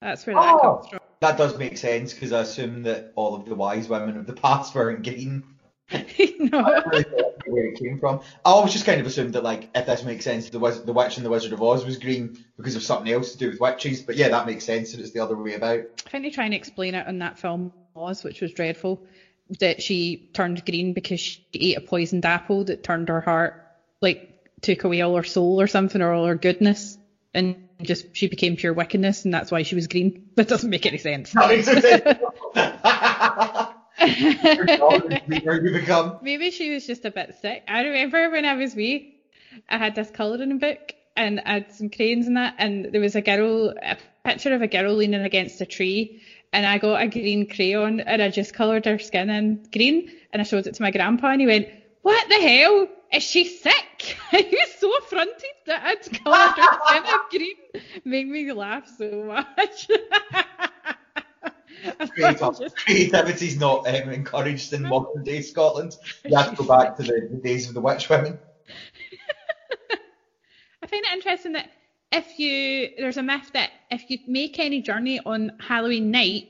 That's 0.00 0.26
where 0.26 0.36
that 0.36 0.54
Oh. 0.54 0.76
comes 0.76 0.88
from. 0.90 0.98
that 1.20 1.36
does 1.36 1.58
make 1.58 1.76
sense 1.78 2.12
because 2.14 2.32
I 2.32 2.42
assume 2.42 2.82
that 2.84 3.12
all 3.16 3.34
of 3.34 3.46
the 3.46 3.54
wise 3.56 3.88
women 3.88 4.16
of 4.16 4.26
the 4.26 4.34
past 4.34 4.74
weren't 4.74 5.02
green. 5.02 5.42
no. 5.90 6.60
I 6.60 6.82
really 6.84 7.04
thought 7.04 7.32
where 7.46 7.66
it 7.66 7.78
came 7.78 7.98
from. 7.98 8.20
I 8.44 8.50
always 8.50 8.72
just 8.72 8.84
kind 8.84 9.00
of 9.00 9.06
assumed 9.06 9.34
that 9.34 9.42
like 9.42 9.70
if 9.74 9.86
this 9.86 10.04
makes 10.04 10.24
sense, 10.24 10.50
the 10.50 10.58
Wiz- 10.58 10.82
the 10.82 10.92
witch 10.92 11.16
in 11.16 11.24
the 11.24 11.30
Wizard 11.30 11.52
of 11.52 11.62
Oz 11.62 11.84
was 11.84 11.96
green 11.96 12.36
because 12.56 12.76
of 12.76 12.82
something 12.82 13.10
else 13.10 13.32
to 13.32 13.38
do 13.38 13.48
with 13.48 13.60
witches. 13.60 14.02
But 14.02 14.16
yeah, 14.16 14.28
that 14.28 14.46
makes 14.46 14.64
sense 14.64 14.92
that 14.92 15.00
it's 15.00 15.12
the 15.12 15.20
other 15.20 15.36
way 15.36 15.54
about. 15.54 15.80
I 16.06 16.10
think 16.10 16.24
they 16.24 16.30
try 16.30 16.44
and 16.44 16.52
explain 16.52 16.94
it 16.94 17.06
in 17.06 17.20
that 17.20 17.38
film 17.38 17.72
Oz, 17.96 18.22
which 18.22 18.42
was 18.42 18.52
dreadful, 18.52 19.02
that 19.60 19.82
she 19.82 20.28
turned 20.34 20.64
green 20.66 20.92
because 20.92 21.20
she 21.20 21.40
ate 21.54 21.78
a 21.78 21.80
poisoned 21.80 22.26
apple 22.26 22.64
that 22.64 22.82
turned 22.82 23.08
her 23.08 23.22
heart, 23.22 23.54
like 24.02 24.28
took 24.60 24.84
away 24.84 25.00
all 25.00 25.16
her 25.16 25.24
soul 25.24 25.58
or 25.58 25.66
something, 25.66 26.02
or 26.02 26.12
all 26.12 26.26
her 26.26 26.34
goodness, 26.34 26.98
and 27.32 27.56
just 27.80 28.14
she 28.14 28.28
became 28.28 28.56
pure 28.56 28.74
wickedness, 28.74 29.24
and 29.24 29.32
that's 29.32 29.50
why 29.50 29.62
she 29.62 29.74
was 29.74 29.86
green. 29.86 30.22
That 30.36 30.46
doesn't 30.46 30.70
make 30.70 30.86
any 30.86 30.98
sense. 30.98 31.34
Become. 33.98 35.18
Maybe 36.22 36.50
she 36.50 36.70
was 36.70 36.86
just 36.86 37.04
a 37.04 37.10
bit 37.10 37.34
sick. 37.40 37.62
I 37.68 37.82
remember 37.82 38.30
when 38.30 38.44
I 38.44 38.54
was 38.54 38.74
wee, 38.74 39.08
I 39.68 39.78
had 39.78 39.94
this 39.94 40.10
colouring 40.10 40.58
book 40.58 40.92
and 41.16 41.40
I 41.44 41.54
had 41.54 41.72
some 41.72 41.90
crayons 41.90 42.26
in 42.28 42.34
that, 42.34 42.54
and 42.58 42.86
there 42.92 43.00
was 43.00 43.16
a 43.16 43.20
girl, 43.20 43.74
a 43.82 43.96
picture 44.24 44.54
of 44.54 44.62
a 44.62 44.68
girl 44.68 44.94
leaning 44.94 45.22
against 45.22 45.60
a 45.60 45.66
tree, 45.66 46.12
and 46.52 46.64
I 46.64 46.78
got 46.78 47.02
a 47.02 47.08
green 47.08 47.44
crayon 47.46 47.98
and 48.00 48.22
I 48.22 48.30
just 48.30 48.54
coloured 48.54 48.86
her 48.86 48.98
skin 48.98 49.28
in 49.28 49.58
green, 49.72 50.08
and 50.32 50.40
I 50.40 50.44
showed 50.44 50.66
it 50.68 50.74
to 50.74 50.82
my 50.82 50.92
grandpa, 50.92 51.32
and 51.32 51.40
he 51.40 51.46
went, 51.46 51.66
"What 52.02 52.28
the 52.28 52.40
hell? 52.40 52.86
Is 53.12 53.24
she 53.24 53.44
sick?" 53.44 54.16
he 54.30 54.46
was 54.52 54.70
so 54.78 54.96
affronted 54.98 55.50
that 55.66 55.82
I'd 55.84 56.22
coloured 56.24 56.56
her 56.56 56.78
skin 56.86 57.04
in 57.04 57.18
green. 57.30 57.82
Made 58.04 58.28
me 58.28 58.52
laugh 58.52 58.86
so 58.96 59.24
much. 59.24 59.88
Creativity's 62.18 63.56
not 63.60 63.86
um, 63.86 64.10
encouraged 64.10 64.72
in 64.72 64.82
modern 64.82 65.24
day 65.24 65.42
Scotland. 65.42 65.96
You 66.24 66.36
have 66.36 66.50
to 66.50 66.56
go 66.56 66.64
back 66.64 66.96
to 66.96 67.02
the, 67.02 67.28
the 67.30 67.38
days 67.38 67.68
of 67.68 67.74
the 67.74 67.80
witch 67.80 68.08
women. 68.08 68.38
I 70.82 70.86
find 70.86 71.04
it 71.04 71.12
interesting 71.12 71.52
that 71.52 71.70
if 72.12 72.38
you 72.38 72.88
there's 72.96 73.16
a 73.16 73.22
myth 73.22 73.50
that 73.52 73.70
if 73.90 74.08
you 74.08 74.18
make 74.26 74.58
any 74.58 74.80
journey 74.80 75.20
on 75.24 75.52
Halloween 75.60 76.10
night, 76.10 76.44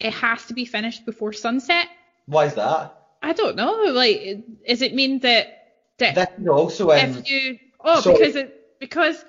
it 0.00 0.12
has 0.14 0.46
to 0.46 0.54
be 0.54 0.64
finished 0.64 1.04
before 1.04 1.32
sunset. 1.32 1.88
Why 2.26 2.46
is 2.46 2.54
that? 2.54 2.94
I 3.22 3.32
don't 3.32 3.56
know. 3.56 3.84
Like, 3.90 4.44
does 4.66 4.82
it 4.82 4.94
mean 4.94 5.20
that 5.20 5.48
that, 5.98 6.14
that 6.14 6.48
also 6.48 6.90
um, 6.90 6.98
if 6.98 7.30
you 7.30 7.58
oh 7.80 8.02
because 8.02 8.36
it 8.36 8.54
because 8.80 9.24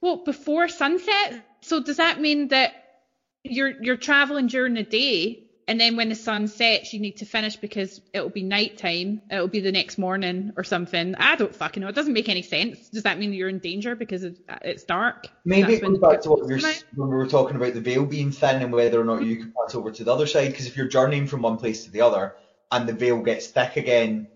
well 0.00 0.22
before 0.24 0.68
sunset? 0.68 1.44
So 1.62 1.82
does 1.82 1.96
that 1.96 2.20
mean 2.20 2.48
that 2.48 2.72
you're 3.44 3.82
you're 3.82 3.96
traveling 3.96 4.46
during 4.46 4.74
the 4.74 4.82
day 4.82 5.40
and 5.68 5.80
then 5.80 5.96
when 5.96 6.08
the 6.08 6.14
sun 6.14 6.48
sets 6.48 6.92
you 6.92 7.00
need 7.00 7.18
to 7.18 7.26
finish 7.26 7.56
because 7.56 8.00
it'll 8.12 8.30
be 8.30 8.42
night 8.42 8.76
time 8.78 9.22
it'll 9.30 9.48
be 9.48 9.60
the 9.60 9.72
next 9.72 9.96
morning 9.96 10.52
or 10.56 10.64
something. 10.64 11.14
I 11.14 11.36
don't 11.36 11.54
fucking 11.54 11.82
know. 11.82 11.88
It 11.88 11.94
doesn't 11.94 12.12
make 12.12 12.28
any 12.28 12.42
sense. 12.42 12.90
Does 12.90 13.04
that 13.04 13.18
mean 13.18 13.32
you're 13.32 13.48
in 13.48 13.60
danger 13.60 13.94
because 13.94 14.24
it's 14.24 14.84
dark? 14.84 15.26
Maybe 15.44 15.74
it 15.74 15.82
goes 15.82 15.98
back 15.98 16.20
to 16.22 16.30
what 16.30 16.46
we 16.46 16.54
were, 16.54 16.60
when 16.94 17.08
we 17.08 17.14
were 17.14 17.26
talking 17.26 17.56
about 17.56 17.74
the 17.74 17.80
veil 17.80 18.04
being 18.04 18.30
thin 18.30 18.60
and 18.60 18.72
whether 18.72 19.00
or 19.00 19.04
not 19.04 19.24
you 19.24 19.36
can 19.36 19.52
pass 19.52 19.74
over 19.74 19.90
to 19.90 20.04
the 20.04 20.12
other 20.12 20.26
side. 20.26 20.50
Because 20.50 20.66
if 20.66 20.76
you're 20.76 20.88
journeying 20.88 21.26
from 21.26 21.42
one 21.42 21.56
place 21.56 21.84
to 21.84 21.90
the 21.90 22.02
other 22.02 22.34
and 22.70 22.88
the 22.88 22.92
veil 22.92 23.22
gets 23.22 23.46
thick 23.46 23.76
again 23.76 24.26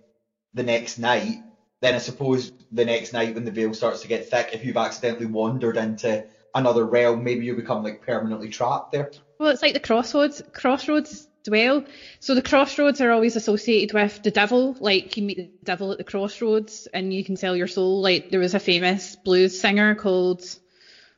the 0.55 0.62
next 0.62 0.99
night 0.99 1.42
then 1.81 1.94
i 1.94 1.99
suppose 1.99 2.53
the 2.73 2.85
next 2.85 3.12
night 3.12 3.35
when 3.35 3.44
the 3.44 3.51
veil 3.51 3.75
starts 3.75 4.03
to 4.03 4.09
get 4.09 4.31
thick 4.31 4.51
if 4.53 4.64
you've 4.64 4.77
accidentally 4.77 5.27
wandered 5.27 5.77
into 5.77 6.25
another 6.59 6.85
realm, 6.85 7.25
maybe 7.25 7.47
you 7.47 7.55
become 7.55 7.83
like 7.83 8.03
permanently 8.03 8.49
trapped 8.49 8.92
there. 8.92 9.11
Well, 9.38 9.51
it's 9.51 9.62
like 9.62 9.75
the 9.75 9.81
crossroads, 9.81 10.42
crossroads 10.53 11.29
dwell. 11.44 11.85
So 12.21 12.35
the 12.35 12.42
crossroads 12.42 13.01
are 13.01 13.11
always 13.11 13.37
associated 13.37 13.94
with 13.94 14.23
the 14.23 14.31
devil. 14.31 14.77
Like 14.81 15.16
you 15.16 15.23
meet 15.23 15.37
the 15.37 15.51
devil 15.64 15.92
at 15.92 15.99
the 15.99 16.05
crossroads, 16.05 16.88
and 16.92 17.12
you 17.12 17.25
can 17.25 17.37
sell 17.37 17.57
your 17.57 17.66
soul. 17.66 18.03
Like 18.03 18.31
there 18.31 18.40
was 18.40 18.55
a 18.55 18.61
famous 18.61 19.16
blues 19.16 19.61
singer 19.61 19.94
called, 19.94 20.42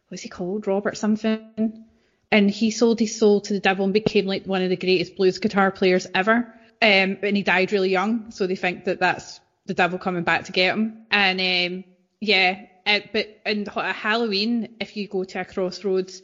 what's 0.08 0.22
he 0.22 0.28
called, 0.28 0.66
Robert 0.66 0.96
something, 0.96 1.84
and 2.30 2.50
he 2.50 2.70
sold 2.70 3.00
his 3.00 3.18
soul 3.18 3.40
to 3.42 3.52
the 3.52 3.60
devil 3.60 3.84
and 3.84 3.94
became 3.94 4.26
like 4.26 4.44
one 4.44 4.62
of 4.62 4.70
the 4.70 4.76
greatest 4.76 5.16
blues 5.16 5.38
guitar 5.38 5.70
players 5.70 6.06
ever. 6.14 6.54
Um, 6.82 7.18
and 7.22 7.36
he 7.36 7.42
died 7.42 7.72
really 7.72 7.90
young, 7.90 8.30
so 8.30 8.46
they 8.46 8.56
think 8.56 8.84
that 8.84 9.00
that's 9.00 9.40
the 9.66 9.74
devil 9.74 9.98
coming 9.98 10.24
back 10.24 10.44
to 10.44 10.52
get 10.52 10.74
him. 10.74 11.06
And 11.10 11.40
um, 11.40 11.84
yeah, 12.20 12.66
uh, 12.86 13.00
but 13.12 13.40
in 13.46 13.66
Halloween, 13.66 14.76
if 14.80 14.96
you 14.96 15.08
go 15.08 15.24
to 15.24 15.40
a 15.40 15.44
crossroads, 15.44 16.22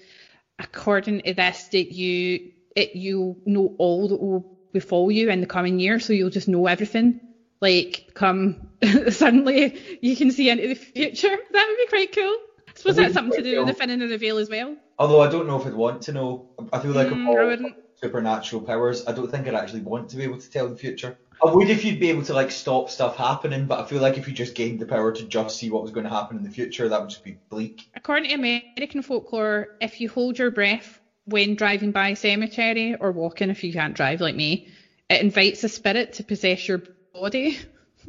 according 0.58 1.22
to 1.22 1.34
this, 1.34 1.68
that 1.72 1.92
you 1.92 2.52
it 2.74 2.94
you 2.94 3.36
know 3.46 3.74
all 3.78 4.08
that 4.08 4.20
will 4.20 4.56
befall 4.72 5.10
you 5.10 5.30
in 5.30 5.40
the 5.40 5.46
coming 5.46 5.78
year, 5.80 5.98
so 5.98 6.12
you'll 6.12 6.30
just 6.30 6.48
know 6.48 6.66
everything. 6.66 7.20
Like 7.60 8.10
come 8.14 8.68
suddenly 9.08 9.78
you 10.02 10.16
can 10.16 10.30
see 10.30 10.50
into 10.50 10.68
the 10.68 10.74
future. 10.74 11.36
That 11.52 11.66
would 11.68 11.76
be 11.78 11.86
quite 11.88 12.14
cool. 12.14 12.36
I 12.68 12.72
suppose 12.78 12.96
that's 12.96 13.14
something 13.14 13.42
to 13.42 13.42
do 13.42 13.58
with 13.58 13.68
the 13.68 13.72
thinning 13.72 14.02
of 14.02 14.10
the 14.10 14.18
veil 14.18 14.36
as 14.36 14.50
well. 14.50 14.76
Although 14.98 15.22
I 15.22 15.30
don't 15.30 15.46
know 15.46 15.58
if 15.58 15.66
I'd 15.66 15.74
want 15.74 16.02
to 16.02 16.12
know. 16.12 16.50
I 16.72 16.78
feel 16.78 16.92
like 16.92 17.08
mm, 17.08 17.74
supernatural 17.94 18.62
powers. 18.62 19.06
I 19.06 19.12
don't 19.12 19.30
think 19.30 19.46
I'd 19.48 19.54
actually 19.54 19.80
want 19.80 20.10
to 20.10 20.16
be 20.16 20.24
able 20.24 20.38
to 20.38 20.50
tell 20.50 20.68
the 20.68 20.76
future. 20.76 21.18
I 21.44 21.53
would 21.53 21.70
if 21.70 21.85
you'd 21.85 22.01
be 22.01 22.11
able 22.11 22.25
to 22.25 22.35
like 22.35 22.51
stop 22.51 22.88
stuff 22.88 23.16
happening, 23.16 23.66
but 23.66 23.81
I 23.81 23.87
feel 23.87 24.01
like 24.01 24.16
if 24.16 24.27
you 24.27 24.35
just 24.35 24.55
gained 24.55 24.81
the 24.81 24.87
power 24.87 25.12
to 25.12 25.22
just 25.25 25.59
see 25.59 25.70
what 25.70 25.83
was 25.83 25.90
going 25.90 26.05
to 26.05 26.11
happen 26.11 26.37
in 26.37 26.42
the 26.42 26.51
future, 26.51 26.88
that 26.88 27.01
would 27.01 27.11
just 27.11 27.25
be 27.25 27.38
bleak. 27.51 27.88
According 27.94 28.31
to 28.31 28.35
American 28.35 29.03
folklore, 29.03 29.68
if 29.81 30.01
you 30.01 30.09
hold 30.09 30.38
your 30.38 30.51
breath 30.51 31.01
when 31.27 31.55
driving 31.55 31.92
by 31.92 32.11
a 32.11 32.16
cemetery 32.16 32.94
or 32.94 33.12
walking 33.12 33.51
if 33.51 33.64
you 33.64 33.72
can't 33.72 33.94
drive 33.94 34.20
like 34.20 34.35
me, 34.35 34.66
it 35.11 35.20
invites 35.20 35.62
a 35.64 35.68
spirit 35.68 36.14
to 36.14 36.25
possess 36.25 36.66
your 36.66 36.83
body. 37.12 37.59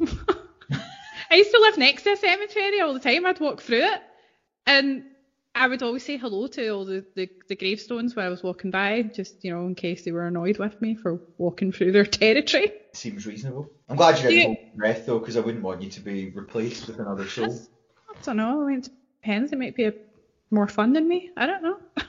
I 1.30 1.34
used 1.34 1.50
to 1.50 1.60
live 1.60 1.76
next 1.76 2.02
to 2.02 2.12
a 2.12 2.16
cemetery 2.16 2.80
all 2.80 2.94
the 2.94 3.00
time. 3.00 3.26
I'd 3.26 3.40
walk 3.40 3.60
through 3.60 3.84
it, 3.84 4.00
and 4.66 5.04
I 5.58 5.66
would 5.66 5.82
always 5.82 6.04
say 6.04 6.16
hello 6.16 6.46
to 6.46 6.68
all 6.68 6.84
the, 6.84 7.04
the, 7.16 7.28
the, 7.48 7.56
gravestones 7.56 8.14
when 8.14 8.24
I 8.24 8.28
was 8.28 8.44
walking 8.44 8.70
by, 8.70 9.02
just 9.02 9.44
you 9.44 9.52
know, 9.52 9.66
in 9.66 9.74
case 9.74 10.04
they 10.04 10.12
were 10.12 10.26
annoyed 10.26 10.58
with 10.58 10.80
me 10.80 10.94
for 10.94 11.20
walking 11.36 11.72
through 11.72 11.90
their 11.92 12.04
territory. 12.20 12.72
Seems 12.92 13.26
reasonable. 13.26 13.68
I'm 13.88 13.96
glad 13.96 14.18
you 14.18 14.30
didn't 14.30 14.54
hold 14.54 14.76
breath 14.76 15.06
though, 15.06 15.18
because 15.18 15.36
I 15.36 15.40
wouldn't 15.40 15.64
want 15.64 15.82
you 15.82 15.90
to 15.90 16.00
be 16.00 16.30
replaced 16.30 16.86
with 16.86 17.00
another 17.00 17.26
soul. 17.26 17.58
I 18.08 18.22
don't 18.22 18.36
know. 18.36 18.62
I 18.62 18.68
mean, 18.68 18.78
it 18.78 18.90
depends. 19.20 19.52
It 19.52 19.58
might 19.58 19.74
be 19.74 19.84
a, 19.86 19.94
more 20.50 20.68
fun 20.68 20.92
than 20.92 21.08
me. 21.08 21.30
I 21.36 21.46
don't 21.46 21.62
know. 21.62 21.78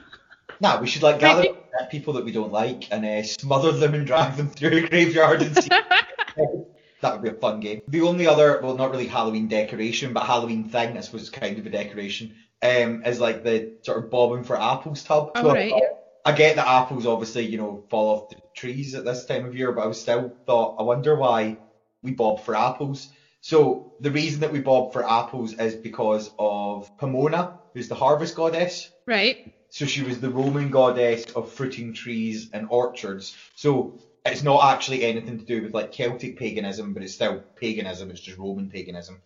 nah, 0.62 0.80
we 0.80 0.88
should 0.88 1.02
like 1.02 1.20
gather 1.20 1.48
people 1.90 2.14
that 2.14 2.26
we 2.26 2.32
don't 2.32 2.52
like 2.52 2.92
and 2.92 3.04
uh, 3.04 3.24
smother 3.24 3.72
them 3.72 3.96
and 3.96 4.06
drag 4.06 4.36
them 4.36 4.50
through 4.50 4.86
a 4.86 4.88
graveyard 4.88 5.42
and 5.42 5.56
see. 5.56 5.70
that 7.02 7.14
would 7.14 7.24
be 7.24 7.30
a 7.30 7.34
fun 7.34 7.60
game. 7.62 7.82
The 7.88 8.02
only 8.02 8.28
other, 8.28 8.60
well, 8.62 8.76
not 8.76 8.92
really 8.92 9.08
Halloween 9.08 9.48
decoration, 9.48 10.14
but 10.14 10.24
Halloween 10.24 10.70
thing, 10.70 10.98
I 10.98 11.02
suppose, 11.02 11.30
kind 11.30 11.58
of 11.58 11.66
a 11.66 11.70
decoration, 11.70 12.36
um, 12.62 13.04
is 13.06 13.20
like 13.20 13.44
the 13.44 13.72
sort 13.82 14.04
of 14.04 14.10
bobbing 14.10 14.44
for 14.44 14.60
apples 14.60 15.04
tub. 15.04 15.32
Oh, 15.36 15.42
so 15.42 15.54
right, 15.54 15.74
I, 15.74 15.80
I 16.26 16.32
get 16.34 16.56
that 16.58 16.68
apples 16.68 17.06
obviously, 17.06 17.46
you 17.46 17.58
know, 17.58 17.86
fall 17.90 18.10
off 18.10 18.30
the 18.30 18.36
trees 18.56 18.96
at 18.96 19.06
this 19.06 19.26
time 19.26 19.46
of 19.46 19.56
year, 19.56 19.72
but 19.72 19.84
I 19.84 19.88
was 19.88 20.02
still 20.02 20.36
thought, 20.46 20.76
I 20.78 20.84
wonder 20.84 21.16
why 21.16 21.58
we 22.04 22.12
bob 22.12 22.42
for 22.42 22.56
apples. 22.56 23.10
So 23.42 23.92
the 24.00 24.12
reason 24.12 24.42
that 24.42 24.52
we 24.52 24.60
bob 24.60 24.92
for 24.92 25.10
apples 25.10 25.54
is 25.54 25.76
because 25.76 26.30
of 26.38 26.90
Pomona, 26.98 27.54
who's 27.74 27.88
the 27.88 27.96
harvest 27.96 28.36
goddess. 28.36 28.90
Right. 29.08 29.38
So 29.70 29.86
she 29.86 30.02
was 30.02 30.20
the 30.20 30.30
Roman 30.30 30.72
goddess 30.72 31.24
of 31.36 31.52
fruiting 31.52 31.94
trees 31.94 32.50
and 32.52 32.68
orchards. 32.70 33.36
So 33.56 33.98
it's 34.26 34.44
not 34.44 34.74
actually 34.74 35.06
anything 35.06 35.40
to 35.40 35.46
do 35.46 35.62
with 35.64 35.74
like 35.74 35.92
Celtic 35.92 36.38
paganism, 36.38 36.94
but 36.94 37.04
it's 37.04 37.14
still 37.14 37.46
paganism. 37.56 38.12
It's 38.12 38.20
just 38.20 38.38
Roman 38.38 38.70
paganism. 38.70 39.22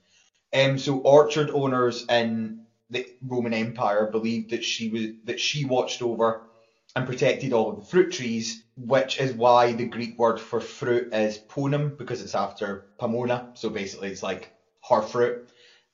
Um, 0.53 0.77
so 0.77 0.97
orchard 0.99 1.49
owners 1.49 2.05
in 2.07 2.62
the 2.89 3.05
Roman 3.21 3.53
Empire 3.53 4.07
believed 4.11 4.51
that 4.51 4.63
she 4.63 4.89
was 4.89 5.07
that 5.25 5.39
she 5.39 5.65
watched 5.65 6.01
over 6.01 6.41
and 6.95 7.07
protected 7.07 7.53
all 7.53 7.69
of 7.71 7.77
the 7.77 7.83
fruit 7.83 8.11
trees, 8.11 8.61
which 8.77 9.19
is 9.19 9.33
why 9.33 9.73
the 9.73 9.85
Greek 9.85 10.17
word 10.17 10.39
for 10.39 10.61
fruit 10.61 11.13
is 11.13 11.39
ponum 11.49 11.95
because 11.97 12.21
it's 12.21 12.35
after 12.35 12.85
Pomona. 12.99 13.47
So 13.55 13.69
basically, 13.71 14.09
it's 14.09 14.23
like 14.23 14.51
her 14.89 15.01
fruit. 15.01 15.41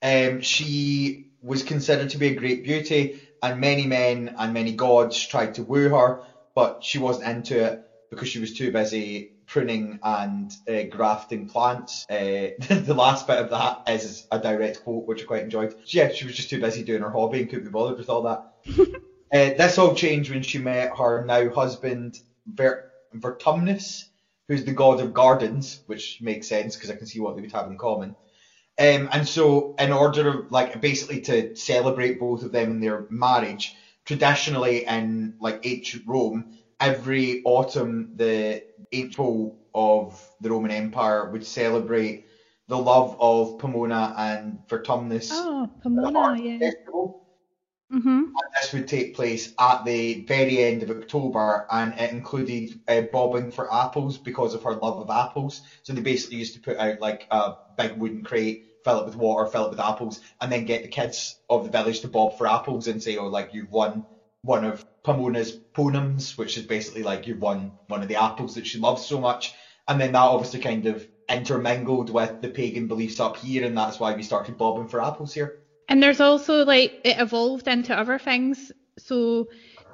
Um, 0.02 0.42
she 0.42 1.26
was 1.42 1.64
considered 1.64 2.12
to 2.12 2.18
be 2.18 2.28
a 2.30 2.36
great 2.36 2.64
beauty, 2.64 3.16
and 3.42 3.60
many 3.62 3.88
men 3.88 4.34
and 4.38 4.54
many 4.54 4.74
gods 4.74 5.26
tried 5.26 5.56
to 5.56 5.64
woo 5.64 5.90
her, 5.90 6.22
but 6.56 6.80
she 6.82 7.00
wasn't 7.00 7.28
into 7.30 7.66
it 7.66 7.80
because 8.12 8.30
she 8.30 8.40
was 8.40 8.54
too 8.54 8.72
busy 8.72 9.32
pruning 9.50 10.00
and 10.04 10.56
uh, 10.70 10.84
grafting 10.84 11.50
plants. 11.50 12.06
Uh, 12.10 12.54
the 12.70 12.96
last 12.96 13.28
bit 13.28 13.40
of 13.40 13.50
that 13.50 13.82
is 13.88 14.26
a 14.32 14.40
direct 14.40 14.84
quote, 14.84 15.08
which 15.08 15.24
I 15.24 15.26
quite 15.26 15.44
enjoyed. 15.44 15.74
Yeah, 15.88 16.12
she 16.12 16.26
was 16.26 16.36
just 16.36 16.50
too 16.50 16.62
busy 16.62 16.84
doing 16.84 17.02
her 17.02 17.12
hobby 17.12 17.42
and 17.42 17.50
couldn't 17.50 17.66
be 17.66 17.72
bothered 17.72 17.98
with 17.98 18.10
all 18.10 18.22
that. 18.24 18.44
uh, 18.78 19.58
this 19.58 19.78
all 19.78 19.96
changed 19.96 20.32
when 20.32 20.44
she 20.44 20.60
met 20.60 20.96
her 20.98 21.26
now 21.26 21.50
husband, 21.50 22.18
Ver- 22.46 22.86
Vertumnus, 23.14 24.06
who's 24.48 24.64
the 24.64 24.72
god 24.72 25.02
of 25.02 25.14
gardens, 25.14 25.82
which 25.88 26.20
makes 26.22 26.48
sense 26.48 26.76
because 26.76 26.92
I 26.92 26.96
can 26.96 27.08
see 27.08 27.20
what 27.20 27.36
they 27.36 27.42
would 27.42 27.52
have 27.52 27.68
in 27.68 27.78
common. 27.78 28.16
Um, 28.78 29.10
and 29.12 29.28
so, 29.28 29.74
in 29.78 29.92
order, 29.92 30.30
of 30.30 30.52
like, 30.52 30.80
basically 30.80 31.22
to 31.22 31.54
celebrate 31.56 32.20
both 32.20 32.44
of 32.44 32.54
them 32.54 32.72
in 32.72 32.80
their 32.80 33.08
marriage, 33.10 33.76
traditionally 34.06 34.86
in 34.86 35.36
like 35.40 35.60
ancient 35.64 36.04
Rome, 36.08 36.46
every 36.80 37.42
autumn 37.44 38.12
the 38.16 38.64
April 38.92 39.58
of 39.74 40.28
the 40.42 40.50
Roman 40.50 40.72
Empire 40.72 41.30
would 41.32 41.46
celebrate 41.46 42.26
the 42.68 42.78
love 42.78 43.18
of 43.20 43.58
Pomona 43.60 44.14
and 44.18 44.60
Vertumnus. 44.68 45.30
Oh, 45.32 45.70
Pomona, 45.82 46.42
yeah. 46.42 46.60
Festival. 46.60 47.26
Mm-hmm. 47.92 48.08
And 48.08 48.34
this 48.56 48.72
would 48.72 48.88
take 48.88 49.16
place 49.16 49.52
at 49.60 49.84
the 49.84 50.24
very 50.26 50.64
end 50.64 50.84
of 50.84 50.92
October, 50.92 51.66
and 51.72 51.94
it 52.00 52.12
included 52.12 52.80
uh, 52.88 53.02
bobbing 53.12 53.52
for 53.52 53.74
apples 53.74 54.20
because 54.20 54.54
of 54.54 54.62
her 54.62 54.76
love 54.76 55.00
of 55.00 55.10
apples. 55.10 55.64
So 55.82 55.94
they 55.94 56.02
basically 56.02 56.38
used 56.38 56.54
to 56.54 56.60
put 56.60 56.78
out 56.78 57.02
like 57.02 57.26
a 57.32 57.54
big 57.78 57.98
wooden 57.98 58.24
crate, 58.24 58.66
fill 58.84 59.00
it 59.00 59.06
with 59.06 59.16
water, 59.16 59.50
fill 59.50 59.66
it 59.66 59.72
with 59.72 59.80
apples, 59.80 60.22
and 60.40 60.52
then 60.52 60.66
get 60.66 60.84
the 60.84 60.88
kids 60.88 61.38
of 61.50 61.64
the 61.64 61.72
village 61.72 62.02
to 62.02 62.08
bob 62.08 62.38
for 62.38 62.46
apples 62.46 62.88
and 62.88 63.02
say, 63.02 63.18
"Oh, 63.18 63.26
like 63.26 63.56
you've 63.56 63.72
won 63.72 64.06
one 64.44 64.66
of 64.66 64.86
Pomona's 65.10 65.60
ponums, 65.74 66.38
which 66.38 66.58
is 66.58 66.66
basically 66.66 67.02
like 67.02 67.26
you 67.26 67.36
won 67.36 67.72
one 67.88 68.04
of 68.04 68.08
the 68.08 68.22
apples 68.22 68.56
that 68.56 68.68
she 68.68 68.78
loves 68.78 69.04
so 69.04 69.20
much. 69.20 69.56
And 69.88 70.00
then 70.00 70.12
that 70.12 70.20
obviously 70.20 70.60
kind 70.60 70.86
of 70.86 71.08
intermingled 71.28 72.12
with 72.12 72.42
the 72.42 72.50
pagan 72.50 72.88
beliefs 72.88 73.20
up 73.20 73.38
here, 73.38 73.66
and 73.66 73.76
that's 73.76 74.00
why 74.00 74.16
we 74.16 74.22
started 74.22 74.58
bobbing 74.58 74.88
for 74.88 75.04
apples 75.04 75.34
here. 75.34 75.64
And 75.88 76.04
there's 76.04 76.20
also 76.20 76.64
like 76.64 77.02
it 77.04 77.20
evolved 77.20 77.68
into 77.68 77.98
other 77.98 78.20
things. 78.20 78.72
So 79.00 79.48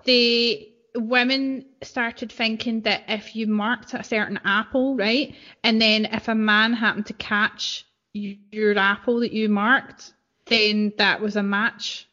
the 0.03 0.67
women 0.95 1.65
started 1.81 2.29
thinking 2.29 2.81
that 2.81 3.03
if 3.07 3.37
you 3.37 3.47
marked 3.47 3.93
a 3.93 4.03
certain 4.03 4.39
apple, 4.43 4.97
right, 4.97 5.33
and 5.63 5.81
then 5.81 6.05
if 6.05 6.27
a 6.27 6.35
man 6.35 6.73
happened 6.73 7.05
to 7.05 7.13
catch 7.13 7.85
your 8.11 8.77
apple 8.77 9.21
that 9.21 9.31
you 9.31 9.47
marked, 9.47 10.13
then 10.47 10.91
that 10.97 11.21
was 11.21 11.37
a 11.37 11.43
match. 11.43 12.09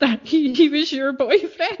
That 0.00 0.26
he, 0.26 0.54
he 0.54 0.68
was 0.68 0.92
your 0.92 1.12
boyfriend. 1.12 1.78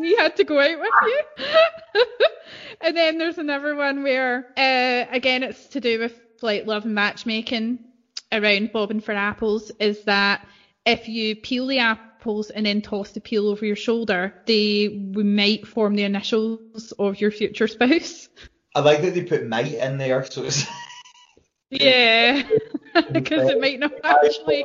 he 0.00 0.16
had 0.16 0.36
to 0.36 0.44
go 0.44 0.58
out 0.58 0.78
with 0.78 0.90
you. 1.06 2.04
and 2.80 2.96
then 2.96 3.18
there's 3.18 3.38
another 3.38 3.74
one 3.76 4.02
where, 4.02 4.52
uh, 4.56 5.06
again, 5.10 5.42
it's 5.42 5.68
to 5.68 5.80
do 5.80 5.98
with 5.98 6.18
like 6.42 6.66
love 6.66 6.84
and 6.84 6.94
matchmaking 6.94 7.78
around 8.32 8.72
bobbing 8.72 9.00
for 9.00 9.12
apples. 9.12 9.70
Is 9.78 10.04
that 10.04 10.46
if 10.84 11.08
you 11.08 11.36
peel 11.36 11.66
the 11.66 11.78
apples 11.78 12.50
and 12.50 12.66
then 12.66 12.82
toss 12.82 13.10
the 13.12 13.20
peel 13.20 13.48
over 13.48 13.64
your 13.64 13.76
shoulder, 13.76 14.34
they 14.46 14.88
might 14.88 15.66
form 15.66 15.94
the 15.94 16.04
initials 16.04 16.92
of 16.98 17.20
your 17.20 17.30
future 17.30 17.68
spouse. 17.68 18.28
I 18.74 18.80
like 18.80 19.02
that 19.02 19.14
they 19.14 19.22
put 19.24 19.46
might 19.46 19.74
in 19.74 19.98
there, 19.98 20.24
so 20.24 20.44
it's. 20.44 20.64
yeah, 21.70 22.42
because 23.12 23.50
it 23.50 23.60
might 23.60 23.80
not 23.80 23.92
actually 24.04 24.64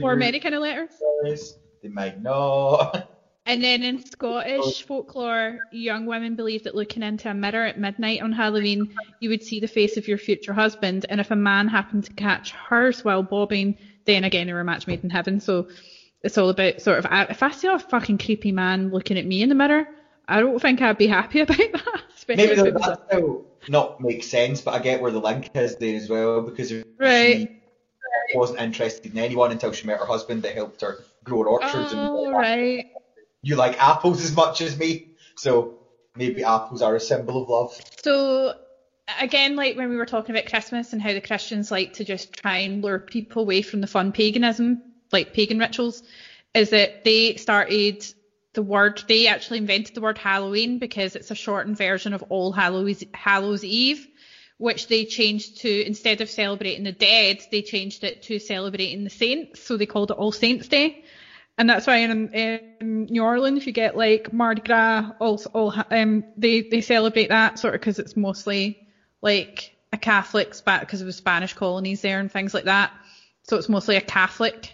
form 0.00 0.22
any 0.22 0.40
kind 0.40 0.54
of 0.54 0.62
letters. 0.62 0.92
They 1.82 1.88
might 1.88 2.22
not. 2.22 3.14
And 3.48 3.64
then 3.64 3.82
in 3.82 4.04
Scottish 4.04 4.82
folklore, 4.82 5.58
young 5.72 6.04
women 6.04 6.36
believed 6.36 6.64
that 6.64 6.74
looking 6.74 7.02
into 7.02 7.30
a 7.30 7.34
mirror 7.34 7.64
at 7.64 7.80
midnight 7.80 8.20
on 8.20 8.30
Halloween, 8.30 8.94
you 9.20 9.30
would 9.30 9.42
see 9.42 9.58
the 9.58 9.66
face 9.66 9.96
of 9.96 10.06
your 10.06 10.18
future 10.18 10.52
husband. 10.52 11.06
And 11.08 11.18
if 11.18 11.30
a 11.30 11.36
man 11.36 11.66
happened 11.66 12.04
to 12.04 12.12
catch 12.12 12.50
hers 12.50 13.06
while 13.06 13.22
bobbing, 13.22 13.78
then 14.04 14.24
again, 14.24 14.48
they 14.48 14.52
were 14.52 14.60
a 14.60 14.64
match 14.64 14.86
made 14.86 15.02
in 15.02 15.08
heaven. 15.08 15.40
So 15.40 15.68
it's 16.22 16.36
all 16.36 16.50
about 16.50 16.82
sort 16.82 16.98
of, 16.98 17.06
if 17.30 17.42
I 17.42 17.50
saw 17.50 17.76
a 17.76 17.78
fucking 17.78 18.18
creepy 18.18 18.52
man 18.52 18.90
looking 18.90 19.16
at 19.16 19.24
me 19.24 19.42
in 19.42 19.48
the 19.48 19.54
mirror, 19.54 19.88
I 20.28 20.40
don't 20.40 20.60
think 20.60 20.82
I'd 20.82 20.98
be 20.98 21.06
happy 21.06 21.40
about 21.40 21.56
that. 21.56 22.02
Maybe 22.28 22.54
that 22.54 23.06
still 23.08 23.46
not 23.70 23.98
make 24.02 24.22
sense, 24.24 24.60
but 24.60 24.74
I 24.74 24.78
get 24.80 25.00
where 25.00 25.10
the 25.10 25.20
link 25.20 25.50
is 25.54 25.76
there 25.76 25.96
as 25.96 26.10
well 26.10 26.42
because 26.42 26.70
right. 26.98 27.50
she 28.30 28.36
wasn't 28.36 28.60
interested 28.60 29.12
in 29.12 29.18
anyone 29.18 29.52
until 29.52 29.72
she 29.72 29.86
met 29.86 29.98
her 29.98 30.04
husband 30.04 30.42
that 30.42 30.54
helped 30.54 30.82
her 30.82 30.98
grow 31.28 31.44
orchards. 31.44 31.92
Oh, 31.94 32.26
and 32.26 32.34
right 32.34 32.86
you 33.42 33.56
like 33.56 33.80
apples 33.82 34.22
as 34.22 34.34
much 34.34 34.60
as 34.60 34.78
me, 34.78 35.08
so 35.36 35.78
maybe 36.16 36.44
apples 36.44 36.82
are 36.82 36.96
a 36.96 37.00
symbol 37.00 37.42
of 37.42 37.48
love. 37.48 37.80
So 38.02 38.54
again, 39.20 39.56
like 39.56 39.76
when 39.76 39.88
we 39.88 39.96
were 39.96 40.06
talking 40.06 40.34
about 40.34 40.50
Christmas 40.50 40.92
and 40.92 41.00
how 41.00 41.12
the 41.12 41.20
Christians 41.20 41.70
like 41.70 41.94
to 41.94 42.04
just 42.04 42.32
try 42.32 42.58
and 42.58 42.82
lure 42.82 42.98
people 42.98 43.42
away 43.42 43.62
from 43.62 43.80
the 43.80 43.86
fun 43.86 44.12
paganism, 44.12 44.82
like 45.12 45.32
pagan 45.32 45.58
rituals, 45.58 46.02
is 46.54 46.70
that 46.70 47.04
they 47.04 47.36
started 47.36 48.04
the 48.54 48.62
word, 48.62 49.02
they 49.06 49.28
actually 49.28 49.58
invented 49.58 49.94
the 49.94 50.00
word 50.00 50.18
Halloween 50.18 50.78
because 50.78 51.14
it's 51.14 51.30
a 51.30 51.36
shortened 51.36 51.76
version 51.76 52.12
of 52.12 52.24
All 52.24 52.50
Hallows, 52.50 53.04
Hallows 53.14 53.62
Eve, 53.62 54.08
which 54.56 54.88
they 54.88 55.04
changed 55.04 55.58
to, 55.58 55.86
instead 55.86 56.20
of 56.20 56.28
celebrating 56.28 56.82
the 56.82 56.90
dead, 56.90 57.40
they 57.52 57.62
changed 57.62 58.02
it 58.02 58.24
to 58.24 58.40
celebrating 58.40 59.04
the 59.04 59.10
saints. 59.10 59.60
So 59.60 59.76
they 59.76 59.86
called 59.86 60.10
it 60.10 60.16
All 60.16 60.32
Saints 60.32 60.66
Day 60.66 61.04
and 61.58 61.68
that's 61.68 61.86
why 61.88 61.96
in, 61.96 62.28
in 62.28 63.06
New 63.06 63.22
Orleans 63.22 63.66
you 63.66 63.72
get 63.72 63.96
like 63.96 64.32
Mardi 64.32 64.62
Gras. 64.62 65.10
Also, 65.18 65.50
all 65.50 65.74
um, 65.90 66.24
they 66.36 66.62
they 66.62 66.80
celebrate 66.80 67.30
that 67.30 67.58
sort 67.58 67.74
of 67.74 67.80
because 67.80 67.98
it's 67.98 68.16
mostly 68.16 68.86
like 69.20 69.76
a 69.92 69.98
Catholic 69.98 70.54
because 70.64 71.00
of 71.00 71.06
the 71.06 71.12
Spanish 71.12 71.54
colonies 71.54 72.00
there 72.00 72.20
and 72.20 72.30
things 72.30 72.54
like 72.54 72.64
that. 72.64 72.92
So 73.42 73.56
it's 73.56 73.68
mostly 73.68 73.96
a 73.96 74.00
Catholic 74.00 74.72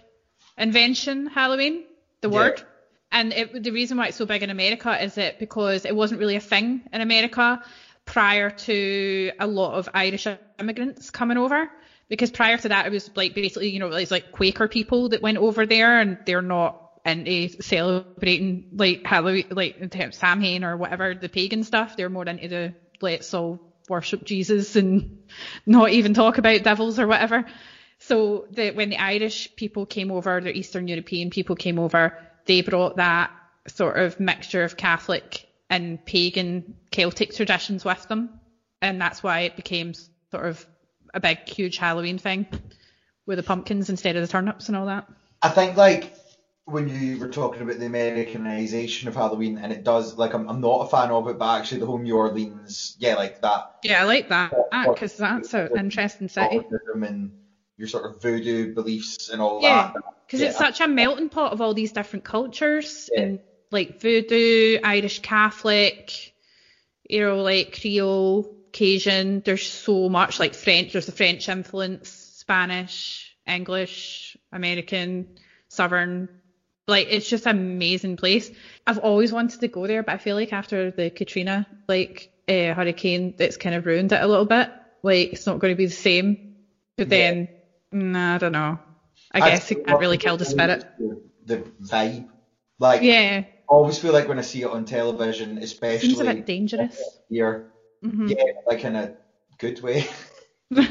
invention, 0.57 1.25
Halloween, 1.25 1.85
the 2.21 2.29
yeah. 2.29 2.35
word. 2.35 2.63
And 3.11 3.33
it, 3.33 3.63
the 3.63 3.71
reason 3.71 3.97
why 3.97 4.07
it's 4.07 4.17
so 4.17 4.25
big 4.25 4.43
in 4.43 4.49
America 4.49 5.01
is 5.03 5.15
that 5.15 5.39
because 5.39 5.85
it 5.85 5.95
wasn't 5.95 6.19
really 6.19 6.35
a 6.35 6.41
thing 6.41 6.81
in 6.93 7.01
America 7.01 7.63
prior 8.03 8.51
to 8.51 9.31
a 9.39 9.47
lot 9.47 9.75
of 9.75 9.89
Irish 9.93 10.27
immigrants 10.59 11.09
coming 11.09 11.37
over 11.37 11.71
because 12.09 12.31
prior 12.31 12.57
to 12.57 12.69
that 12.69 12.85
it 12.85 12.91
was 12.91 13.09
like 13.15 13.33
basically 13.33 13.69
you 13.69 13.79
know 13.79 13.91
it's 13.91 14.11
like 14.11 14.31
Quaker 14.31 14.67
people 14.67 15.09
that 15.09 15.21
went 15.21 15.37
over 15.37 15.65
there 15.65 15.99
and 15.99 16.17
they're 16.25 16.41
not 16.41 16.81
into 17.05 17.61
celebrating 17.61 18.69
like 18.73 19.05
Halloween 19.05 19.45
like 19.51 19.77
Samhain 20.11 20.63
or 20.63 20.75
whatever 20.77 21.13
the 21.13 21.29
pagan 21.29 21.63
stuff. 21.63 21.95
They're 21.95 22.09
more 22.09 22.25
into 22.25 22.47
the 22.47 22.73
let's 23.01 23.33
all 23.33 23.59
worship 23.87 24.23
Jesus 24.23 24.75
and 24.75 25.19
not 25.65 25.91
even 25.91 26.13
talk 26.13 26.37
about 26.37 26.63
devils 26.63 26.99
or 26.99 27.07
whatever. 27.07 27.45
So 27.99 28.47
the, 28.51 28.71
when 28.71 28.89
the 28.89 28.97
Irish 28.97 29.55
people 29.55 29.85
came 29.85 30.11
over 30.11 30.41
the 30.41 30.51
Eastern 30.51 30.87
European 30.87 31.29
people 31.29 31.55
came 31.55 31.79
over 31.79 32.17
they 32.45 32.61
brought 32.61 32.97
that 32.97 33.31
sort 33.67 33.97
of 33.97 34.19
mixture 34.19 34.63
of 34.63 34.77
Catholic 34.77 35.47
and 35.69 36.03
pagan 36.05 36.75
Celtic 36.91 37.33
traditions 37.33 37.83
with 37.83 38.07
them. 38.07 38.39
And 38.81 39.01
that's 39.01 39.23
why 39.23 39.41
it 39.41 39.55
became 39.55 39.93
sort 40.31 40.45
of 40.45 40.65
a 41.15 41.19
big, 41.19 41.47
huge 41.47 41.77
Halloween 41.77 42.19
thing 42.19 42.45
with 43.25 43.37
the 43.37 43.43
pumpkins 43.43 43.89
instead 43.89 44.15
of 44.15 44.21
the 44.21 44.27
turnips 44.27 44.67
and 44.67 44.77
all 44.77 44.85
that. 44.85 45.07
I 45.41 45.49
think 45.49 45.77
like 45.77 46.13
when 46.65 46.89
you 46.89 47.19
were 47.19 47.29
talking 47.29 47.61
about 47.61 47.79
the 47.79 47.85
Americanization 47.85 49.07
of 49.07 49.15
Halloween, 49.15 49.57
and 49.57 49.71
it 49.71 49.83
does 49.83 50.17
like 50.17 50.33
I'm, 50.33 50.47
I'm 50.49 50.61
not 50.61 50.85
a 50.85 50.89
fan 50.89 51.11
of 51.11 51.27
it, 51.27 51.39
but 51.39 51.59
actually 51.59 51.79
the 51.79 51.85
whole 51.85 51.99
New 51.99 52.17
Orleans, 52.17 52.95
yeah, 52.99 53.15
like 53.15 53.41
that. 53.41 53.77
Yeah, 53.83 54.01
I 54.01 54.05
like 54.05 54.29
that 54.29 54.51
because 54.71 55.19
ah, 55.21 55.39
that's 55.39 55.53
an 55.53 55.77
interesting 55.77 56.27
city. 56.27 56.61
And 56.93 57.31
your 57.77 57.87
sort 57.87 58.05
of 58.05 58.21
voodoo 58.21 58.73
beliefs 58.73 59.29
and 59.29 59.41
all 59.41 59.61
yeah, 59.61 59.91
that. 59.93 60.03
Because 60.25 60.41
yeah, 60.41 60.47
it's 60.49 60.57
such 60.57 60.81
a 60.81 60.87
melting 60.87 61.29
pot 61.29 61.53
of 61.53 61.61
all 61.61 61.73
these 61.73 61.91
different 61.91 62.25
cultures 62.25 63.09
yeah. 63.13 63.23
and 63.23 63.39
like 63.71 64.01
voodoo, 64.01 64.79
Irish 64.83 65.19
Catholic, 65.19 66.33
you 67.09 67.21
know, 67.21 67.41
like 67.41 67.79
Creole, 67.79 68.54
Cajun. 68.75 69.41
There's 69.45 69.65
so 69.65 70.09
much 70.09 70.37
like 70.37 70.53
French. 70.53 70.91
There's 70.91 71.05
the 71.05 71.13
French 71.13 71.47
influence, 71.47 72.09
Spanish, 72.09 73.33
English, 73.47 74.35
American, 74.51 75.37
Southern. 75.69 76.27
Like 76.85 77.07
it's 77.09 77.29
just 77.29 77.45
an 77.45 77.57
amazing 77.57 78.17
place. 78.17 78.51
I've 78.85 78.97
always 78.97 79.31
wanted 79.31 79.61
to 79.61 79.69
go 79.69 79.87
there, 79.87 80.03
but 80.03 80.13
I 80.13 80.17
feel 80.17 80.35
like 80.35 80.51
after 80.51 80.91
the 80.91 81.09
Katrina 81.09 81.65
like 81.87 82.31
uh, 82.49 82.73
hurricane, 82.73 83.33
it's 83.39 83.55
kind 83.55 83.75
of 83.75 83.85
ruined 83.85 84.11
it 84.11 84.21
a 84.21 84.27
little 84.27 84.45
bit. 84.45 84.69
Like 85.01 85.31
it's 85.31 85.47
not 85.47 85.59
going 85.59 85.71
to 85.71 85.77
be 85.77 85.85
the 85.85 85.93
same. 85.93 86.55
But 86.97 87.07
then, 87.07 87.47
yeah. 87.93 87.99
nah, 87.99 88.35
I 88.35 88.37
don't 88.39 88.51
know. 88.51 88.77
I, 89.31 89.41
I 89.41 89.49
guess 89.51 89.71
it 89.71 89.85
can't 89.85 89.99
really 89.99 90.17
kill 90.17 90.35
the 90.35 90.45
spirit. 90.45 90.85
The 91.45 91.57
vibe, 91.81 92.27
like 92.79 93.03
yeah. 93.03 93.45
I 93.45 93.47
always 93.67 93.97
feel 93.99 94.11
like 94.11 94.27
when 94.27 94.37
I 94.37 94.41
see 94.41 94.63
it 94.63 94.69
on 94.69 94.83
television, 94.83 95.59
especially 95.59 96.09
seems 96.09 96.19
a 96.19 96.25
bit 96.25 96.45
dangerous. 96.45 97.01
Here, 97.29 97.71
Mm-hmm. 98.05 98.27
Yeah, 98.27 98.43
like 98.67 98.83
in 98.83 98.95
a 98.95 99.15
good 99.57 99.81
way. 99.81 100.07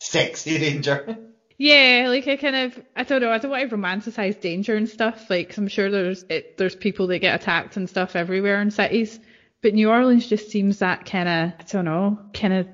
Sexy 0.00 0.58
danger. 0.58 1.18
Yeah, 1.58 2.06
like 2.08 2.26
I 2.26 2.36
kind 2.36 2.56
of, 2.56 2.82
I 2.96 3.04
don't 3.04 3.20
know, 3.20 3.30
I 3.30 3.38
don't 3.38 3.50
want 3.50 3.70
to 3.70 3.76
romanticize 3.76 4.40
danger 4.40 4.74
and 4.74 4.88
stuff. 4.88 5.30
Like, 5.30 5.56
I'm 5.56 5.68
sure 5.68 5.90
there's 5.90 6.24
it, 6.28 6.58
there's 6.58 6.74
people 6.74 7.06
that 7.08 7.20
get 7.20 7.40
attacked 7.40 7.76
and 7.76 7.88
stuff 7.88 8.16
everywhere 8.16 8.60
in 8.60 8.72
cities, 8.72 9.20
but 9.60 9.74
New 9.74 9.88
Orleans 9.88 10.26
just 10.26 10.50
seems 10.50 10.80
that 10.80 11.04
kind 11.04 11.28
of, 11.28 11.60
I 11.60 11.64
don't 11.70 11.84
know, 11.84 12.18
kind 12.34 12.52
of 12.52 12.66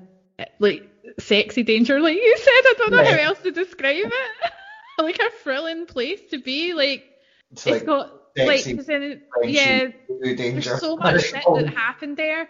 like 0.57 0.89
sexy 1.19 1.61
danger, 1.63 1.99
like 1.99 2.15
you 2.15 2.37
said. 2.37 2.49
I 2.49 2.73
don't 2.77 2.91
know 2.91 3.01
yeah. 3.03 3.17
how 3.17 3.23
else 3.29 3.41
to 3.41 3.51
describe 3.51 3.95
it. 3.95 4.51
like 5.03 5.19
a 5.19 5.29
thrilling 5.43 5.85
place 5.85 6.21
to 6.31 6.39
be. 6.39 6.73
Like, 6.73 7.03
it's, 7.51 7.67
it's 7.67 7.77
like 7.77 7.85
got 7.85 8.11
like, 8.37 8.65
in, 8.65 9.21
yeah, 9.43 9.89
there's 10.19 10.79
so 10.79 10.97
much 10.97 11.25
shit 11.25 11.43
that 11.45 11.73
happened 11.75 12.17
there 12.17 12.47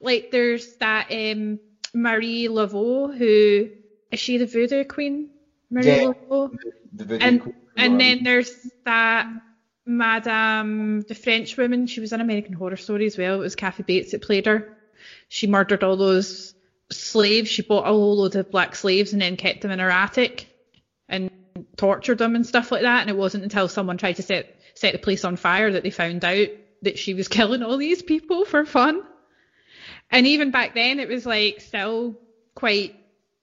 like 0.00 0.30
there's 0.30 0.76
that 0.76 1.10
um, 1.10 1.58
Marie 1.94 2.48
Laveau 2.48 3.16
who 3.16 3.70
is 4.10 4.20
she 4.20 4.38
the 4.38 4.46
voodoo 4.46 4.84
queen? 4.84 5.30
Marie 5.70 5.86
yeah, 5.86 6.04
Laveau. 6.04 6.54
The, 6.92 7.04
the 7.04 7.22
and 7.22 7.42
queen 7.42 7.54
and 7.76 8.00
then 8.00 8.22
there's 8.22 8.50
that 8.84 9.26
Madame 9.84 11.02
the 11.02 11.14
French 11.14 11.56
woman. 11.56 11.86
She 11.86 12.00
was 12.00 12.12
an 12.12 12.20
American 12.20 12.54
Horror 12.54 12.76
Story 12.76 13.06
as 13.06 13.16
well. 13.16 13.36
It 13.36 13.44
was 13.44 13.54
Kathy 13.54 13.82
Bates 13.82 14.12
that 14.12 14.22
played 14.22 14.46
her. 14.46 14.76
She 15.28 15.46
murdered 15.46 15.84
all 15.84 15.96
those 15.96 16.54
slaves. 16.90 17.48
She 17.48 17.62
bought 17.62 17.84
a 17.84 17.88
whole 17.88 18.16
load 18.16 18.36
of 18.36 18.50
black 18.50 18.74
slaves 18.74 19.12
and 19.12 19.22
then 19.22 19.36
kept 19.36 19.60
them 19.60 19.70
in 19.70 19.78
her 19.78 19.90
attic 19.90 20.48
and 21.08 21.30
tortured 21.76 22.18
them 22.18 22.34
and 22.34 22.46
stuff 22.46 22.72
like 22.72 22.82
that. 22.82 23.02
And 23.02 23.10
it 23.10 23.16
wasn't 23.16 23.44
until 23.44 23.68
someone 23.68 23.98
tried 23.98 24.16
to 24.16 24.22
set 24.22 24.60
set 24.74 24.92
the 24.92 24.98
place 24.98 25.24
on 25.24 25.36
fire 25.36 25.72
that 25.72 25.82
they 25.82 25.90
found 25.90 26.24
out 26.24 26.48
that 26.82 26.98
she 26.98 27.14
was 27.14 27.28
killing 27.36 27.62
all 27.62 27.76
these 27.76 28.02
people 28.02 28.44
for 28.44 28.64
fun. 28.64 29.02
And 30.10 30.26
even 30.26 30.50
back 30.50 30.74
then, 30.74 31.00
it 31.00 31.08
was 31.08 31.26
like 31.26 31.60
still 31.60 32.18
quite, 32.54 32.94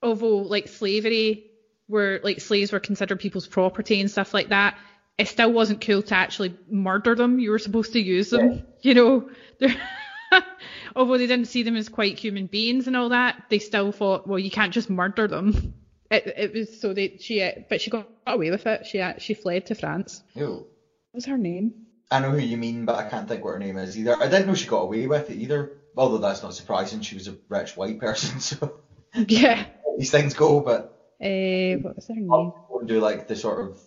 although 0.01 0.37
like 0.37 0.67
slavery 0.67 1.45
were 1.87 2.19
like 2.23 2.41
slaves 2.41 2.71
were 2.71 2.79
considered 2.79 3.19
people's 3.19 3.47
property 3.47 3.99
and 3.99 4.09
stuff 4.09 4.33
like 4.33 4.49
that. 4.49 4.77
It 5.17 5.27
still 5.27 5.53
wasn't 5.53 5.81
cool 5.85 6.01
to 6.01 6.15
actually 6.15 6.57
murder 6.69 7.13
them. 7.15 7.39
You 7.39 7.51
were 7.51 7.59
supposed 7.59 7.93
to 7.93 7.99
use 7.99 8.31
them, 8.31 8.49
yeah. 8.49 8.61
you 8.81 8.93
know. 8.93 9.29
although 10.95 11.17
they 11.17 11.27
didn't 11.27 11.47
see 11.47 11.63
them 11.63 11.75
as 11.75 11.89
quite 11.89 12.17
human 12.17 12.47
beings 12.47 12.87
and 12.87 12.95
all 12.95 13.09
that, 13.09 13.43
they 13.49 13.59
still 13.59 13.91
thought, 13.91 14.27
well, 14.27 14.39
you 14.39 14.51
can't 14.51 14.73
just 14.73 14.89
murder 14.89 15.27
them. 15.27 15.73
It, 16.11 16.33
it 16.37 16.53
was 16.53 16.79
so 16.79 16.93
they 16.93 17.17
she, 17.19 17.41
uh, 17.41 17.53
but 17.69 17.81
she 17.81 17.89
got 17.89 18.07
away 18.27 18.51
with 18.51 18.67
it. 18.67 18.85
She 18.85 19.01
uh, 19.01 19.13
she 19.17 19.33
fled 19.33 19.65
to 19.67 19.73
France. 19.73 20.21
Who? 20.35 20.57
What 20.57 20.67
was 21.11 21.25
her 21.25 21.39
name? 21.39 21.73
I 22.11 22.19
know 22.19 22.29
who 22.29 22.37
you 22.37 22.55
mean, 22.55 22.85
but 22.85 22.97
I 22.97 23.09
can't 23.09 23.27
think 23.27 23.43
what 23.43 23.53
her 23.53 23.57
name 23.59 23.79
is 23.79 23.97
either. 23.97 24.15
I 24.21 24.27
didn't 24.27 24.45
know 24.45 24.53
she 24.53 24.67
got 24.67 24.81
away 24.81 25.07
with 25.07 25.31
it 25.31 25.37
either. 25.37 25.71
Although 25.95 26.17
that's 26.17 26.43
not 26.43 26.53
surprising, 26.53 27.01
she 27.01 27.15
was 27.15 27.27
a 27.27 27.35
rich 27.49 27.77
white 27.77 27.99
person, 27.99 28.39
so 28.49 28.79
Yeah. 29.27 29.65
these 29.97 30.11
things 30.11 30.33
go. 30.33 30.59
But 30.61 30.97
Uh, 31.21 31.77
what 31.81 31.95
was 31.95 32.07
her 32.07 32.15
name? 32.15 32.31
I'll 32.31 32.55
go 32.69 32.79
and 32.79 32.87
do 32.87 32.99
like 32.99 33.27
the 33.27 33.35
sort 33.35 33.61
of 33.69 33.79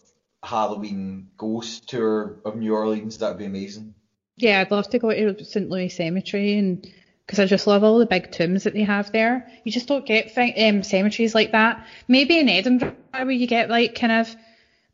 Halloween 0.43 1.29
ghost 1.37 1.89
tour 1.89 2.37
of 2.45 2.57
New 2.57 2.75
Orleans. 2.75 3.19
That'd 3.19 3.39
be 3.39 3.47
amazing. 3.47 3.95
Yeah, 4.37 4.61
I'd 4.61 4.71
love 4.71 4.89
to 4.91 4.99
go 4.99 5.11
to 5.11 5.45
St. 5.45 5.69
Louis 5.69 5.89
Cemetery 5.89 6.59
and 6.59 6.87
because 7.27 7.41
I 7.41 7.47
just 7.47 7.67
love 7.67 7.83
all 7.83 7.99
the 7.99 8.07
big 8.07 8.31
tombs 8.31 8.63
that 8.65 8.75
they 8.75 8.83
have 8.85 9.11
there. 9.11 9.45
You 9.65 9.73
just 9.73 9.89
don't 9.89 10.07
get 10.07 10.31
um, 10.59 10.83
cemeteries 10.85 11.35
like 11.35 11.51
that. 11.53 11.83
Maybe 12.07 12.39
in 12.39 12.49
Edinburgh 12.49 12.95
where 13.11 13.31
you 13.31 13.47
get 13.49 13.69
like 13.69 13.95
kind 13.95 14.13
of 14.13 14.37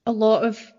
a 0.07 0.13
lot 0.13 0.43
of 0.45 0.72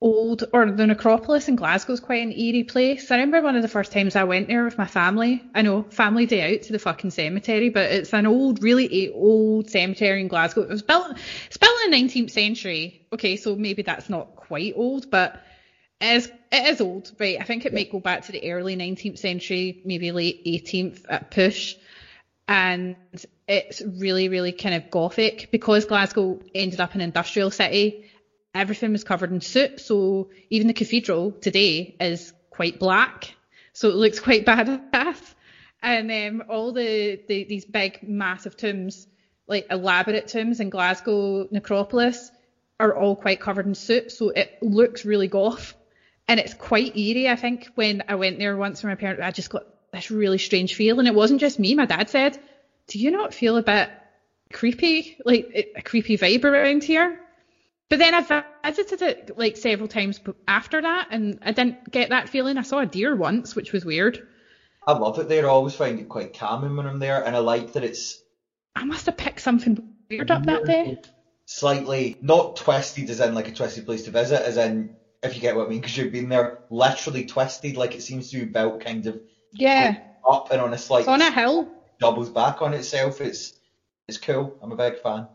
old, 0.00 0.44
or 0.52 0.70
the 0.70 0.86
necropolis 0.86 1.48
in 1.48 1.56
Glasgow 1.56 1.92
is 1.92 2.00
quite 2.00 2.22
an 2.22 2.32
eerie 2.32 2.64
place. 2.64 3.10
I 3.10 3.16
remember 3.16 3.42
one 3.42 3.56
of 3.56 3.62
the 3.62 3.68
first 3.68 3.92
times 3.92 4.16
I 4.16 4.24
went 4.24 4.48
there 4.48 4.64
with 4.64 4.78
my 4.78 4.86
family. 4.86 5.42
I 5.54 5.62
know, 5.62 5.82
family 5.82 6.26
day 6.26 6.54
out 6.54 6.62
to 6.62 6.72
the 6.72 6.78
fucking 6.78 7.10
cemetery, 7.10 7.68
but 7.68 7.90
it's 7.90 8.14
an 8.14 8.26
old, 8.26 8.62
really 8.62 9.10
old 9.10 9.68
cemetery 9.68 10.20
in 10.20 10.28
Glasgow. 10.28 10.62
It 10.62 10.70
was 10.70 10.82
built, 10.82 11.18
it's 11.46 11.58
built 11.58 11.84
in 11.84 11.90
the 11.90 11.96
19th 11.96 12.30
century. 12.30 13.06
Okay, 13.12 13.36
so 13.36 13.56
maybe 13.56 13.82
that's 13.82 14.08
not 14.08 14.36
quite 14.36 14.72
old, 14.74 15.10
but 15.10 15.42
it 16.00 16.16
is, 16.16 16.32
it 16.50 16.66
is 16.68 16.80
old, 16.80 17.12
right? 17.18 17.38
I 17.38 17.44
think 17.44 17.66
it 17.66 17.74
might 17.74 17.92
go 17.92 18.00
back 18.00 18.24
to 18.24 18.32
the 18.32 18.50
early 18.50 18.76
19th 18.76 19.18
century, 19.18 19.82
maybe 19.84 20.12
late 20.12 20.44
18th 20.46 21.04
at 21.10 21.30
push. 21.30 21.76
And 22.48 22.96
it's 23.46 23.82
really, 23.82 24.28
really 24.28 24.52
kind 24.52 24.74
of 24.74 24.90
gothic 24.90 25.50
because 25.52 25.84
Glasgow 25.84 26.40
ended 26.54 26.80
up 26.80 26.94
an 26.94 27.00
industrial 27.02 27.50
city. 27.50 28.09
Everything 28.54 28.92
was 28.92 29.04
covered 29.04 29.30
in 29.30 29.40
soot, 29.40 29.80
so 29.80 30.30
even 30.50 30.66
the 30.66 30.74
cathedral 30.74 31.32
today 31.32 31.94
is 32.00 32.32
quite 32.50 32.80
black, 32.80 33.34
so 33.72 33.88
it 33.88 33.94
looks 33.94 34.18
quite 34.18 34.44
badass. 34.46 35.34
And 35.82 36.10
um, 36.10 36.48
all 36.48 36.72
the, 36.72 37.20
the 37.28 37.44
these 37.44 37.64
big 37.64 38.00
massive 38.02 38.56
tombs, 38.56 39.06
like 39.46 39.66
elaborate 39.70 40.26
tombs 40.26 40.60
in 40.60 40.68
Glasgow 40.68 41.48
necropolis, 41.50 42.30
are 42.80 42.94
all 42.94 43.14
quite 43.14 43.40
covered 43.40 43.66
in 43.66 43.74
soot, 43.74 44.10
so 44.10 44.30
it 44.30 44.58
looks 44.60 45.04
really 45.04 45.28
goth. 45.28 45.74
And 46.26 46.40
it's 46.40 46.54
quite 46.54 46.96
eerie. 46.96 47.28
I 47.28 47.36
think 47.36 47.68
when 47.74 48.02
I 48.08 48.16
went 48.16 48.38
there 48.38 48.56
once 48.56 48.82
with 48.82 48.90
my 48.90 48.94
parents, 48.94 49.22
I 49.22 49.30
just 49.30 49.50
got 49.50 49.64
this 49.92 50.10
really 50.10 50.38
strange 50.38 50.74
feel. 50.74 50.98
And 50.98 51.08
it 51.08 51.14
wasn't 51.14 51.40
just 51.40 51.58
me. 51.58 51.74
My 51.74 51.86
dad 51.86 52.08
said, 52.08 52.38
"Do 52.88 52.98
you 52.98 53.10
not 53.10 53.32
feel 53.32 53.56
a 53.56 53.62
bit 53.62 53.90
creepy, 54.52 55.16
like 55.24 55.72
a 55.76 55.82
creepy 55.82 56.18
vibe 56.18 56.44
around 56.44 56.82
here?" 56.84 57.20
But 57.90 57.98
then 57.98 58.14
I 58.14 58.42
visited 58.70 59.02
it 59.02 59.36
like 59.36 59.56
several 59.58 59.86
times 59.88 60.18
after 60.48 60.80
that, 60.80 61.08
and 61.10 61.38
I 61.42 61.52
didn't 61.52 61.76
get 61.90 62.08
that 62.08 62.30
feeling. 62.30 62.56
I 62.56 62.62
saw 62.62 62.78
a 62.78 62.86
deer 62.86 63.14
once, 63.14 63.54
which 63.54 63.72
was 63.72 63.84
weird. 63.84 64.20
I 64.86 64.92
love 64.92 65.18
it 65.18 65.26
there. 65.26 65.46
I 65.46 65.48
always 65.48 65.74
find 65.74 65.98
it 65.98 66.10
quite 66.10 66.34
calming 66.34 66.76
when 66.76 66.86
I'm 66.86 66.98
there, 66.98 67.24
and 67.24 67.34
I 67.34 67.38
like 67.38 67.72
that 67.72 67.82
it's 67.84 68.22
I 68.74 68.82
must 68.84 69.06
have 69.06 69.16
picked 69.16 69.42
something 69.42 69.78
weird 70.10 70.32
up 70.32 70.46
that 70.46 70.64
day. 70.64 70.98
slightly 71.46 72.14
not 72.20 72.56
twisted 72.56 73.10
as 73.10 73.20
in 73.20 73.34
like 73.34 73.48
a 73.48 73.52
twisted 73.52 73.84
place 73.86 74.04
to 74.04 74.10
visit, 74.10 74.42
as 74.42 74.56
in 74.56 74.96
if 75.22 75.34
you 75.34 75.40
get 75.40 75.56
what 75.56 75.66
I 75.66 75.70
mean, 75.70 75.80
because 75.80 75.96
you've 75.96 76.12
been 76.12 76.28
there, 76.28 76.60
literally 76.70 77.26
twisted, 77.26 77.76
like 77.76 77.94
it 77.94 78.02
seems 78.02 78.30
to 78.30 78.38
be 78.38 78.50
built 78.50 78.80
kind 78.80 79.06
of 79.06 79.20
Yeah, 79.52 79.96
up 80.28 80.48
and 80.50 80.60
on 80.60 80.74
a 80.74 80.78
slight 80.78 81.02
it's 81.02 81.08
on 81.08 81.22
a 81.22 81.30
hill. 81.30 81.68
doubles 82.00 82.30
back 82.30 82.62
on 82.62 82.74
itself. 82.74 83.20
It's 83.20 83.54
it's 84.08 84.18
cool. 84.18 84.56
I'm 84.62 84.72
a 84.72 84.76
big 84.76 84.98
fan. 85.00 85.28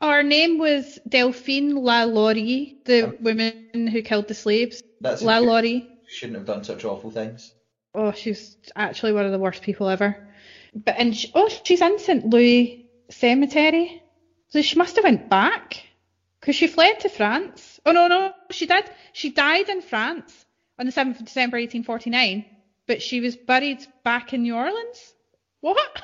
Our 0.00 0.22
name 0.22 0.58
was 0.58 0.98
Delphine 1.08 1.72
Lalaurie, 1.72 2.84
the 2.84 3.06
oh. 3.06 3.14
woman 3.20 3.86
who 3.86 4.02
killed 4.02 4.28
the 4.28 4.34
slaves. 4.34 4.82
That's 5.00 5.22
a- 5.22 5.24
Lalaurie. 5.24 5.88
shouldn't 6.08 6.38
have 6.38 6.46
done 6.46 6.64
such 6.64 6.84
awful 6.84 7.10
things. 7.10 7.52
Oh, 7.94 8.12
she's 8.12 8.56
actually 8.76 9.12
one 9.12 9.24
of 9.24 9.32
the 9.32 9.38
worst 9.38 9.62
people 9.62 9.88
ever. 9.88 10.28
But 10.74 10.96
and 10.98 11.16
she, 11.16 11.32
oh, 11.34 11.48
she's 11.48 11.80
in 11.80 11.98
St 11.98 12.26
Louis 12.26 12.90
Cemetery, 13.08 14.02
so 14.48 14.60
she 14.60 14.76
must 14.76 14.96
have 14.96 15.04
went 15.04 15.30
back 15.30 15.82
because 16.38 16.56
she 16.56 16.66
fled 16.66 17.00
to 17.00 17.08
France. 17.08 17.80
Oh 17.86 17.92
no, 17.92 18.08
no, 18.08 18.32
she 18.50 18.66
did. 18.66 18.84
She 19.14 19.30
died 19.30 19.70
in 19.70 19.80
France 19.80 20.44
on 20.78 20.84
the 20.84 20.92
seventh 20.92 21.20
of 21.20 21.24
December, 21.24 21.56
1849, 21.56 22.44
but 22.86 23.00
she 23.00 23.20
was 23.20 23.34
buried 23.34 23.86
back 24.04 24.34
in 24.34 24.42
New 24.42 24.54
Orleans. 24.54 25.14
What? 25.62 26.02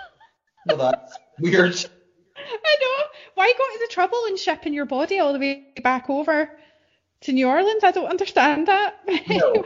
Well, 0.66 0.78
that's 0.78 1.18
weird. 1.38 1.74
I 2.36 2.76
know. 2.80 3.04
Why 3.42 3.52
go 3.58 3.64
to 3.72 3.78
the 3.80 3.92
trouble 3.92 4.18
and 4.28 4.38
shipping 4.38 4.72
your 4.72 4.84
body 4.84 5.18
all 5.18 5.32
the 5.32 5.40
way 5.40 5.64
back 5.82 6.08
over 6.08 6.48
to 7.22 7.32
New 7.32 7.48
Orleans? 7.48 7.82
I 7.82 7.90
don't 7.90 8.06
understand 8.06 8.68
that. 8.68 8.94
No. 9.28 9.64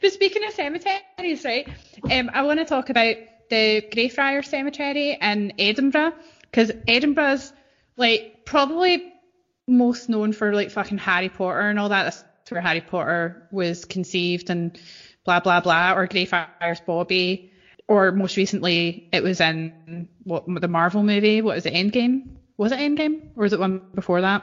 But 0.00 0.12
speaking 0.12 0.42
of 0.44 0.52
cemeteries, 0.54 1.44
right? 1.44 1.68
Um, 2.10 2.28
I 2.34 2.42
want 2.42 2.58
to 2.58 2.64
talk 2.64 2.90
about 2.90 3.14
the 3.48 3.86
Greyfriars 3.92 4.48
Cemetery 4.48 5.16
in 5.22 5.52
Edinburgh 5.56 6.14
because 6.42 6.72
Edinburgh's 6.88 7.52
like 7.96 8.44
probably 8.44 9.12
most 9.68 10.08
known 10.08 10.32
for 10.32 10.52
like 10.52 10.72
fucking 10.72 10.98
Harry 10.98 11.28
Potter 11.28 11.60
and 11.60 11.78
all 11.78 11.90
that. 11.90 12.06
That's 12.06 12.50
where 12.50 12.60
Harry 12.60 12.80
Potter 12.80 13.46
was 13.52 13.84
conceived 13.84 14.50
and 14.50 14.76
blah 15.24 15.38
blah 15.38 15.60
blah. 15.60 15.92
Or 15.92 16.08
Greyfriars 16.08 16.80
Bobby. 16.84 17.52
Or 17.86 18.10
most 18.10 18.36
recently, 18.36 19.08
it 19.12 19.22
was 19.22 19.40
in 19.40 20.08
what 20.24 20.44
the 20.60 20.66
Marvel 20.66 21.04
movie. 21.04 21.40
what 21.40 21.54
was 21.54 21.64
it? 21.64 21.72
Endgame? 21.72 22.37
Was 22.58 22.72
it 22.72 22.80
Endgame, 22.80 23.20
or 23.36 23.44
was 23.44 23.52
it 23.52 23.60
one 23.60 23.80
before 23.94 24.20
that? 24.20 24.42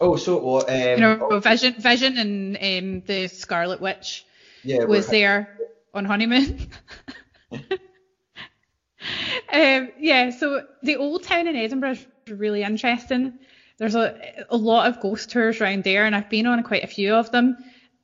Oh, 0.00 0.16
so 0.16 0.38
what? 0.38 0.70
Um, 0.70 0.76
You 0.76 1.00
know, 1.00 1.28
oh, 1.30 1.40
Vision, 1.40 1.74
Vision, 1.76 2.16
and 2.16 2.56
um, 2.56 3.02
the 3.06 3.28
Scarlet 3.28 3.80
Witch 3.80 4.24
yeah, 4.62 4.84
was 4.84 5.08
there 5.08 5.48
on 5.92 6.04
honeymoon. 6.04 6.58
um, 7.52 7.60
yeah, 9.98 10.30
so 10.30 10.62
the 10.82 10.96
old 10.96 11.24
town 11.24 11.48
in 11.48 11.56
Edinburgh 11.56 11.92
is 11.92 12.06
really 12.30 12.62
interesting. 12.62 13.32
There's 13.78 13.94
a, 13.94 14.14
a 14.48 14.56
lot 14.56 14.88
of 14.88 15.00
ghost 15.00 15.30
tours 15.30 15.60
around 15.60 15.84
there, 15.84 16.04
and 16.04 16.14
I've 16.14 16.28
been 16.28 16.46
on 16.46 16.62
quite 16.62 16.84
a 16.84 16.88
few 16.88 17.14
of 17.14 17.30
them. 17.30 17.56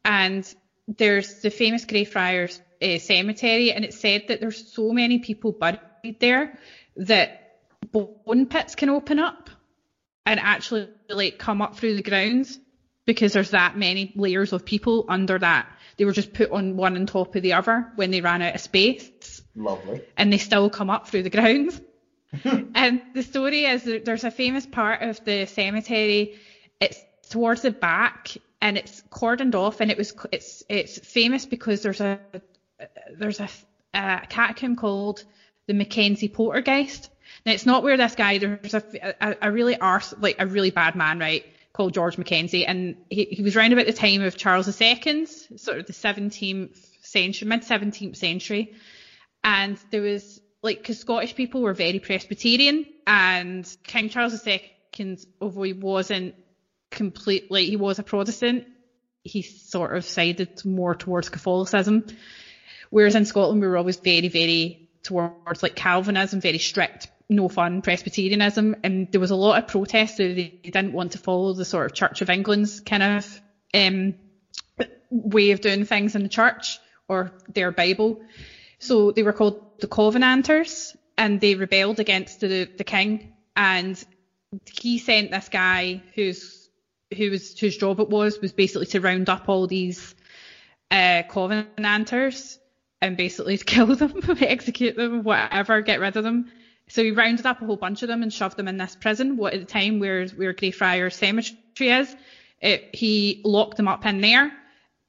And 0.05 0.51
there's 0.99 1.41
the 1.41 1.51
famous 1.51 1.85
Greyfriars 1.85 2.61
uh, 2.83 2.99
Cemetery, 2.99 3.73
and 3.73 3.85
it's 3.85 3.97
said 3.97 4.23
that 4.27 4.41
there's 4.41 4.75
so 4.75 4.93
many 4.93 5.19
people 5.19 5.53
buried 5.53 5.79
there 6.19 6.51
that 6.97 7.31
bone 7.93 8.47
pits 8.47 8.75
can 8.75 8.89
open 8.89 9.19
up 9.19 9.51
and 10.25 10.41
actually 10.41 10.89
like 11.09 11.39
come 11.39 11.63
up 11.63 11.77
through 11.77 11.97
the 11.97 12.03
grounds 12.03 12.59
because 13.05 13.33
there's 13.33 13.51
that 13.51 13.77
many 13.77 14.13
layers 14.15 14.53
of 14.53 14.65
people 14.65 15.05
under 15.09 15.39
that. 15.39 15.69
They 15.97 16.05
were 16.05 16.13
just 16.13 16.33
put 16.33 16.51
on 16.51 16.77
one 16.77 16.97
on 16.97 17.07
top 17.07 17.35
of 17.35 17.43
the 17.43 17.55
other 17.55 17.89
when 17.97 18.11
they 18.11 18.21
ran 18.21 18.43
out 18.43 18.55
of 18.55 18.61
space 18.61 19.43
Lovely. 19.55 20.03
and 20.17 20.33
they 20.33 20.39
still 20.39 20.71
come 20.71 20.91
up 20.91 21.09
through 21.09 21.25
the 21.25 21.31
grounds. 21.31 21.81
and 22.75 23.03
the 23.15 23.23
story 23.23 23.65
is 23.65 23.83
that 23.85 24.05
there's 24.05 24.25
a 24.25 24.31
famous 24.31 24.65
part 24.65 25.03
of 25.03 25.23
the 25.25 25.47
cemetery. 25.47 26.39
It's 26.81 26.99
towards 27.29 27.63
the 27.63 27.71
back 27.71 28.37
and 28.61 28.79
it's 28.79 29.03
cordoned 29.11 29.55
off 29.55 29.81
and 29.81 29.91
it 29.91 29.99
was 29.99 30.15
it's 30.31 30.63
it's 30.69 30.99
famous 30.99 31.47
because 31.47 31.83
there's 31.83 32.01
a 32.01 32.21
there's 33.17 33.41
a, 33.41 33.49
a 33.95 34.23
catacomb 34.29 34.77
called 34.77 35.25
the 35.67 35.75
Mackenzie 35.75 36.29
Poltergeist. 36.29 37.11
Now 37.45 37.53
it's 37.53 37.67
not 37.67 37.83
where 37.83 37.97
this 37.97 38.15
guy 38.15 38.39
there's 38.39 38.75
a 38.75 38.83
a, 39.21 39.37
a 39.43 39.53
really 39.53 39.77
arse 39.79 40.15
like 40.19 40.37
a 40.39 40.47
really 40.47 40.71
bad 40.71 40.95
man 40.95 41.19
right 41.19 41.45
called 41.73 41.95
George 41.95 42.19
Mackenzie 42.19 42.67
and 42.67 42.97
he, 43.09 43.25
he 43.25 43.43
was 43.43 43.57
around 43.57 43.73
about 43.73 43.87
the 43.87 43.95
time 43.95 44.23
of 44.23 44.37
Charles 44.37 44.69
II, 44.81 45.27
sort 45.27 45.79
of 45.79 45.87
the 45.87 45.95
17th 45.95 46.77
century, 47.01 47.49
mid 47.49 47.63
17th 47.63 48.17
century 48.17 48.75
and 49.43 49.79
there 49.91 50.03
was 50.03 50.41
like 50.63 50.79
because 50.79 50.99
Scottish 50.99 51.35
people 51.35 51.61
were 51.61 51.75
very 51.75 51.99
Presbyterian, 51.99 52.87
and 53.07 53.77
King 53.83 54.09
Charles 54.09 54.47
II, 54.47 55.19
although 55.41 55.63
he 55.63 55.73
wasn't 55.73 56.35
completely, 56.91 57.67
he 57.67 57.77
was 57.77 57.99
a 57.99 58.03
Protestant, 58.03 58.67
he 59.25 59.43
sort 59.43 59.97
of 59.97 60.05
sided 60.05 60.65
more 60.65 60.95
towards 60.95 61.29
Catholicism, 61.29 62.05
whereas 62.91 63.15
in 63.15 63.25
Scotland 63.25 63.61
we 63.61 63.67
were 63.67 63.77
always 63.77 63.97
very, 63.97 64.29
very 64.29 64.89
towards 65.03 65.63
like 65.63 65.75
Calvinism, 65.75 66.41
very 66.41 66.59
strict, 66.59 67.09
no 67.29 67.49
fun 67.49 67.83
Presbyterianism, 67.83 68.77
and 68.83 69.11
there 69.11 69.21
was 69.21 69.31
a 69.31 69.37
lot 69.37 69.63
of 69.63 69.69
protest. 69.69 70.19
that 70.19 70.35
they 70.35 70.59
didn't 70.63 70.93
want 70.93 71.13
to 71.13 71.19
follow 71.19 71.53
the 71.53 71.65
sort 71.65 71.87
of 71.87 71.95
Church 71.95 72.23
of 72.23 72.31
England's 72.31 72.81
kind 72.81 73.03
of 73.03 73.41
um, 73.75 74.15
way 75.11 75.51
of 75.51 75.61
doing 75.61 75.85
things 75.85 76.15
in 76.15 76.23
the 76.23 76.29
church 76.29 76.79
or 77.09 77.33
their 77.53 77.71
Bible. 77.71 78.21
So 78.79 79.13
they 79.13 79.23
were 79.23 79.33
called 79.33 79.81
the 79.81 79.87
Covenanters, 79.87 80.97
and 81.17 81.41
they 81.41 81.55
rebelled 81.55 82.01
against 82.01 82.41
the, 82.41 82.69
the 82.77 82.85
king. 82.85 83.35
And 83.55 84.03
he 84.73 84.99
sent 84.99 85.31
this 85.31 85.49
guy 85.49 86.03
who's 86.15 86.69
who 87.17 87.31
was 87.31 87.59
whose 87.59 87.77
job 87.77 88.01
it 88.01 88.09
was 88.09 88.41
was 88.41 88.53
basically 88.53 88.87
to 88.87 89.01
round 89.01 89.29
up 89.29 89.49
all 89.49 89.67
these 89.67 90.15
uh, 90.91 91.23
Covenanters 91.29 92.59
and 93.01 93.17
basically 93.17 93.59
kill 93.67 93.95
them, 93.95 94.23
execute 94.41 94.97
them, 94.97 95.23
whatever, 95.23 95.81
get 95.83 96.01
rid 96.01 96.17
of 96.17 96.25
them. 96.25 96.51
So 96.93 97.03
he 97.03 97.11
rounded 97.11 97.47
up 97.47 97.63
a 97.63 97.65
whole 97.65 97.79
bunch 97.79 98.03
of 98.03 98.09
them 98.09 98.23
and 98.23 98.31
shoved 98.31 98.59
them 98.59 98.69
in 98.69 98.77
this 98.77 98.95
prison, 98.95 99.39
what 99.39 99.55
at 99.55 99.61
the 99.61 99.67
time 99.67 99.99
where 99.99 100.27
where 100.29 100.53
Greyfriars 100.53 101.17
Cemetery 101.17 101.57
is. 101.89 102.15
It, 102.61 102.95
he 102.95 103.41
locked 103.45 103.79
them 103.79 103.89
up 103.89 104.05
in 104.05 104.21
there 104.21 104.53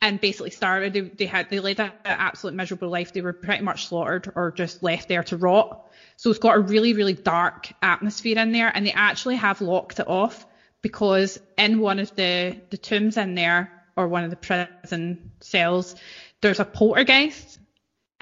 and 0.02 0.22
basically 0.22 0.52
started. 0.52 0.94
They, 0.94 1.02
they 1.02 1.26
had 1.26 1.50
they 1.50 1.60
led 1.60 1.82
an 1.82 1.92
absolute 2.06 2.56
miserable 2.56 2.88
life. 2.88 3.12
They 3.12 3.20
were 3.20 3.34
pretty 3.34 3.66
much 3.66 3.88
slaughtered 3.88 4.32
or 4.34 4.52
just 4.52 4.82
left 4.82 5.10
there 5.10 5.24
to 5.24 5.36
rot. 5.36 5.92
So 6.16 6.30
it's 6.30 6.40
got 6.40 6.56
a 6.56 6.62
really 6.62 6.94
really 6.94 7.16
dark 7.16 7.74
atmosphere 7.82 8.40
in 8.40 8.54
there, 8.54 8.72
and 8.74 8.88
they 8.88 8.94
actually 8.94 9.36
have 9.36 9.60
locked 9.60 10.00
it 10.00 10.08
off 10.08 10.46
because 10.82 11.38
in 11.58 11.82
one 11.82 12.00
of 12.00 12.16
the 12.16 12.62
the 12.70 12.78
tombs 12.78 13.18
in 13.18 13.36
there 13.36 13.84
or 13.98 14.08
one 14.08 14.24
of 14.24 14.30
the 14.30 14.38
prison 14.38 15.32
cells, 15.42 15.96
there's 16.40 16.62
a 16.62 16.66
poltergeist, 16.66 17.60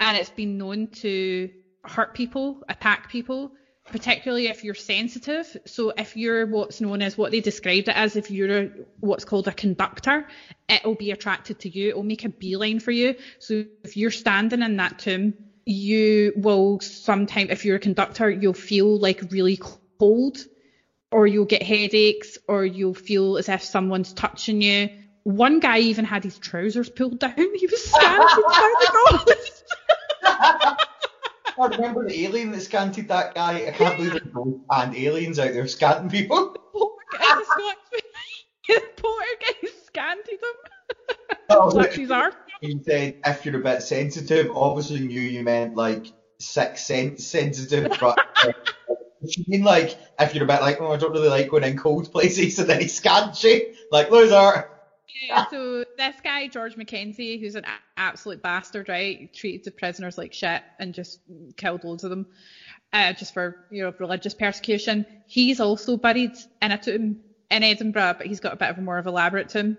and 0.00 0.16
it's 0.16 0.30
been 0.30 0.58
known 0.58 0.88
to 0.88 1.48
hurt 1.84 2.14
people, 2.14 2.62
attack 2.68 3.10
people, 3.10 3.52
particularly 3.90 4.46
if 4.46 4.64
you're 4.64 4.74
sensitive. 4.74 5.56
So 5.66 5.92
if 5.96 6.16
you're 6.16 6.46
what's 6.46 6.80
known 6.80 7.02
as 7.02 7.18
what 7.18 7.32
they 7.32 7.40
described 7.40 7.88
it 7.88 7.96
as, 7.96 8.16
if 8.16 8.30
you're 8.30 8.70
what's 9.00 9.24
called 9.24 9.48
a 9.48 9.52
conductor, 9.52 10.26
it'll 10.68 10.94
be 10.94 11.10
attracted 11.10 11.60
to 11.60 11.68
you. 11.68 11.90
It'll 11.90 12.02
make 12.02 12.24
a 12.24 12.28
beeline 12.28 12.80
for 12.80 12.92
you. 12.92 13.16
So 13.38 13.64
if 13.84 13.96
you're 13.96 14.10
standing 14.10 14.62
in 14.62 14.76
that 14.76 14.98
tomb, 14.98 15.34
you 15.64 16.32
will 16.36 16.80
sometimes, 16.80 17.50
if 17.50 17.64
you're 17.64 17.76
a 17.76 17.80
conductor, 17.80 18.30
you'll 18.30 18.52
feel 18.52 18.98
like 18.98 19.22
really 19.30 19.58
cold, 19.98 20.38
or 21.10 21.26
you'll 21.26 21.44
get 21.44 21.62
headaches, 21.62 22.38
or 22.48 22.64
you'll 22.64 22.94
feel 22.94 23.36
as 23.36 23.48
if 23.48 23.62
someone's 23.62 24.12
touching 24.12 24.62
you. 24.62 24.88
One 25.24 25.60
guy 25.60 25.78
even 25.78 26.04
had 26.04 26.24
his 26.24 26.38
trousers 26.38 26.88
pulled 26.88 27.20
down. 27.20 27.34
He 27.36 27.66
was 27.66 27.84
standing 27.84 28.28
by 28.42 29.24
the. 29.26 30.86
I 31.60 31.66
remember 31.66 32.08
the 32.08 32.24
alien 32.24 32.52
that 32.52 32.62
scanted 32.62 33.08
that 33.08 33.34
guy. 33.34 33.66
I 33.66 33.70
can't 33.72 33.96
believe 33.96 34.12
there's 34.12 34.54
and 34.70 34.96
aliens 34.96 35.38
out 35.38 35.52
there 35.52 35.66
scanting 35.66 36.10
people. 36.10 36.56
Poltergeist 38.96 39.86
scanted 39.86 40.34
him. 40.34 41.16
Oh, 41.50 41.78
his 41.80 42.10
arm. 42.10 42.32
He 42.60 42.80
said 42.84 43.16
if 43.26 43.44
you're 43.44 43.60
a 43.60 43.62
bit 43.62 43.82
sensitive, 43.82 44.50
obviously 44.54 45.00
knew 45.00 45.20
you 45.20 45.42
meant 45.42 45.74
like 45.74 46.06
six 46.38 46.84
sense 46.84 47.26
sensitive, 47.26 47.96
but 48.00 48.18
uh, 48.44 48.52
you 49.22 49.44
mean 49.48 49.62
like 49.62 49.98
if 50.18 50.34
you're 50.34 50.44
a 50.44 50.46
bit 50.46 50.60
like, 50.60 50.80
oh, 50.80 50.92
I 50.92 50.96
don't 50.96 51.12
really 51.12 51.28
like 51.28 51.50
going 51.50 51.64
in 51.64 51.76
cold 51.76 52.10
places, 52.12 52.58
and 52.58 52.70
then 52.70 52.80
he 52.80 52.88
scans 52.88 53.42
you, 53.42 53.74
like 53.90 54.10
loser. 54.10 54.68
So 55.50 55.84
this 55.96 56.16
guy, 56.22 56.48
George 56.48 56.76
Mackenzie, 56.76 57.38
who's 57.38 57.54
an 57.54 57.64
absolute 57.96 58.42
bastard, 58.42 58.88
right? 58.88 59.32
Treated 59.32 59.64
the 59.64 59.70
prisoners 59.70 60.18
like 60.18 60.32
shit 60.32 60.62
and 60.78 60.94
just 60.94 61.20
killed 61.56 61.84
loads 61.84 62.04
of 62.04 62.10
them, 62.10 62.26
uh, 62.92 63.12
just 63.12 63.34
for 63.34 63.56
you 63.70 63.82
know 63.82 63.94
religious 63.98 64.34
persecution. 64.34 65.06
He's 65.26 65.60
also 65.60 65.96
buried 65.96 66.32
in 66.60 66.72
a 66.72 66.78
tomb 66.78 67.16
in 67.50 67.62
Edinburgh, 67.62 68.14
but 68.18 68.26
he's 68.26 68.40
got 68.40 68.54
a 68.54 68.56
bit 68.56 68.70
of 68.70 68.78
a 68.78 68.82
more 68.82 68.98
of 68.98 69.06
elaborate 69.06 69.48
tomb, 69.48 69.76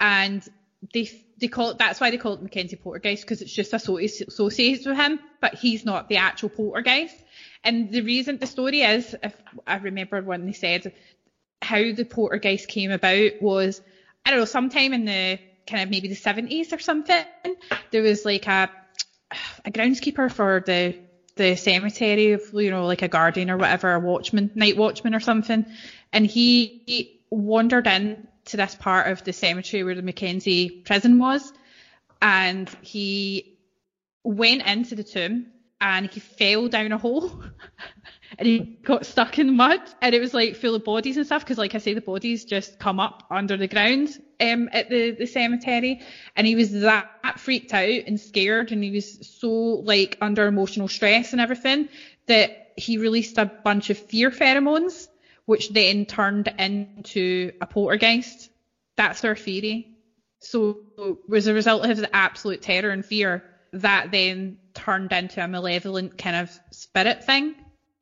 and 0.00 0.46
they 0.92 1.08
they 1.38 1.48
call 1.48 1.70
it 1.70 1.78
that's 1.78 2.00
why 2.00 2.10
they 2.10 2.16
call 2.16 2.34
it 2.34 2.42
Mackenzie 2.42 2.76
Poltergeist 2.76 3.22
because 3.24 3.42
it's 3.42 3.52
just 3.52 3.72
associ- 3.72 4.26
associated 4.26 4.86
with 4.86 4.96
him, 4.96 5.18
but 5.40 5.54
he's 5.54 5.84
not 5.84 6.08
the 6.08 6.16
actual 6.16 6.48
poltergeist. 6.48 7.16
And 7.64 7.90
the 7.90 8.02
reason 8.02 8.38
the 8.38 8.46
story 8.46 8.82
is, 8.82 9.14
if 9.22 9.34
I 9.66 9.76
remember 9.76 10.22
when 10.22 10.46
they 10.46 10.52
said 10.52 10.92
how 11.62 11.92
the 11.92 12.04
poltergeist 12.04 12.68
came 12.68 12.90
about 12.90 13.32
was 13.40 13.80
I 14.26 14.30
don't 14.30 14.40
know, 14.40 14.44
sometime 14.44 14.92
in 14.92 15.04
the 15.04 15.38
kind 15.68 15.84
of 15.84 15.88
maybe 15.88 16.08
the 16.08 16.16
70s 16.16 16.72
or 16.72 16.80
something, 16.80 17.24
there 17.92 18.02
was 18.02 18.24
like 18.24 18.46
a 18.48 18.68
a 19.64 19.70
groundskeeper 19.70 20.30
for 20.30 20.62
the 20.66 20.94
the 21.36 21.54
cemetery 21.54 22.32
of 22.32 22.42
you 22.52 22.70
know 22.70 22.86
like 22.86 23.02
a 23.02 23.08
guardian 23.08 23.50
or 23.50 23.56
whatever, 23.56 23.92
a 23.92 24.00
watchman, 24.00 24.50
night 24.54 24.76
watchman 24.76 25.14
or 25.14 25.20
something, 25.20 25.64
and 26.12 26.26
he, 26.26 26.82
he 26.86 27.20
wandered 27.30 27.86
in 27.86 28.26
to 28.46 28.56
this 28.56 28.74
part 28.74 29.06
of 29.06 29.22
the 29.22 29.32
cemetery 29.32 29.84
where 29.84 29.94
the 29.94 30.02
Mackenzie 30.02 30.70
prison 30.84 31.18
was, 31.18 31.52
and 32.20 32.68
he 32.80 33.58
went 34.24 34.66
into 34.66 34.96
the 34.96 35.04
tomb 35.04 35.46
and 35.80 36.10
he 36.10 36.20
fell 36.20 36.68
down 36.68 36.90
a 36.90 36.98
hole 36.98 37.30
and 38.38 38.46
he 38.46 38.78
got 38.84 39.06
stuck 39.06 39.38
in 39.38 39.56
mud 39.56 39.80
and 40.02 40.14
it 40.14 40.20
was 40.20 40.34
like 40.34 40.56
full 40.56 40.74
of 40.74 40.84
bodies 40.84 41.16
and 41.16 41.26
stuff 41.26 41.44
because 41.44 41.58
like 41.58 41.74
I 41.74 41.78
say 41.78 41.94
the 41.94 42.00
bodies 42.00 42.44
just 42.44 42.78
come 42.78 43.00
up 43.00 43.22
under 43.30 43.56
the 43.56 43.68
ground 43.68 44.18
um, 44.40 44.68
at 44.72 44.88
the, 44.90 45.12
the 45.12 45.26
cemetery 45.26 46.00
and 46.36 46.46
he 46.46 46.54
was 46.54 46.72
that 46.72 47.06
freaked 47.38 47.72
out 47.72 48.02
and 48.06 48.20
scared 48.20 48.72
and 48.72 48.82
he 48.82 48.90
was 48.90 49.26
so 49.40 49.50
like 49.50 50.16
under 50.20 50.46
emotional 50.46 50.88
stress 50.88 51.32
and 51.32 51.40
everything 51.40 51.88
that 52.26 52.50
he 52.76 52.98
released 52.98 53.38
a 53.38 53.50
bunch 53.64 53.90
of 53.90 53.98
fear 53.98 54.30
pheromones 54.30 55.08
which 55.46 55.70
then 55.70 56.04
turned 56.04 56.52
into 56.58 57.52
a 57.60 57.66
poltergeist. 57.66 58.50
That's 58.96 59.20
their 59.20 59.36
theory. 59.36 59.96
So 60.40 60.78
as 61.34 61.46
a 61.46 61.54
result 61.54 61.86
of 61.86 61.96
the 61.96 62.14
absolute 62.14 62.62
terror 62.62 62.90
and 62.90 63.04
fear, 63.04 63.42
that 63.72 64.10
then 64.10 64.58
turned 64.74 65.12
into 65.12 65.42
a 65.42 65.48
malevolent 65.48 66.18
kind 66.18 66.36
of 66.36 66.50
spirit 66.72 67.24
thing. 67.24 67.54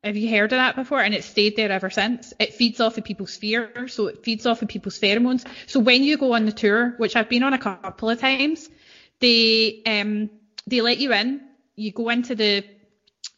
Have 0.05 0.15
you 0.15 0.29
heard 0.29 0.53
of 0.53 0.57
that 0.57 0.75
before? 0.75 1.01
And 1.01 1.15
it's 1.15 1.25
stayed 1.25 1.55
there 1.55 1.71
ever 1.71 1.89
since. 1.89 2.31
It 2.39 2.53
feeds 2.53 2.79
off 2.79 2.99
of 2.99 3.03
people's 3.03 3.35
fear, 3.35 3.87
so 3.87 4.05
it 4.05 4.23
feeds 4.23 4.45
off 4.45 4.61
of 4.61 4.67
people's 4.67 4.99
pheromones. 4.99 5.43
So 5.65 5.79
when 5.79 6.03
you 6.03 6.15
go 6.17 6.33
on 6.33 6.45
the 6.45 6.51
tour, 6.51 6.93
which 6.97 7.15
I've 7.15 7.27
been 7.27 7.41
on 7.41 7.53
a 7.53 7.57
couple 7.57 8.11
of 8.11 8.19
times, 8.19 8.69
they 9.19 9.81
um 9.87 10.29
they 10.67 10.81
let 10.81 10.99
you 10.99 11.11
in. 11.11 11.41
You 11.75 11.91
go 11.91 12.09
into 12.09 12.35
the 12.35 12.63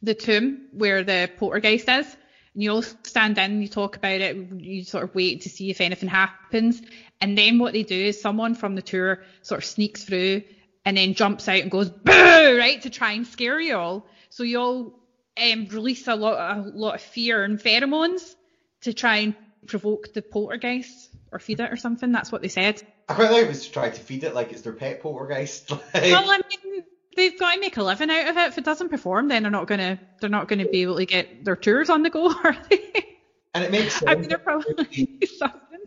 the 0.02 0.14
tomb 0.14 0.68
where 0.74 1.06
the 1.06 1.32
poltergeist 1.38 1.88
is, 1.88 2.18
and 2.54 2.62
you 2.62 2.72
all 2.74 2.82
stand 2.82 3.38
in, 3.38 3.62
you 3.62 3.70
talk 3.70 3.96
about 3.96 4.20
it, 4.20 4.36
you 4.58 4.84
sort 4.84 5.06
of 5.06 5.16
wait 5.16 5.44
to 5.44 5.50
see 5.50 5.70
if 5.70 5.80
anything 5.80 6.10
happens. 6.10 6.82
And 7.22 7.38
then 7.38 7.60
what 7.60 7.72
they 7.72 7.84
do 7.84 7.96
is 7.96 8.20
someone 8.20 8.56
from 8.56 8.76
the 8.76 8.82
tour 8.82 9.24
sort 9.42 9.60
of 9.60 9.66
sneaks 9.66 10.04
through 10.04 10.44
and 10.84 10.98
then 10.98 11.14
jumps 11.14 11.48
out 11.48 11.62
and 11.62 11.72
goes 11.72 11.90
boo, 12.04 12.58
right, 12.58 12.82
to 12.82 12.90
try 12.90 13.14
and 13.14 13.26
scare 13.26 13.58
you 13.58 13.78
all. 13.78 14.06
So 14.30 14.44
you 14.44 14.60
all 14.60 14.97
um, 15.42 15.68
release 15.68 16.08
a 16.08 16.16
lot, 16.16 16.58
a 16.58 16.62
lot 16.62 16.96
of 16.96 17.02
fear 17.02 17.44
and 17.44 17.60
pheromones 17.60 18.36
to 18.82 18.94
try 18.94 19.18
and 19.18 19.36
provoke 19.68 20.14
the 20.14 20.22
poltergeist 20.22 21.10
or 21.32 21.40
feed 21.40 21.60
it 21.60 21.72
or 21.72 21.78
something. 21.78 22.12
That's 22.12 22.32
what 22.32 22.42
they 22.42 22.48
said. 22.48 22.82
I 23.10 23.14
quite 23.14 23.32
like 23.32 23.44
it 23.46 23.50
was 23.50 23.66
to 23.66 23.72
try 23.72 23.90
to 23.90 24.00
feed 24.00 24.24
it 24.24 24.36
like 24.36 24.52
it's 24.52 24.62
their 24.62 24.74
pet 24.74 25.02
poltergeist. 25.02 25.72
Like, 25.94 26.04
Well, 26.04 26.30
I 26.30 26.40
mean, 26.50 26.84
they've 27.16 27.38
got 27.38 27.54
to 27.56 27.60
make 27.60 27.78
a 27.78 27.84
living 27.84 28.10
out 28.10 28.30
of 28.30 28.38
it. 28.38 28.48
If 28.48 28.58
it 28.58 28.64
doesn't 28.66 28.90
perform, 28.90 29.28
then 29.28 29.44
they're 29.44 29.52
not 29.52 29.68
gonna 29.68 30.00
they're 30.20 30.30
not 30.30 30.48
gonna 30.48 30.68
be 30.68 30.82
able 30.84 30.98
to 30.98 31.06
get 31.06 31.44
their 31.44 31.56
tours 31.56 31.90
on 31.90 32.04
the 32.04 32.10
go, 32.10 32.28
are 32.44 32.58
they? 32.70 33.06
and 33.54 33.64
it 33.64 33.72
makes 33.72 33.94
sense. 33.94 34.04
I 34.08 34.16
mean, 34.16 34.30
they're 34.30 34.38
probably 34.38 34.86
something. 35.38 35.80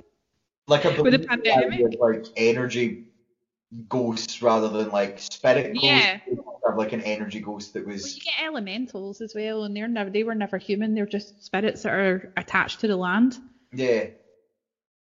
like 0.66 0.84
a 0.84 1.02
with 1.02 1.12
the 1.12 1.26
pandemic. 1.26 1.80
with, 1.80 1.94
like 2.00 2.26
energy 2.36 3.04
ghosts 3.88 4.42
rather 4.42 4.68
than 4.68 4.90
like 4.90 5.18
spirit 5.18 5.74
ghosts. 5.74 5.84
Yeah. 5.84 6.18
Have 6.66 6.76
like 6.76 6.92
an 6.92 7.00
energy 7.00 7.40
ghost 7.40 7.74
that 7.74 7.86
was. 7.86 8.02
Well, 8.02 8.12
you 8.12 8.20
get 8.20 8.46
elementals 8.46 9.20
as 9.20 9.34
well, 9.34 9.64
and 9.64 9.76
they're 9.76 9.88
never 9.88 10.10
they 10.10 10.22
were 10.22 10.34
never 10.34 10.58
human. 10.58 10.94
They're 10.94 11.06
just 11.06 11.44
spirits 11.44 11.82
that 11.82 11.92
are 11.92 12.32
attached 12.36 12.80
to 12.80 12.88
the 12.88 12.96
land. 12.96 13.38
yeah. 13.72 14.06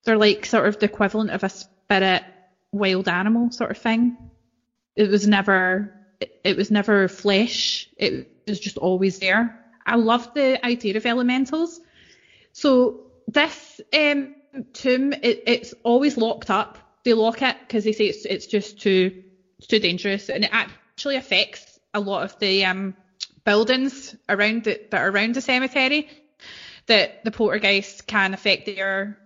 They're 0.05 0.17
like 0.17 0.47
sort 0.47 0.67
of 0.67 0.79
the 0.79 0.87
equivalent 0.87 1.31
of 1.31 1.45
a 1.45 1.49
spirit 1.49 2.23
wild 2.73 3.09
animal 3.09 3.51
sort 3.51 3.71
of 3.71 3.79
thing. 3.79 4.17
It 4.97 5.11
was 5.11 5.27
never 5.27 5.93
it, 6.21 6.41
it 6.45 6.57
was 6.57 6.71
never 6.71 7.09
flesh. 7.09 7.89
It 7.97 8.31
was 8.47 8.61
just 8.61 8.79
always 8.79 9.19
there. 9.19 9.59
I 9.85 9.97
love 9.97 10.33
the 10.35 10.65
idea 10.65 10.97
of 10.97 11.07
elementals. 11.07 11.81
So 12.53 13.01
this 13.27 13.81
um, 13.93 14.35
tomb, 14.73 15.13
it, 15.13 15.43
it's 15.47 15.75
always 15.83 16.17
locked 16.17 16.51
up. 16.51 16.79
They 17.05 17.15
lock 17.15 17.43
it 17.43 17.57
because 17.61 17.85
they 17.85 17.93
say 17.93 18.07
it's 18.07 18.25
it's 18.25 18.47
just 18.47 18.81
too 18.81 19.23
it's 19.59 19.67
too 19.67 19.79
dangerous, 19.79 20.29
and 20.29 20.45
it 20.45 20.51
actually 20.53 21.17
affects 21.17 21.79
a 21.95 22.01
lot 22.01 22.25
of 22.25 22.39
the 22.39 22.65
um, 22.65 22.95
buildings 23.45 24.15
around 24.29 24.65
the, 24.65 24.81
that 24.91 25.01
are 25.01 25.11
around 25.11 25.35
the 25.35 25.41
cemetery. 25.41 26.09
That 26.87 27.25
the 27.25 27.31
poltergeist 27.31 28.07
can 28.07 28.33
affect 28.33 28.67
their 28.67 29.19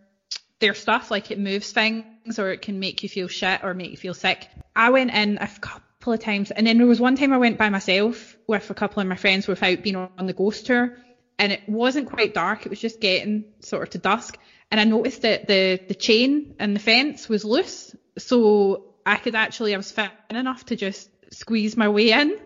their 0.58 0.74
stuff, 0.74 1.10
like 1.10 1.30
it 1.30 1.38
moves 1.38 1.72
things 1.72 2.38
or 2.38 2.50
it 2.50 2.62
can 2.62 2.78
make 2.78 3.02
you 3.02 3.08
feel 3.08 3.28
shit 3.28 3.60
or 3.62 3.74
make 3.74 3.90
you 3.90 3.96
feel 3.96 4.14
sick. 4.14 4.48
I 4.74 4.90
went 4.90 5.12
in 5.12 5.38
a 5.38 5.48
couple 5.60 6.12
of 6.12 6.20
times 6.20 6.50
and 6.50 6.66
then 6.66 6.78
there 6.78 6.86
was 6.86 7.00
one 7.00 7.16
time 7.16 7.32
I 7.32 7.38
went 7.38 7.58
by 7.58 7.68
myself 7.68 8.36
with 8.46 8.70
a 8.70 8.74
couple 8.74 9.02
of 9.02 9.08
my 9.08 9.16
friends 9.16 9.46
without 9.46 9.82
being 9.82 9.96
on 9.96 10.26
the 10.26 10.32
ghost 10.32 10.66
tour 10.66 10.96
and 11.38 11.52
it 11.52 11.68
wasn't 11.68 12.08
quite 12.08 12.34
dark, 12.34 12.64
it 12.64 12.70
was 12.70 12.80
just 12.80 13.00
getting 13.00 13.44
sort 13.60 13.82
of 13.82 13.90
to 13.90 13.98
dusk 13.98 14.38
and 14.72 14.80
I 14.80 14.84
noticed 14.84 15.20
that 15.22 15.46
the, 15.46 15.78
the 15.86 15.94
chain 15.94 16.56
and 16.58 16.74
the 16.74 16.80
fence 16.80 17.28
was 17.28 17.44
loose 17.44 17.94
so 18.16 18.94
I 19.04 19.16
could 19.16 19.34
actually, 19.34 19.74
I 19.74 19.76
was 19.76 19.92
fit 19.92 20.10
enough 20.30 20.64
to 20.66 20.76
just 20.76 21.10
squeeze 21.30 21.76
my 21.76 21.88
way 21.88 22.12
in. 22.12 22.38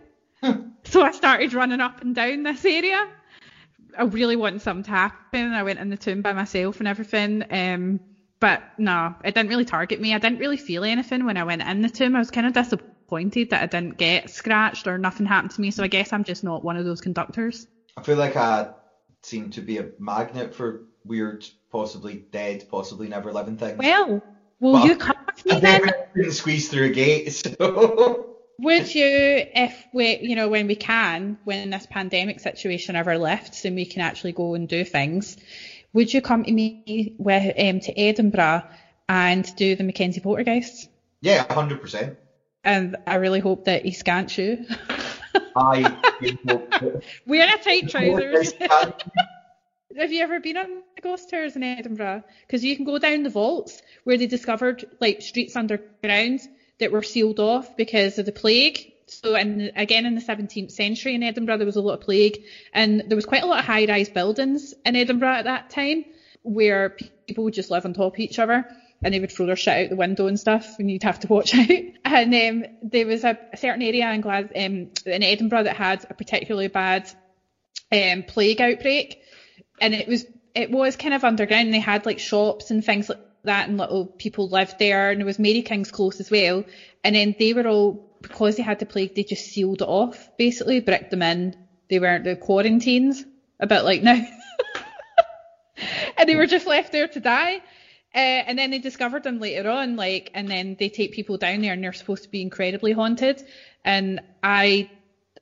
so 0.85 1.03
I 1.03 1.13
started 1.13 1.55
running 1.55 1.81
up 1.81 2.03
and 2.03 2.17
down 2.17 2.43
this 2.43 2.65
area. 2.65 3.09
I 3.97 4.03
really 4.03 4.35
wanted 4.35 4.63
something 4.63 4.83
to 4.85 4.91
happen. 4.91 5.53
I 5.53 5.63
went 5.63 5.79
in 5.79 5.89
the 5.89 5.97
tomb 5.97 6.23
by 6.23 6.33
myself 6.33 6.81
and 6.81 6.89
everything. 6.89 7.45
Um, 7.49 8.01
but 8.41 8.61
no, 8.77 9.15
it 9.25 9.35
didn't 9.35 9.49
really 9.49 9.65
target 9.65 10.01
me. 10.01 10.13
I 10.13 10.19
didn't 10.19 10.41
really 10.41 10.57
feel 10.57 10.83
anything 10.83 11.25
when 11.27 11.37
I 11.37 11.45
went 11.45 11.63
in 11.63 11.81
the 11.81 11.89
tomb. 11.89 12.17
I 12.17 12.19
was 12.19 12.33
kind 12.33 12.49
of 12.49 12.53
disappointed 12.53 13.51
that 13.51 13.63
I 13.63 13.67
didn't 13.67 13.99
get 13.99 14.31
scratched 14.31 14.89
or 14.89 14.99
nothing 14.99 15.27
happened 15.27 15.53
to 15.53 15.61
me. 15.61 15.71
So 15.71 15.85
I 15.85 15.89
guess 15.89 16.13
I'm 16.13 16.25
just 16.25 16.43
not 16.43 16.65
one 16.65 16.77
of 16.77 16.85
those 16.85 17.01
conductors. 17.01 17.69
I 17.97 18.03
feel 18.03 18.17
like 18.17 18.35
I 18.35 18.71
seem 19.23 19.51
to 19.53 19.63
be 19.63 19.79
a 19.79 19.91
magnet 20.01 20.55
for 20.55 20.83
weird, 21.07 21.47
possibly 21.71 22.25
dead, 22.31 22.67
possibly 22.71 23.09
never 23.09 23.33
living 23.33 23.57
things. 23.57 23.79
Well, 23.79 24.23
will 24.61 24.73
but 24.73 24.85
you 24.85 24.97
come 24.97 25.17
with 25.27 25.47
me 25.47 25.61
then? 25.61 25.91
Couldn't 26.15 26.33
squeeze 26.33 26.69
through 26.69 26.87
a 26.87 26.91
gate, 26.91 27.33
so. 27.59 28.37
Would 28.59 28.95
you, 28.95 29.05
if 29.07 29.87
we, 29.93 30.19
you 30.19 30.35
know, 30.35 30.49
when 30.49 30.67
we 30.67 30.77
can, 30.77 31.39
when 31.45 31.69
this 31.71 31.87
pandemic 31.87 32.41
situation 32.41 32.97
ever 32.97 33.19
lifts 33.19 33.67
and 33.67 33.77
we 33.77 33.85
can 33.85 34.01
actually 34.01 34.33
go 34.33 34.55
and 34.55 34.67
do 34.67 34.83
things, 34.83 35.37
would 35.93 36.13
you 36.13 36.23
come 36.23 36.45
to 36.45 36.53
me 36.53 37.15
with 37.19 37.55
um, 37.59 37.81
to 37.81 37.99
Edinburgh 37.99 38.65
and 39.09 39.57
do 39.57 39.77
the 39.77 39.85
Mackenzie 39.85 40.21
Poltergeist? 40.21 40.89
Yeah, 41.21 41.53
hundred 41.53 41.83
percent. 41.83 42.19
And 42.65 42.97
I 43.07 43.17
really 43.17 43.41
hope 43.41 43.67
that 43.67 43.85
he 43.85 43.93
scants 43.93 44.39
you. 44.39 44.67
I 45.55 45.97
wearing 47.27 47.55
a 47.55 47.59
tight 47.59 47.89
trousers. 47.89 48.53
Have 49.95 50.13
you 50.13 50.23
ever 50.23 50.41
been 50.41 50.57
on 50.57 50.83
the 50.97 51.01
ghost 51.01 51.31
tours 51.31 51.55
in 51.55 51.63
Edinburgh? 51.63 52.25
Because 52.47 52.65
you 52.65 52.75
can 52.75 52.85
go 52.85 52.99
down 52.99 53.23
the 53.23 53.31
vaults 53.31 53.81
where 54.05 54.19
they 54.19 54.27
discovered 54.27 54.85
like 55.01 55.23
streets 55.23 55.55
underground 55.55 56.41
that 56.81 56.91
were 56.91 57.03
sealed 57.03 57.39
off 57.39 57.77
because 57.77 58.19
of 58.19 58.27
the 58.27 58.33
plague. 58.33 58.93
So, 59.07 59.37
and 59.37 59.71
again 59.77 60.05
in 60.05 60.17
the 60.17 60.21
17th 60.21 60.73
century 60.73 61.15
in 61.15 61.23
Edinburgh, 61.23 61.59
there 61.59 61.67
was 61.67 61.77
a 61.77 61.81
lot 61.81 61.95
of 61.95 62.01
plague, 62.01 62.43
and 62.75 63.05
there 63.07 63.15
was 63.15 63.25
quite 63.25 63.45
a 63.45 63.47
lot 63.47 63.61
of 63.61 63.65
high-rise 63.65 64.09
buildings 64.09 64.75
in 64.85 64.97
Edinburgh 64.97 65.37
at 65.37 65.45
that 65.45 65.71
time 65.71 66.05
where 66.43 66.97
people 67.29 67.45
would 67.45 67.55
just 67.55 67.71
live 67.71 67.85
on 67.85 67.95
top 67.95 68.15
of 68.15 68.21
each 68.21 68.41
other 68.41 68.67
and 69.03 69.15
they 69.15 69.21
would 69.21 69.31
throw 69.31 69.47
their 69.47 69.57
shit 69.57 69.85
out 69.85 69.91
the 69.91 69.97
window 69.97 70.27
and 70.27 70.41
stuff, 70.41 70.79
and 70.79 70.91
you'd 70.91 71.03
have 71.05 71.21
to 71.21 71.29
watch 71.29 71.55
out. 71.59 71.71
And 72.05 72.35
um, 72.35 72.71
there 72.83 73.07
was 73.07 73.25
a, 73.25 73.39
a, 73.53 73.57
certain 73.57 73.83
area 73.83 74.11
in, 74.11 74.25
um, 74.25 74.91
in 75.07 75.23
Edinburgh 75.23 75.65
that 75.65 75.77
had 75.77 76.05
a 76.09 76.15
particularly 76.15 76.69
bad 76.69 77.09
um, 77.93 78.25
plague 78.25 78.61
outbreak, 78.61 79.23
and 79.81 79.95
it 79.95 80.09
was 80.09 80.27
it 80.55 80.71
was 80.71 80.97
kind 80.97 81.15
of 81.15 81.25
underground. 81.25 81.73
They 81.73 81.81
had 81.81 82.07
like 82.07 82.19
shops 82.19 82.71
and 82.71 82.85
things 82.85 83.09
like 83.09 83.21
that, 83.45 83.69
and 83.69 83.79
little 83.79 84.07
people 84.07 84.49
lived 84.49 84.79
there, 84.79 85.11
and 85.11 85.21
there 85.21 85.27
was 85.27 85.39
Mary 85.39 85.63
King's 85.63 85.91
Close 85.91 86.21
as 86.21 86.31
well. 86.31 86.65
And 87.05 87.15
then 87.15 87.35
they 87.39 87.55
were 87.55 87.67
all 87.67 88.07
because 88.23 88.57
they 88.57 88.63
had 88.63 88.79
the 88.79 88.87
plague, 88.87 89.15
they 89.15 89.25
just 89.25 89.47
sealed 89.47 89.83
it 89.83 89.89
off, 89.89 90.31
basically 90.37 90.81
bricked 90.81 91.11
them 91.11 91.23
in. 91.23 91.55
They 91.89 91.99
weren't 91.99 92.25
the 92.25 92.37
quarantines, 92.37 93.25
a 93.61 93.67
bit 93.67 93.83
like 93.83 94.03
now. 94.03 94.21
and 96.19 96.29
they 96.29 96.35
were 96.35 96.47
just 96.47 96.67
left 96.67 96.93
there 96.93 97.09
to 97.09 97.21
die. 97.21 97.57
Uh, 98.15 98.19
and 98.49 98.59
then 98.59 98.71
they 98.71 98.79
discovered 98.79 99.23
them 99.23 99.39
later 99.39 99.69
on, 99.69 99.97
like, 99.97 100.31
and 100.35 100.49
then 100.49 100.77
they 100.79 100.89
take 100.89 101.13
people 101.13 101.37
down 101.37 101.61
there, 101.61 101.75
and 101.75 101.85
they're 101.85 101.93
supposed 101.93 102.25
to 102.25 102.31
be 102.31 102.41
incredibly 102.41 102.93
haunted. 102.93 103.43
And 103.85 104.21
I, 104.43 104.91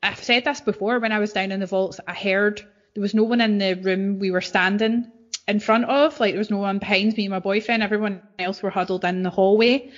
I've 0.02 0.22
said 0.22 0.44
this 0.44 0.60
before 0.60 0.98
when 0.98 1.12
I 1.12 1.20
was 1.20 1.32
down 1.32 1.52
in 1.52 1.60
the 1.60 1.66
vaults. 1.66 2.00
I 2.06 2.14
heard 2.14 2.62
there 2.94 3.02
was 3.02 3.14
no 3.14 3.24
one 3.24 3.40
in 3.40 3.58
the 3.58 3.74
room 3.74 4.18
we 4.18 4.30
were 4.30 4.40
standing 4.40 5.06
in 5.46 5.60
front 5.60 5.84
of, 5.84 6.18
like 6.20 6.32
there 6.32 6.38
was 6.38 6.50
no 6.50 6.58
one 6.58 6.78
behind 6.78 7.16
me 7.16 7.24
and 7.24 7.32
my 7.32 7.38
boyfriend. 7.38 7.82
Everyone 7.82 8.22
else 8.38 8.62
were 8.62 8.70
huddled 8.70 9.04
in 9.04 9.22
the 9.22 9.30
hallway. 9.30 9.90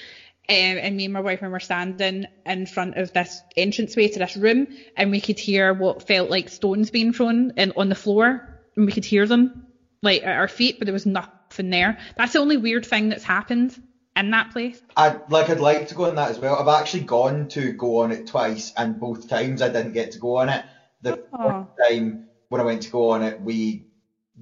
Um, 0.48 0.54
and 0.54 0.96
me 0.96 1.06
and 1.06 1.14
my 1.14 1.22
boyfriend 1.22 1.52
were 1.52 1.60
standing 1.60 2.26
in 2.44 2.66
front 2.66 2.96
of 2.96 3.12
this 3.12 3.42
entranceway 3.56 4.08
to 4.08 4.20
this 4.20 4.36
room, 4.36 4.68
and 4.96 5.10
we 5.10 5.20
could 5.20 5.40
hear 5.40 5.74
what 5.74 6.06
felt 6.06 6.30
like 6.30 6.48
stones 6.48 6.90
being 6.90 7.12
thrown 7.12 7.52
in, 7.56 7.72
on 7.76 7.88
the 7.88 7.96
floor, 7.96 8.60
and 8.76 8.86
we 8.86 8.92
could 8.92 9.04
hear 9.04 9.26
them 9.26 9.66
like 10.02 10.22
at 10.22 10.36
our 10.36 10.46
feet, 10.46 10.78
but 10.78 10.86
there 10.86 10.92
was 10.92 11.04
nothing 11.04 11.70
there. 11.70 11.98
That's 12.16 12.32
the 12.32 12.38
only 12.38 12.56
weird 12.58 12.86
thing 12.86 13.08
that's 13.08 13.24
happened 13.24 13.76
in 14.14 14.30
that 14.30 14.52
place. 14.52 14.80
I 14.96 15.16
like 15.28 15.50
I'd 15.50 15.58
like 15.58 15.88
to 15.88 15.96
go 15.96 16.04
on 16.04 16.14
that 16.14 16.30
as 16.30 16.38
well. 16.38 16.54
I've 16.54 16.80
actually 16.80 17.04
gone 17.04 17.48
to 17.48 17.72
go 17.72 17.98
on 18.02 18.12
it 18.12 18.28
twice, 18.28 18.72
and 18.76 19.00
both 19.00 19.28
times 19.28 19.62
I 19.62 19.68
didn't 19.68 19.92
get 19.92 20.12
to 20.12 20.18
go 20.18 20.36
on 20.36 20.48
it. 20.48 20.64
The 21.02 21.24
oh. 21.32 21.66
first 21.78 21.90
time 21.90 22.25
when 22.48 22.60
I 22.60 22.64
went 22.64 22.82
to 22.82 22.90
go 22.90 23.10
on 23.10 23.22
it, 23.22 23.40
we 23.40 23.86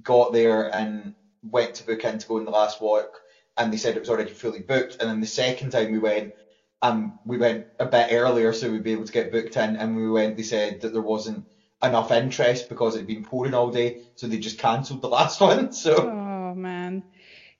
got 0.02 0.32
there 0.32 0.74
and 0.74 1.14
went 1.42 1.74
to 1.74 1.86
book 1.86 2.04
in 2.04 2.18
to 2.18 2.26
go 2.26 2.36
on 2.38 2.44
the 2.44 2.50
last 2.50 2.80
walk, 2.80 3.20
and 3.56 3.72
they 3.72 3.76
said 3.76 3.96
it 3.96 4.00
was 4.00 4.10
already 4.10 4.30
fully 4.30 4.60
booked. 4.60 4.96
And 5.00 5.08
then 5.08 5.20
the 5.20 5.26
second 5.26 5.70
time 5.70 5.92
we 5.92 5.98
went, 5.98 6.32
um, 6.82 7.18
we 7.24 7.38
went 7.38 7.66
a 7.78 7.86
bit 7.86 8.08
earlier 8.10 8.52
so 8.52 8.70
we'd 8.70 8.82
be 8.82 8.92
able 8.92 9.06
to 9.06 9.12
get 9.12 9.32
booked 9.32 9.56
in, 9.56 9.76
and 9.76 9.96
we 9.96 10.10
went. 10.10 10.36
They 10.36 10.42
said 10.42 10.80
that 10.80 10.92
there 10.92 11.02
wasn't 11.02 11.46
enough 11.82 12.10
interest 12.10 12.68
because 12.68 12.94
it 12.94 12.98
had 12.98 13.06
been 13.06 13.24
pouring 13.24 13.54
all 13.54 13.70
day, 13.70 14.00
so 14.14 14.26
they 14.26 14.38
just 14.38 14.58
cancelled 14.58 15.02
the 15.02 15.08
last 15.18 15.40
one. 15.40 15.72
So. 15.72 15.96
Oh 15.96 16.54
man. 16.54 17.04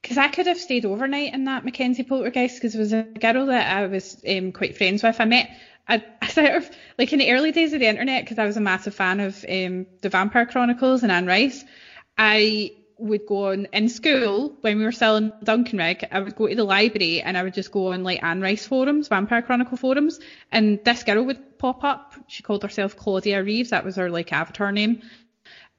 Because 0.03 0.19
I 0.19 0.29
could 0.29 0.47
have 0.47 0.59
stayed 0.59 0.85
overnight 0.85 1.33
in 1.33 1.45
that 1.45 1.65
Mackenzie 1.65 2.03
Poltergeist 2.03 2.57
because 2.57 2.75
it 2.75 2.79
was 2.79 2.93
a 2.93 3.07
girl 3.19 3.47
that 3.47 3.75
I 3.75 3.87
was 3.87 4.23
um, 4.29 4.53
quite 4.53 4.77
friends 4.77 5.03
with. 5.03 5.19
I 5.19 5.25
met, 5.25 5.49
I, 5.87 6.03
I 6.23 6.29
sort 6.29 6.55
of, 6.55 6.71
like 6.99 7.13
in 7.13 7.19
the 7.19 7.33
early 7.33 7.53
days 7.53 7.73
of 7.73 7.81
the 7.81 7.87
internet, 7.87 8.25
because 8.25 8.39
I 8.39 8.47
was 8.47 8.57
a 8.57 8.61
massive 8.61 8.95
fan 8.95 9.21
of 9.21 9.45
um, 9.49 9.87
the 10.01 10.09
Vampire 10.09 10.47
Chronicles 10.47 11.03
and 11.03 11.13
Anne 11.13 11.27
Rice, 11.27 11.65
I 12.17 12.73
would 12.97 13.27
go 13.27 13.51
on 13.51 13.67
in 13.73 13.89
school 13.89 14.57
when 14.61 14.79
we 14.79 14.85
were 14.85 14.93
selling 14.93 15.25
in 15.25 15.33
Duncanrig, 15.45 16.07
I 16.11 16.21
would 16.21 16.37
go 16.37 16.47
to 16.47 16.55
the 16.55 16.65
library 16.65 17.21
and 17.21 17.37
I 17.37 17.43
would 17.43 17.55
just 17.55 17.73
go 17.73 17.93
on 17.93 18.05
like 18.05 18.23
Anne 18.23 18.41
Rice 18.41 18.67
forums, 18.67 19.09
Vampire 19.09 19.43
Chronicle 19.43 19.77
forums, 19.77 20.21
and 20.53 20.83
this 20.85 21.03
girl 21.03 21.25
would 21.25 21.59
pop 21.59 21.83
up. 21.83 22.15
She 22.29 22.43
called 22.43 22.63
herself 22.63 22.97
Claudia 22.97 23.43
Reeves, 23.43 23.71
that 23.71 23.85
was 23.85 23.97
her 23.97 24.11
like 24.11 24.33
avatar 24.33 24.73
name. 24.73 25.03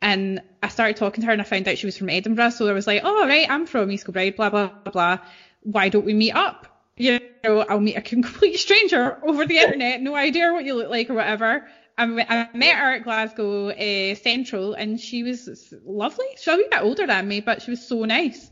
And 0.02 0.42
I 0.62 0.68
started 0.68 0.98
talking 0.98 1.22
to 1.22 1.28
her 1.28 1.32
and 1.32 1.42
I 1.42 1.46
found 1.46 1.68
out 1.68 1.78
she 1.78 1.88
was 1.88 1.98
from 1.98 2.10
Edinburgh. 2.10 2.52
So 2.52 2.68
I 2.68 2.74
was 2.74 2.86
like, 2.86 3.02
oh, 3.04 3.26
right, 3.26 3.50
I'm 3.50 3.66
from 3.66 3.90
East 3.92 4.06
Kilbride, 4.06 4.36
blah, 4.36 4.50
blah, 4.50 4.68
blah, 4.68 4.92
blah. 4.92 5.18
Why 5.64 5.90
don't 5.90 6.06
we 6.06 6.14
meet 6.14 6.34
up? 6.34 6.68
You 6.98 7.20
know, 7.48 7.66
I'll 7.70 7.80
meet 7.80 7.98
a 7.98 8.02
complete 8.16 8.58
stranger 8.58 9.18
over 9.24 9.46
the 9.46 9.58
internet, 9.58 10.02
no 10.02 10.16
idea 10.16 10.54
what 10.54 10.66
you 10.66 10.76
look 10.76 10.90
like 10.90 11.10
or 11.10 11.16
whatever. 11.16 11.66
I, 11.98 12.06
met 12.54 12.76
her 12.76 12.96
at 12.96 13.04
Glasgow 13.04 13.70
uh, 13.70 14.16
Central 14.16 14.74
and 14.74 15.00
she 15.00 15.24
was 15.24 15.74
lovely. 15.86 16.26
She 16.38 16.50
was 16.50 16.60
a 16.60 16.62
wee 16.62 16.68
bit 16.70 16.82
older 16.82 17.08
than 17.08 17.28
me, 17.28 17.40
but 17.40 17.62
she 17.62 17.72
was 17.72 17.88
so 17.88 18.04
nice. 18.04 18.52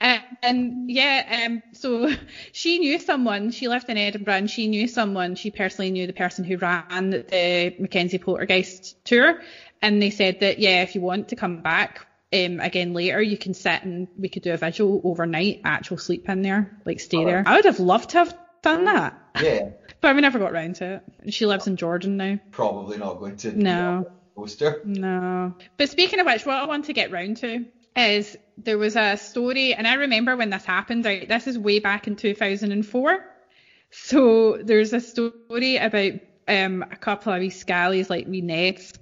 Uh, 0.00 0.18
and 0.42 0.90
yeah, 0.90 1.46
um, 1.46 1.62
so 1.72 2.10
she 2.52 2.78
knew 2.78 2.98
someone. 2.98 3.50
She 3.50 3.68
lived 3.68 3.88
in 3.88 3.96
Edinburgh, 3.96 4.34
and 4.34 4.50
she 4.50 4.66
knew 4.66 4.86
someone. 4.86 5.34
She 5.34 5.50
personally 5.50 5.90
knew 5.90 6.06
the 6.06 6.12
person 6.12 6.44
who 6.44 6.58
ran 6.58 7.10
the 7.10 7.74
Mackenzie 7.78 8.18
Poltergeist 8.18 9.02
tour, 9.04 9.40
and 9.80 10.02
they 10.02 10.10
said 10.10 10.40
that 10.40 10.58
yeah, 10.58 10.82
if 10.82 10.94
you 10.94 11.00
want 11.00 11.28
to 11.28 11.36
come 11.36 11.62
back 11.62 12.06
um, 12.34 12.60
again 12.60 12.92
later, 12.92 13.22
you 13.22 13.38
can 13.38 13.54
sit 13.54 13.82
and 13.82 14.08
we 14.18 14.28
could 14.28 14.42
do 14.42 14.52
a 14.52 14.56
visual 14.56 15.00
overnight, 15.04 15.60
actual 15.64 15.98
sleep 15.98 16.28
in 16.28 16.42
there, 16.42 16.76
like 16.84 17.00
stay 17.00 17.18
oh, 17.18 17.24
there. 17.24 17.42
I 17.46 17.56
would 17.56 17.64
have 17.64 17.80
loved 17.80 18.10
to 18.10 18.18
have 18.18 18.38
done 18.62 18.84
that. 18.86 19.18
Yeah. 19.40 19.70
but 20.00 20.14
we 20.14 20.20
never 20.20 20.38
got 20.38 20.52
round 20.52 20.76
to 20.76 21.02
it. 21.24 21.34
She 21.34 21.46
lives 21.46 21.66
in 21.66 21.76
Jordan 21.76 22.16
now. 22.16 22.38
Probably 22.50 22.98
not 22.98 23.18
going 23.20 23.36
to. 23.38 23.52
No. 23.56 24.10
Poster. 24.34 24.82
No. 24.84 25.54
But 25.76 25.90
speaking 25.90 26.18
of 26.18 26.26
which, 26.26 26.44
what 26.44 26.56
I 26.56 26.66
want 26.66 26.86
to 26.86 26.92
get 26.92 27.12
round 27.12 27.36
to 27.38 27.66
is 27.96 28.36
there 28.58 28.78
was 28.78 28.96
a 28.96 29.16
story, 29.16 29.74
and 29.74 29.86
I 29.86 29.94
remember 29.94 30.36
when 30.36 30.50
this 30.50 30.64
happened. 30.64 31.04
Right, 31.04 31.28
this 31.28 31.46
is 31.46 31.58
way 31.58 31.78
back 31.78 32.08
in 32.08 32.16
2004. 32.16 33.24
So 33.90 34.58
there's 34.60 34.92
a 34.92 35.00
story 35.00 35.76
about 35.76 36.12
um, 36.48 36.82
a 36.82 36.96
couple 36.96 37.32
of 37.32 37.40
wee 37.40 37.50
scallies 37.50 38.10
like 38.10 38.26
wee 38.26 38.42
Neds 38.42 38.98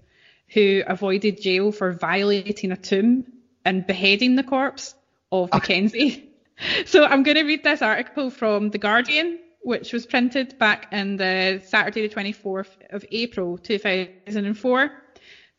who 0.52 0.82
avoided 0.86 1.40
jail 1.40 1.72
for 1.72 1.92
violating 1.92 2.72
a 2.72 2.76
tomb 2.76 3.24
and 3.64 3.86
beheading 3.86 4.36
the 4.36 4.42
corpse 4.42 4.94
of 5.30 5.48
ah. 5.52 5.56
Mackenzie. 5.56 6.28
so 6.86 7.04
I'm 7.04 7.22
going 7.22 7.36
to 7.36 7.44
read 7.44 7.64
this 7.64 7.82
article 7.82 8.30
from 8.30 8.70
The 8.70 8.78
Guardian, 8.78 9.38
which 9.62 9.92
was 9.92 10.06
printed 10.06 10.58
back 10.58 10.92
in 10.92 11.16
the 11.16 11.62
Saturday 11.66 12.06
the 12.06 12.14
24th 12.14 12.68
of 12.90 13.04
April 13.10 13.58
2004. 13.58 14.92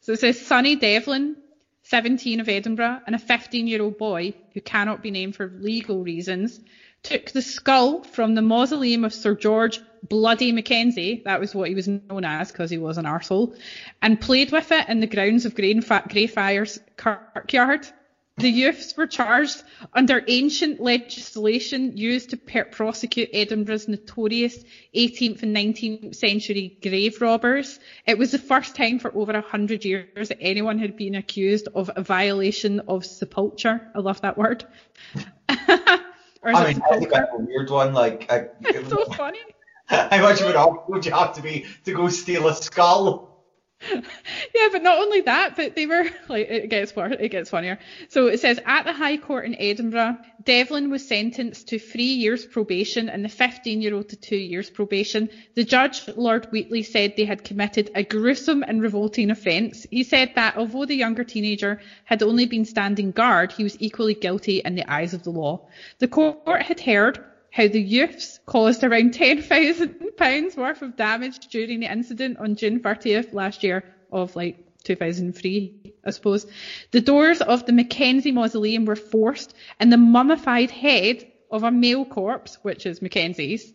So 0.02 0.12
it 0.12 0.20
says 0.20 0.46
Sonny 0.46 0.76
Devlin, 0.76 1.38
17 1.84 2.40
of 2.40 2.50
Edinburgh, 2.50 3.00
and 3.08 3.16
a 3.16 3.20
15 3.20 3.68
year 3.68 3.82
old 3.82 3.98
boy 3.98 4.34
who 4.54 4.62
cannot 4.62 5.02
be 5.02 5.12
named 5.12 5.36
for 5.36 5.48
legal 5.48 6.04
reasons, 6.04 6.60
took 7.02 7.32
the 7.32 7.42
skull 7.42 8.04
from 8.04 8.36
the 8.36 8.42
mausoleum 8.42 9.06
of 9.06 9.14
Sir 9.14 9.36
George 9.36 9.80
Bloody 10.10 10.52
Mackenzie, 10.52 11.22
that 11.26 11.40
was 11.40 11.56
what 11.56 11.70
he 11.70 11.76
was 11.76 11.88
known 11.88 12.26
as 12.26 12.52
because 12.52 12.70
he 12.70 12.78
was 12.78 12.98
an 12.98 13.06
arsehole, 13.06 13.56
and 14.02 14.20
played 14.20 14.52
with 14.52 14.72
it 14.72 14.90
in 14.90 15.00
the 15.00 15.08
grounds 15.08 15.46
of 15.46 15.56
Greyfriars 15.56 16.80
Kirkyard. 16.98 17.88
The 18.38 18.50
youths 18.50 18.98
were 18.98 19.06
charged 19.06 19.62
under 19.94 20.24
ancient 20.28 20.82
legislation 20.82 21.96
used 21.96 22.32
to 22.32 22.38
per- 22.38 22.64
prosecute 22.64 23.30
Edinburgh's 23.32 23.88
notorious 23.88 24.64
18th 24.96 25.44
and 25.44 25.56
19th 25.56 26.16
century 26.16 26.80
grave 26.82 27.22
robbers. 27.22 27.80
It 28.08 28.18
was 28.18 28.32
the 28.32 28.40
first 28.40 28.76
time 28.76 28.98
for 28.98 29.16
over 29.16 29.34
a 29.34 29.42
hundred 29.42 29.86
years 29.86 30.30
that 30.30 30.42
anyone 30.42 30.80
had 30.80 30.98
been 30.98 31.14
accused 31.14 31.68
of 31.76 31.92
a 31.96 32.02
violation 32.02 32.80
of 32.88 33.06
sepulture. 33.06 33.92
I 33.94 34.00
love 34.00 34.20
that 34.22 34.36
word. 34.36 34.66
I 35.50 36.74
mean, 36.74 36.82
I 36.90 36.98
think 36.98 37.12
that's 37.12 37.32
a 37.32 37.38
weird 37.38 37.70
one. 37.70 37.94
Like, 37.94 38.32
I, 38.32 38.48
it's 38.62 38.90
so 38.90 39.06
funny. 39.14 39.40
How 39.86 40.22
much 40.22 40.42
of 40.42 40.56
an 40.56 40.78
would 40.88 41.06
you 41.06 41.12
have 41.12 41.36
to 41.36 41.42
be 41.42 41.66
to 41.86 41.94
go 41.94 42.10
steal 42.10 42.48
a 42.48 42.56
skull? 42.56 43.34
yeah, 43.92 44.70
but 44.72 44.82
not 44.82 44.98
only 44.98 45.22
that, 45.22 45.56
but 45.56 45.76
they 45.76 45.86
were 45.86 46.06
like 46.30 46.48
it 46.50 46.70
gets 46.70 46.96
worse, 46.96 47.16
it 47.20 47.30
gets 47.30 47.50
funnier. 47.50 47.78
So 48.10 48.28
it 48.28 48.40
says 48.40 48.60
at 48.66 48.84
the 48.84 48.94
High 48.94 49.18
Court 49.18 49.46
in 49.46 49.56
Edinburgh, 49.60 50.18
Devlin 50.44 50.90
was 50.90 51.06
sentenced 51.08 51.68
to 51.70 51.80
three 51.80 52.04
years 52.04 52.46
probation 52.46 53.10
and 53.10 53.24
the 53.26 53.30
15-year-old 53.30 54.10
to 54.10 54.16
two 54.16 54.38
years 54.38 54.70
probation. 54.70 55.30
The 55.56 55.64
judge, 55.64 56.08
Lord 56.16 56.48
Wheatley, 56.52 56.84
said 56.84 57.16
they 57.16 57.26
had 57.26 57.44
committed 57.44 57.92
a 57.96 58.04
gruesome 58.04 58.64
and 58.64 58.82
revolting 58.82 59.32
offence. 59.32 59.86
He 59.92 60.04
said 60.04 60.32
that 60.36 60.56
although 60.58 60.86
the 60.86 60.96
younger 60.96 61.24
teenager 61.24 61.82
had 62.06 62.24
only 62.24 62.46
been 62.46 62.66
standing 62.66 63.12
guard, 63.12 63.52
he 63.52 63.64
was 63.64 63.78
equally 63.82 64.14
guilty 64.14 64.62
in 64.64 64.76
the 64.76 64.90
eyes 64.90 65.14
of 65.14 65.24
the 65.24 65.32
law. 65.32 65.68
The 66.00 66.08
court 66.08 66.62
had 66.62 66.80
heard 66.80 67.24
how 67.54 67.68
the 67.68 67.80
youths 67.80 68.40
caused 68.48 68.84
around 68.84 69.14
£10,000 69.14 70.58
worth 70.58 70.82
of 70.82 70.96
damage 70.96 71.48
during 71.50 71.82
the 71.82 71.92
incident 71.92 72.40
on 72.40 72.56
June 72.56 72.80
30th 72.80 73.32
last 73.32 73.62
year 73.64 73.84
of 74.12 74.36
like 74.36 74.58
2003, 74.86 75.94
I 76.04 76.10
suppose. 76.10 76.48
The 76.90 77.00
doors 77.00 77.42
of 77.42 77.68
the 77.68 77.72
Mackenzie 77.72 78.32
Mausoleum 78.32 78.86
were 78.86 78.96
forced 78.96 79.54
and 79.80 79.94
the 79.94 79.98
mummified 79.98 80.72
head 80.72 81.32
of 81.52 81.62
a 81.62 81.70
male 81.70 82.06
corpse, 82.06 82.58
which 82.64 82.88
is 82.88 83.04
Mackenzie's, 83.04 83.72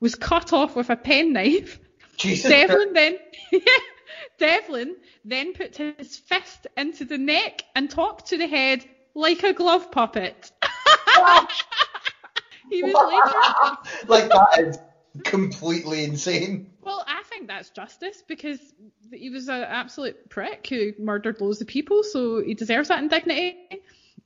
was 0.00 0.16
cut 0.16 0.52
off 0.52 0.74
with 0.74 0.90
a 0.90 0.96
penknife. 0.96 1.78
Jesus. 2.16 2.50
Devlin 2.50 2.92
then, 2.94 3.16
Devlin 4.38 4.96
then 5.24 5.52
put 5.52 5.76
his 5.76 6.16
fist 6.16 6.66
into 6.76 7.04
the 7.04 7.18
neck 7.18 7.62
and 7.76 7.88
talked 7.88 8.30
to 8.30 8.38
the 8.38 8.48
head 8.48 8.84
like 9.14 9.44
a 9.44 9.52
glove 9.52 9.92
puppet. 9.92 10.50
he 12.68 12.82
was 12.82 12.92
later. 12.94 14.06
like 14.08 14.28
that 14.28 14.58
is 14.58 14.78
completely 15.24 16.04
insane. 16.04 16.70
Well, 16.82 17.04
I 17.06 17.22
think 17.28 17.48
that's 17.48 17.70
justice 17.70 18.22
because 18.26 18.58
he 19.12 19.30
was 19.30 19.48
an 19.48 19.62
absolute 19.62 20.28
prick 20.28 20.66
who 20.68 20.92
murdered 20.98 21.40
loads 21.40 21.60
of 21.60 21.66
people, 21.66 22.02
so 22.02 22.42
he 22.42 22.54
deserves 22.54 22.88
that 22.88 23.02
indignity. 23.02 23.56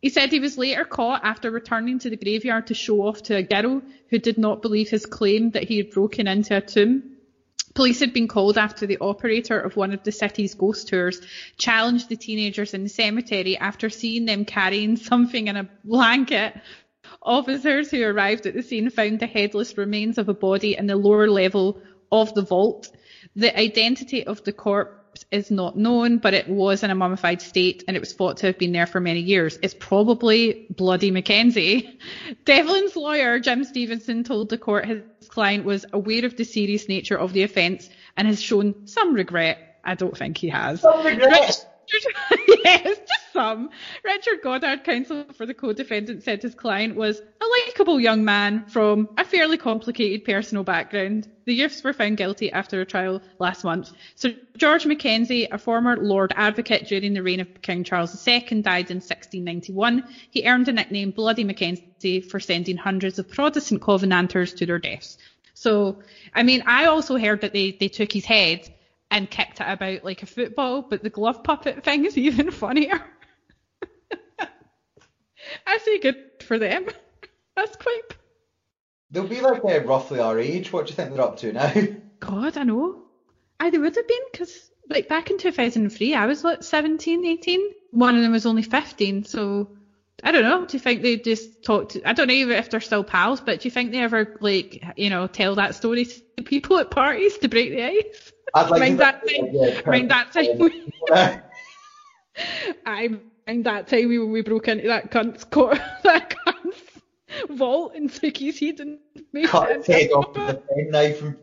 He 0.01 0.11
said 0.11 0.30
he 0.30 0.41
was 0.41 0.59
later 0.59 0.85
caught 0.85 1.24
after 1.24 1.51
returning 1.51 1.99
to 2.01 2.11
the 2.11 2.16
graveyard 2.16 2.66
to 2.66 2.74
show 2.74 3.07
off 3.07 3.22
to 3.24 3.37
a 3.37 3.43
girl 3.43 3.80
who 4.11 4.18
did 4.18 4.37
not 4.37 4.61
believe 4.61 4.91
his 4.91 5.07
claim 5.07 5.51
that 5.53 5.64
he 5.64 5.78
had 5.78 5.91
broken 5.91 6.28
into 6.28 6.57
a 6.57 6.61
tomb. 6.61 7.14
Police 7.74 8.01
had 8.01 8.12
been 8.12 8.28
called 8.28 8.57
after 8.57 8.87
the 8.87 8.99
operator 8.99 9.59
of 9.59 9.76
one 9.76 9.93
of 9.93 10.05
the 10.05 10.12
city's 10.12 10.55
ghost 10.55 10.89
tours 10.89 11.20
challenged 11.59 12.09
the 12.09 12.16
teenagers 12.16 12.72
in 12.72 12.85
the 12.85 12.89
cemetery 12.89 13.57
after 13.59 13.91
seeing 13.91 14.26
them 14.26 14.45
carrying 14.45 14.97
something 14.97 15.49
in 15.49 15.57
a 15.57 15.68
blanket. 15.82 16.55
Officers 17.23 17.91
who 17.91 18.03
arrived 18.03 18.47
at 18.47 18.55
the 18.55 18.63
scene 18.63 18.91
found 18.91 19.21
the 19.21 19.27
headless 19.27 19.77
remains 19.77 20.19
of 20.19 20.29
a 20.29 20.35
body 20.35 20.77
in 20.77 20.87
the 20.87 20.97
lower 20.97 21.29
level 21.29 21.81
of 22.13 22.35
the 22.35 22.43
vault. 22.43 22.91
The 23.37 23.59
identity 23.59 24.25
of 24.27 24.45
the 24.45 24.53
corpse 24.53 25.25
is 25.31 25.51
not 25.51 25.77
known, 25.77 26.19
but 26.19 26.35
it 26.35 26.49
was 26.49 26.83
in 26.83 26.91
a 26.91 26.95
mummified 26.95 27.41
state 27.41 27.85
and 27.87 27.97
it 27.97 28.01
was 28.01 28.13
thought 28.13 28.39
to 28.39 28.47
have 28.47 28.59
been 28.59 28.73
there 28.73 28.87
for 28.87 29.01
many 29.01 29.21
years. 29.21 29.59
It's 29.63 29.75
probably 29.79 30.67
bloody 30.71 31.11
Mackenzie. 31.11 31.99
Devlin's 32.45 32.97
lawyer, 32.97 33.39
Jim 33.41 33.65
Stevenson, 33.65 34.25
told 34.25 34.49
the 34.49 34.59
court 34.59 34.87
his 34.87 35.03
client 35.29 35.65
was 35.65 35.87
aware 35.93 36.25
of 36.25 36.37
the 36.37 36.45
serious 36.45 36.89
nature 36.89 37.19
of 37.19 37.33
the 37.33 37.43
offence 37.43 37.89
and 38.17 38.29
has 38.29 38.41
shown 38.41 38.87
some 38.87 39.15
regret. 39.15 39.81
I 39.85 39.95
don't 39.95 40.17
think 40.17 40.39
he 40.39 40.49
has. 40.49 40.81
Some 40.81 41.05
regret. 41.05 41.31
yes, 41.33 41.67
just 41.87 42.09
some. 43.35 43.68
Richard 44.05 44.41
Goddard, 44.43 44.85
counsel 44.85 45.24
for 45.37 45.45
the 45.45 45.53
co-defendant, 45.53 46.22
said 46.22 46.41
his 46.41 46.55
client 46.55 46.97
was 46.97 47.20
a 47.20 47.45
likeable 47.45 48.01
young 48.01 48.24
man 48.24 48.64
from 48.68 49.09
a 49.18 49.24
fairly 49.24 49.59
complicated 49.59 50.24
personal 50.24 50.64
background. 50.64 51.28
The 51.45 51.53
youths 51.53 51.85
were 51.85 51.93
found 51.93 52.16
guilty 52.16 52.51
after 52.51 52.80
a 52.80 52.87
trial 52.87 53.20
last 53.39 53.64
month. 53.64 53.93
Sir 54.14 54.35
George 54.57 54.87
Mackenzie, 54.87 55.47
a 55.51 55.59
former 55.59 55.97
Lord 55.97 56.32
Advocate 56.37 56.87
during 56.87 57.12
the 57.12 57.22
reign 57.22 57.41
of 57.41 57.61
King 57.61 57.85
Charles 57.85 58.26
II, 58.26 58.62
died 58.62 58.91
in 58.91 59.03
1691. 59.03 60.05
He 60.30 60.49
earned 60.49 60.66
the 60.66 60.72
nickname 60.72 61.11
Bloody 61.11 61.45
Mackenzie 61.45 62.20
for 62.20 62.41
sending 62.41 62.76
hundreds 62.76 63.18
of 63.18 63.28
Protestant 63.28 63.82
Covenanters 63.82 64.55
to 64.55 64.64
their 64.64 64.78
deaths. 64.78 65.18
So, 65.55 65.99
I 66.35 66.45
mean, 66.45 66.62
I 66.66 66.87
also 66.87 67.18
heard 67.18 67.41
that 67.43 67.53
they, 67.53 67.72
they 67.72 67.89
took 67.89 68.12
his 68.12 68.24
head 68.24 68.72
and 69.11 69.30
kicked 69.30 69.61
it 69.61 69.66
about 69.66 70.05
like 70.05 70.22
a 70.22 70.26
football, 70.26 70.82
but 70.82 71.03
the 71.03 71.11
glove 71.11 71.45
puppet 71.45 71.85
thing 71.85 72.05
is 72.05 72.18
even 72.28 72.51
funnier. 72.51 73.01
I 75.66 75.78
say 75.78 75.99
good 75.99 76.16
for 76.40 76.59
them. 76.59 76.84
That's 77.57 77.76
quite. 77.76 78.03
They'll 79.11 79.28
be 79.28 79.40
like 79.40 79.64
uh, 79.64 79.80
roughly 79.84 80.18
our 80.20 80.38
age. 80.38 80.72
What 80.72 80.86
do 80.86 80.90
you 80.90 80.97
think 80.97 81.11
they're 81.12 81.22
up 81.22 81.36
to 81.38 81.53
now? 81.53 81.72
God, 82.20 82.57
I 82.57 82.64
know. 82.64 83.03
I 83.61 83.70
they 83.70 83.78
would 83.78 83.95
have 83.95 84.07
been 84.07 84.18
because 84.32 84.70
like 84.90 85.09
back 85.09 85.30
in 85.30 85.38
2003, 85.38 86.14
I 86.14 86.26
was 86.26 86.42
like 86.42 86.62
17, 86.62 87.24
18. 87.24 87.61
One 87.90 88.16
of 88.16 88.22
them 88.22 88.32
was 88.32 88.47
only 88.47 88.62
15, 88.62 89.24
so 89.24 89.68
I 90.22 90.32
don't 90.32 90.42
know. 90.42 90.64
Do 90.64 90.74
you 90.74 90.80
think 90.80 91.03
they 91.03 91.16
just 91.16 91.51
talk 91.62 91.88
to? 91.90 92.09
I 92.09 92.12
don't 92.12 92.28
know 92.28 92.34
if 92.34 92.68
they're 92.68 92.80
still 92.80 93.05
pals, 93.05 93.40
but 93.40 93.61
do 93.61 93.66
you 93.66 93.70
think 93.70 93.92
they 93.92 93.99
ever 93.99 94.26
like 94.40 94.82
you 94.97 95.11
know 95.11 95.26
tell 95.26 95.55
that 95.57 95.74
story 95.74 96.07
to 96.07 96.42
people 96.45 96.78
at 96.78 96.90
parties 96.90 97.38
to 97.38 97.49
break 97.49 97.70
the 97.70 97.82
ice? 97.84 98.32
I'd 98.55 98.70
like 98.70 98.80
Mind 98.80 98.99
to 98.99 98.99
that 98.99 99.16
time. 99.28 99.49
yeah, 99.53 99.80
Mind 99.86 100.11
that 100.11 100.32
time. 100.32 100.70
I 102.86 103.09
mind 103.47 103.64
that 103.64 103.86
time 103.86 104.09
when 104.09 104.30
we 104.30 104.42
broke 104.42 104.68
into 104.68 104.88
that 104.88 105.11
cunt's 105.11 105.45
court, 105.45 105.78
that 106.05 106.34
cunt's 106.45 106.80
vault 107.51 107.92
and 107.95 108.12
took 108.12 108.36
his 108.36 108.59
head 108.59 108.80
and 108.80 108.99
made 109.32 109.47
cut 109.49 109.70
it 109.70 109.76
his 109.78 109.86
head 109.86 110.11
off 110.12 110.26
with 110.34 110.51
a 110.51 110.61
penknife 110.74 111.22
and 111.22 111.36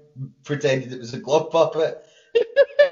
pretended 0.43 0.93
it 0.93 0.99
was 0.99 1.13
a 1.13 1.19
glove 1.19 1.49
puppet. 1.51 1.97
I 2.35 2.91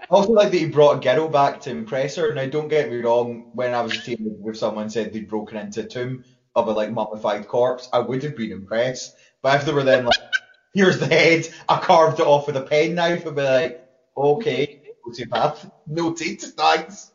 also, 0.10 0.32
like 0.32 0.50
that 0.50 0.58
he 0.58 0.66
brought 0.66 0.98
a 0.98 1.14
girl 1.14 1.28
back 1.28 1.60
to 1.62 1.70
impress 1.70 2.16
her. 2.16 2.32
Now, 2.34 2.46
don't 2.46 2.68
get 2.68 2.90
me 2.90 2.98
wrong. 2.98 3.46
When 3.52 3.74
I 3.74 3.80
was 3.82 3.94
a 3.96 4.00
teenager, 4.00 4.50
if 4.50 4.58
someone 4.58 4.90
said 4.90 5.12
they'd 5.12 5.28
broken 5.28 5.58
into 5.58 5.84
a 5.84 5.88
tomb 5.88 6.24
of 6.54 6.68
a 6.68 6.72
like 6.72 6.90
mummified 6.90 7.46
corpse, 7.46 7.88
I 7.92 8.00
would 8.00 8.22
have 8.22 8.36
been 8.36 8.52
impressed. 8.52 9.14
But 9.42 9.56
if 9.56 9.66
they 9.66 9.72
were 9.72 9.84
then 9.84 10.04
like, 10.04 10.18
"Here's 10.74 10.98
the 10.98 11.06
head, 11.06 11.48
I 11.68 11.78
carved 11.80 12.20
it 12.20 12.26
off 12.26 12.46
with 12.46 12.56
a 12.56 12.62
penknife," 12.62 13.26
I'd 13.26 13.34
be 13.34 13.42
like, 13.42 13.80
"Okay, 14.16 14.77
sociopath, 15.12 15.70
noted, 15.86 16.40
thanks." 16.40 17.12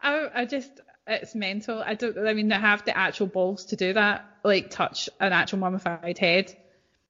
I, 0.00 0.28
I 0.34 0.44
just, 0.46 0.80
it's 1.06 1.34
mental. 1.34 1.82
I 1.84 1.94
don't, 1.94 2.18
I 2.18 2.34
mean, 2.34 2.48
they 2.48 2.56
have 2.56 2.84
the 2.84 2.96
actual 2.96 3.26
balls 3.26 3.66
to 3.66 3.76
do 3.76 3.92
that, 3.92 4.24
like 4.44 4.70
touch 4.70 5.08
an 5.20 5.32
actual 5.32 5.58
mummified 5.58 6.18
head. 6.18 6.52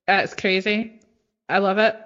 That's 0.06 0.34
crazy. 0.34 1.00
I 1.48 1.58
love 1.58 1.78
it. 1.78 1.96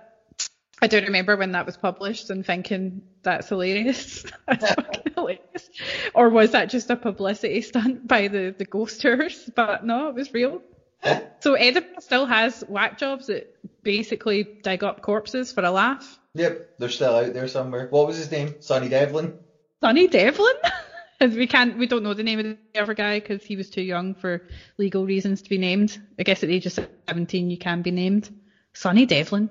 I 0.82 0.89
do 0.89 1.01
remember 1.01 1.37
when 1.37 1.53
that 1.53 1.64
was 1.64 1.76
published 1.76 2.28
and 2.30 2.45
thinking 2.45 3.03
that's 3.22 3.49
hilarious. 3.49 4.24
that's 4.47 4.74
fucking 4.74 5.12
hilarious. 5.14 5.70
Or 6.14 6.28
was 6.28 6.53
that 6.53 6.68
just 6.68 6.91
a 6.91 6.97
publicity 6.97 7.62
stunt 7.62 8.07
by 8.07 8.28
the, 8.28 8.55
the 8.57 8.66
ghost 8.66 9.01
tours? 9.01 9.49
But 9.55 9.84
no, 9.84 10.09
it 10.09 10.14
was 10.14 10.34
real. 10.34 10.61
So 11.40 11.55
Edinburgh 11.55 12.01
still 12.01 12.26
has 12.26 12.64
whack 12.66 12.99
jobs 12.99 13.26
that 13.26 13.47
basically 13.84 14.49
dig 14.64 14.82
up 14.82 15.01
corpses 15.01 15.53
for 15.53 15.62
a 15.62 15.70
laugh. 15.70 16.18
Yep, 16.34 16.70
they're 16.78 16.88
still 16.88 17.14
out 17.14 17.34
there 17.34 17.47
somewhere. 17.47 17.86
What 17.90 18.07
was 18.07 18.16
his 18.16 18.30
name? 18.32 18.57
Sonny 18.61 18.88
Devlin. 18.88 19.38
Sonny 19.80 20.09
Devlin. 20.09 20.55
We 21.18 21.47
can't, 21.47 21.78
we 21.78 21.86
don't 21.86 22.03
know 22.03 22.12
the 22.12 22.22
name 22.22 22.40
of 22.40 22.44
the 22.44 22.80
other 22.80 22.92
guy 22.92 23.20
because 23.20 23.42
he 23.42 23.57
was 23.57 23.70
too 23.70 23.80
young 23.80 24.14
for 24.14 24.42
legal 24.76 25.07
reasons 25.07 25.40
to 25.40 25.49
be 25.49 25.57
named. 25.57 25.97
I 26.18 26.24
guess 26.24 26.42
at 26.42 26.49
the 26.49 26.55
age 26.55 26.66
of 26.66 26.78
17 27.09 27.49
you 27.49 27.57
can 27.57 27.80
be 27.80 27.90
named. 27.90 28.28
Sonny 28.74 29.07
Devlin. 29.07 29.49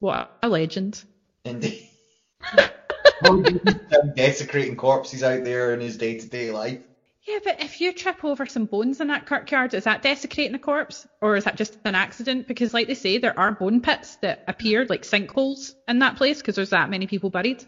What 0.00 0.30
a 0.42 0.48
legend. 0.50 1.02
Indeed. 1.46 1.88
How 2.42 2.68
do 3.22 3.52
you 3.52 3.60
him 3.90 4.12
desecrating 4.14 4.76
corpses 4.76 5.22
out 5.22 5.44
there 5.44 5.72
in 5.72 5.80
his 5.80 5.96
day-to-day 5.96 6.50
life? 6.50 6.80
Yeah, 7.28 7.40
but 7.44 7.62
if 7.62 7.80
you 7.80 7.92
trip 7.92 8.24
over 8.24 8.46
some 8.46 8.64
bones 8.64 9.02
in 9.02 9.08
that 9.08 9.26
kirkyard, 9.26 9.74
is 9.74 9.84
that 9.84 10.00
desecrating 10.00 10.54
a 10.54 10.58
corpse? 10.58 11.06
Or 11.20 11.36
is 11.36 11.44
that 11.44 11.56
just 11.56 11.76
an 11.84 11.94
accident? 11.94 12.46
Because 12.46 12.72
like 12.72 12.86
they 12.86 12.94
say, 12.94 13.18
there 13.18 13.38
are 13.38 13.52
bone 13.52 13.82
pits 13.82 14.16
that 14.22 14.40
appear 14.48 14.86
like 14.88 15.02
sinkholes 15.02 15.74
in 15.86 15.98
that 15.98 16.16
place 16.16 16.38
because 16.38 16.54
there's 16.54 16.70
that 16.70 16.88
many 16.88 17.06
people 17.06 17.28
buried. 17.28 17.62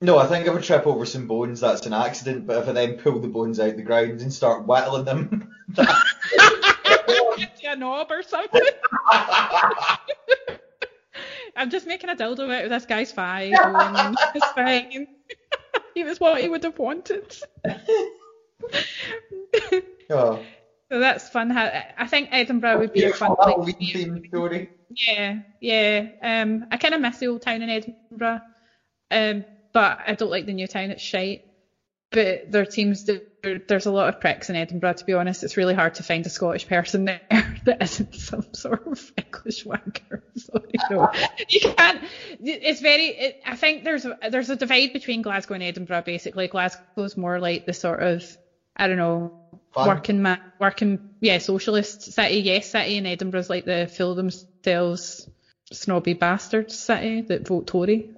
No, 0.00 0.16
I 0.18 0.26
think 0.26 0.46
if 0.46 0.54
I 0.54 0.60
trip 0.60 0.86
over 0.86 1.04
some 1.04 1.26
bones, 1.26 1.60
that's 1.60 1.84
an 1.84 1.92
accident. 1.92 2.46
But 2.46 2.62
if 2.62 2.68
I 2.68 2.72
then 2.72 2.96
pull 2.96 3.20
the 3.20 3.28
bones 3.28 3.60
out 3.60 3.68
of 3.68 3.76
the 3.76 3.82
ground 3.82 4.22
and 4.22 4.32
start 4.32 4.66
whittling 4.66 5.04
them, 5.04 5.52
a 7.72 7.76
knob 7.76 8.10
or 8.10 8.22
something. 8.22 8.62
I'm 11.54 11.70
just 11.70 11.86
making 11.86 12.10
a 12.10 12.16
dildo 12.16 12.52
out 12.52 12.64
of 12.64 12.70
this 12.70 12.86
guy's 12.86 13.12
and 13.16 14.16
It's 14.34 14.52
fine. 14.52 15.06
he 15.94 16.02
was 16.04 16.18
what 16.18 16.40
he 16.40 16.48
would 16.48 16.64
have 16.64 16.78
wanted. 16.78 17.36
Oh, 20.10 20.40
So 20.90 20.98
that's 21.00 21.28
fun. 21.28 21.50
How- 21.50 21.82
I 21.96 22.06
think 22.06 22.28
Edinburgh 22.32 22.78
would 22.80 22.92
be 22.92 23.04
a 23.04 23.12
fun 23.12 23.34
Halloween 23.38 23.74
place. 23.74 23.92
themed 23.96 24.26
story. 24.28 24.70
Yeah, 24.90 25.38
yeah. 25.60 26.06
Um, 26.22 26.66
I 26.70 26.76
kind 26.76 26.94
of 26.94 27.00
miss 27.00 27.18
the 27.18 27.28
old 27.28 27.42
town 27.42 27.62
in 27.62 27.70
Edinburgh, 27.70 28.40
um, 29.10 29.44
but 29.72 29.98
I 30.06 30.14
don't 30.14 30.30
like 30.30 30.46
the 30.46 30.52
new 30.52 30.66
town. 30.66 30.90
It's 30.90 31.02
shite. 31.02 31.42
But 32.10 32.50
there 32.52 32.66
seems 32.66 33.04
to 33.04 33.22
there's 33.66 33.86
a 33.86 33.90
lot 33.90 34.08
of 34.08 34.20
pricks 34.20 34.50
in 34.50 34.54
Edinburgh, 34.54 34.92
to 34.92 35.04
be 35.06 35.14
honest. 35.14 35.42
It's 35.42 35.56
really 35.56 35.72
hard 35.74 35.94
to 35.94 36.02
find 36.02 36.24
a 36.26 36.28
Scottish 36.28 36.68
person 36.68 37.04
there 37.06 37.20
that 37.64 37.82
isn't 37.82 38.14
some 38.14 38.44
sort 38.52 38.86
of 38.86 39.12
English 39.16 39.64
wanker. 39.64 40.20
So, 40.34 40.60
you 40.72 40.80
know, 40.96 41.10
you 41.48 41.60
can't. 41.60 42.02
It's 42.40 42.80
very. 42.80 43.06
It, 43.08 43.40
I 43.46 43.54
think 43.56 43.84
there's 43.84 44.04
a, 44.06 44.16
there's 44.30 44.48
a 44.50 44.56
divide 44.56 44.92
between 44.92 45.20
Glasgow 45.22 45.54
and 45.54 45.62
Edinburgh. 45.62 46.02
Basically, 46.06 46.48
Glasgow's 46.48 47.16
more 47.18 47.38
like 47.38 47.64
the 47.66 47.72
sort 47.74 48.02
of 48.02 48.24
I 48.76 48.86
don't 48.88 48.96
know 48.96 49.32
Fun. 49.74 49.86
working 49.88 50.22
man, 50.22 50.38
working 50.60 51.00
yeah 51.20 51.38
socialist 51.38 52.12
city, 52.12 52.36
yes 52.36 52.68
city, 52.68 52.98
and 52.98 53.06
Edinburgh's 53.06 53.50
like 53.50 53.64
the 53.64 53.88
full 53.92 54.14
themselves 54.14 55.28
snobby 55.72 56.14
bastard 56.14 56.70
city 56.70 57.22
that 57.22 57.46
vote 57.46 57.66
Tory. 57.66 58.08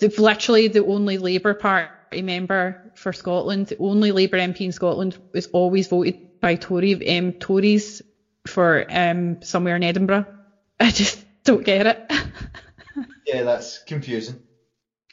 They've 0.00 0.18
literally 0.18 0.68
the 0.68 0.84
only 0.84 1.18
Labour 1.18 1.54
Party 1.54 1.90
member 2.22 2.76
for 2.94 3.12
Scotland, 3.12 3.68
the 3.68 3.76
only 3.78 4.12
Labour 4.12 4.38
MP 4.38 4.62
in 4.62 4.72
Scotland 4.72 5.16
is 5.32 5.48
always 5.52 5.86
voted 5.86 6.16
by 6.40 6.56
Tory 6.56 7.18
um, 7.18 7.32
Tories 7.34 8.02
for 8.46 8.84
um, 8.88 9.38
somewhere 9.42 9.76
in 9.76 9.84
Edinburgh. 9.84 10.26
I 10.80 10.90
just 10.90 11.24
don't 11.44 11.64
get 11.64 11.86
it. 11.86 11.98
Yeah, 13.26 13.42
that's 13.42 13.78
confusing. 13.78 14.42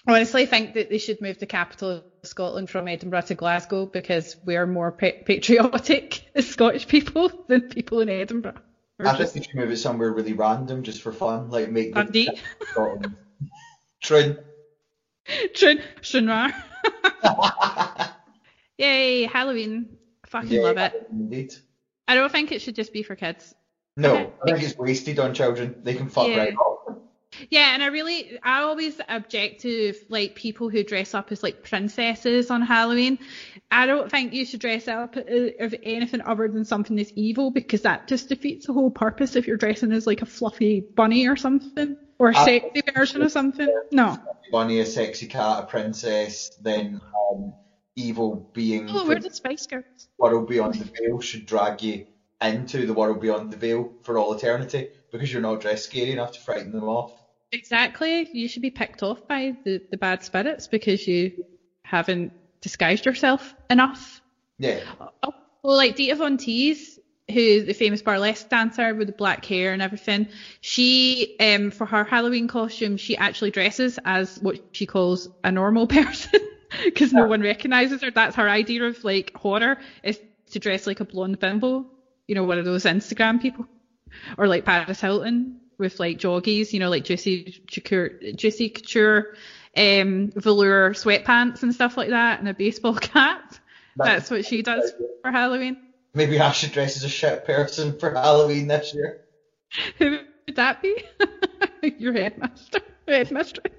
Honestly, 0.08 0.46
think 0.46 0.74
that 0.74 0.90
they 0.90 0.98
should 0.98 1.22
move 1.22 1.38
the 1.38 1.46
capital 1.46 1.90
of 1.92 2.04
Scotland 2.24 2.70
from 2.70 2.88
Edinburgh 2.88 3.22
to 3.22 3.36
Glasgow 3.36 3.86
because 3.86 4.36
we're 4.44 4.66
more 4.66 4.92
pa- 4.92 5.12
patriotic 5.26 6.26
as 6.36 6.48
Scottish 6.50 6.88
people 6.88 7.32
than 7.48 7.62
people 7.70 8.02
in 8.02 8.10
Edinburgh. 8.10 8.56
We're 8.98 9.06
I 9.08 9.10
think 9.12 9.20
just 9.20 9.34
they 9.36 9.42
should 9.42 9.56
move 9.56 9.72
it 9.72 9.78
somewhere 9.78 10.12
really 10.12 10.34
random 10.34 10.84
just 10.84 11.02
for 11.02 11.12
fun, 11.12 11.50
like 11.50 11.70
make 11.70 11.94
the 11.94 12.04
Dundee, 12.04 12.30
Scotland. 12.72 13.16
Trin. 14.02 14.38
Trin, 15.54 15.82
Trinoir. 16.02 16.52
Yay, 18.78 19.24
Halloween. 19.24 19.98
Fucking 20.26 20.52
Yeah, 20.52 20.62
love 20.62 20.78
it. 20.78 21.08
Indeed. 21.12 21.54
I 22.08 22.16
don't 22.16 22.32
think 22.32 22.52
it 22.52 22.62
should 22.62 22.76
just 22.76 22.92
be 22.94 23.04
for 23.04 23.16
kids. 23.16 23.54
No. 23.98 24.34
I 24.42 24.52
think 24.52 24.64
it's 24.64 24.78
wasted 24.78 25.20
on 25.20 25.34
children. 25.34 25.76
They 25.84 25.94
can 25.94 26.10
fuck 26.10 26.28
Yeah. 26.28 26.38
right 26.38 26.56
off. 26.56 26.71
Yeah, 27.50 27.74
and 27.74 27.82
I 27.84 27.88
really, 27.88 28.40
I 28.44 28.62
always 28.62 29.00
object 29.10 29.62
to 29.62 29.94
like 30.10 30.36
people 30.36 30.70
who 30.70 30.84
dress 30.84 31.14
up 31.14 31.32
as 31.32 31.42
like 31.44 31.64
princesses 31.64 32.52
on 32.52 32.62
Halloween. 32.62 33.20
I 33.72 33.86
don't 33.86 34.10
think 34.12 34.34
you 34.34 34.46
should 34.46 34.60
dress 34.60 34.88
up 34.88 35.18
as 35.18 35.74
anything 35.84 36.22
other 36.22 36.48
than 36.48 36.66
something 36.66 36.96
that's 36.96 37.12
evil 37.16 37.52
because 37.52 37.82
that 37.82 38.08
just 38.08 38.30
defeats 38.30 38.68
the 38.68 38.74
whole 38.74 38.92
purpose 38.92 39.36
if 39.36 39.48
you're 39.48 39.58
dressing 39.58 39.92
as 39.92 40.06
like 40.06 40.22
a 40.22 40.26
fluffy 40.26 40.82
bunny 40.82 41.28
or 41.28 41.36
something 41.36 41.98
or 42.20 42.30
a 42.30 42.36
Uh, 42.38 42.46
sexy 42.46 42.82
version 42.94 43.22
of 43.22 43.32
something. 43.32 43.68
No. 43.92 44.18
Bunny, 44.52 44.80
a 44.80 44.86
sexy 44.86 45.28
cat, 45.28 45.64
a 45.64 45.66
princess, 45.66 46.52
then 46.62 47.00
um, 47.32 47.54
evil 47.96 48.50
being 48.54 48.88
Oh, 48.90 49.08
we're 49.08 49.20
the 49.20 49.30
Spice 49.34 49.66
Girls. 49.68 50.10
world 50.18 50.48
beyond 50.48 50.76
the 50.76 50.86
veil 51.00 51.20
should 51.22 51.46
drag 51.46 51.82
you 51.82 52.06
into 52.42 52.86
the 52.86 52.94
world 52.94 53.22
beyond 53.22 53.52
the 53.52 53.58
veil 53.58 53.94
for 54.04 54.18
all 54.18 54.34
eternity 54.34 54.90
because 55.12 55.32
you're 55.32 55.42
not 55.42 55.62
dressed 55.62 55.86
scary 55.86 56.12
enough 56.12 56.32
to 56.34 56.40
frighten 56.42 56.72
them 56.72 56.84
off. 56.86 57.14
Exactly. 57.52 58.30
You 58.32 58.48
should 58.48 58.62
be 58.62 58.72
picked 58.72 59.04
off 59.04 59.28
by 59.28 59.56
the, 59.66 59.82
the 59.92 59.98
bad 59.98 60.24
spirits 60.24 60.68
because 60.68 61.08
you 61.08 61.46
haven't 61.84 62.32
disguised 62.62 63.06
yourself 63.06 63.54
enough. 63.70 64.22
Yeah. 64.58 64.80
Oh, 65.00 65.34
well, 65.64 65.76
like 65.76 65.96
Dita 65.96 66.16
Von 66.16 66.38
Teese, 66.38 67.00
who's 67.30 67.66
the 67.66 67.74
famous 67.74 68.02
burlesque 68.02 68.50
dancer 68.50 68.96
with 68.96 69.08
the 69.08 69.14
black 69.14 69.44
hair 69.46 69.74
and 69.74 69.82
everything, 69.82 70.28
she, 70.62 71.36
um, 71.40 71.72
for 71.72 71.86
her 71.86 72.04
Halloween 72.04 72.48
costume, 72.48 72.98
she 72.98 73.18
actually 73.18 73.52
dresses 73.52 74.00
as 74.06 74.38
what 74.40 74.60
she 74.72 74.86
calls 74.86 75.28
a 75.44 75.52
normal 75.52 75.88
person 75.88 76.40
because 76.86 77.12
no 77.12 77.26
one 77.26 77.42
recognises 77.42 78.02
her. 78.02 78.12
That's 78.12 78.36
her 78.38 78.48
idea 78.50 78.84
of 78.84 79.04
like 79.04 79.36
horror 79.36 79.78
is 80.04 80.20
to 80.52 80.60
dress 80.60 80.88
like 80.88 81.00
a 81.00 81.06
blonde 81.06 81.40
bimbo, 81.40 81.86
you 82.28 82.36
know, 82.36 82.44
one 82.44 82.60
of 82.60 82.66
those 82.66 82.86
Instagram 82.86 83.42
people, 83.42 83.66
or 84.38 84.48
like 84.48 84.66
Paris 84.66 85.02
Hilton 85.02 85.61
with 85.82 86.00
like 86.00 86.18
joggies, 86.18 86.72
you 86.72 86.80
know, 86.80 86.90
like 86.90 87.04
juicy 87.04 87.62
couture, 87.70 88.12
juicy 88.36 88.70
couture, 88.70 89.34
um, 89.76 90.32
velour 90.36 90.92
sweatpants 90.92 91.64
and 91.64 91.74
stuff 91.74 91.98
like 91.98 92.10
that, 92.10 92.40
and 92.40 92.48
a 92.48 92.54
baseball 92.54 92.96
cap. 93.02 93.56
That's 93.98 94.32
what 94.32 94.46
she 94.46 94.62
does 94.62 94.94
for 95.22 95.32
Halloween. 95.32 95.76
Maybe 96.14 96.40
I 96.40 96.52
should 96.54 96.72
dress 96.72 96.96
as 96.96 97.04
a 97.04 97.10
shit 97.10 97.46
person 97.46 98.00
for 98.00 98.12
Halloween 98.12 98.68
this 98.68 98.94
year. 98.94 99.22
Who 99.98 100.20
would 100.48 100.56
that 100.56 100.82
be? 100.82 101.04
Your 101.98 102.14
headmaster, 102.14 102.82
headmistress. 103.08 103.74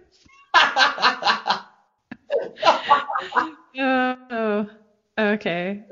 Oh, 3.79 4.67
okay. 5.19 5.83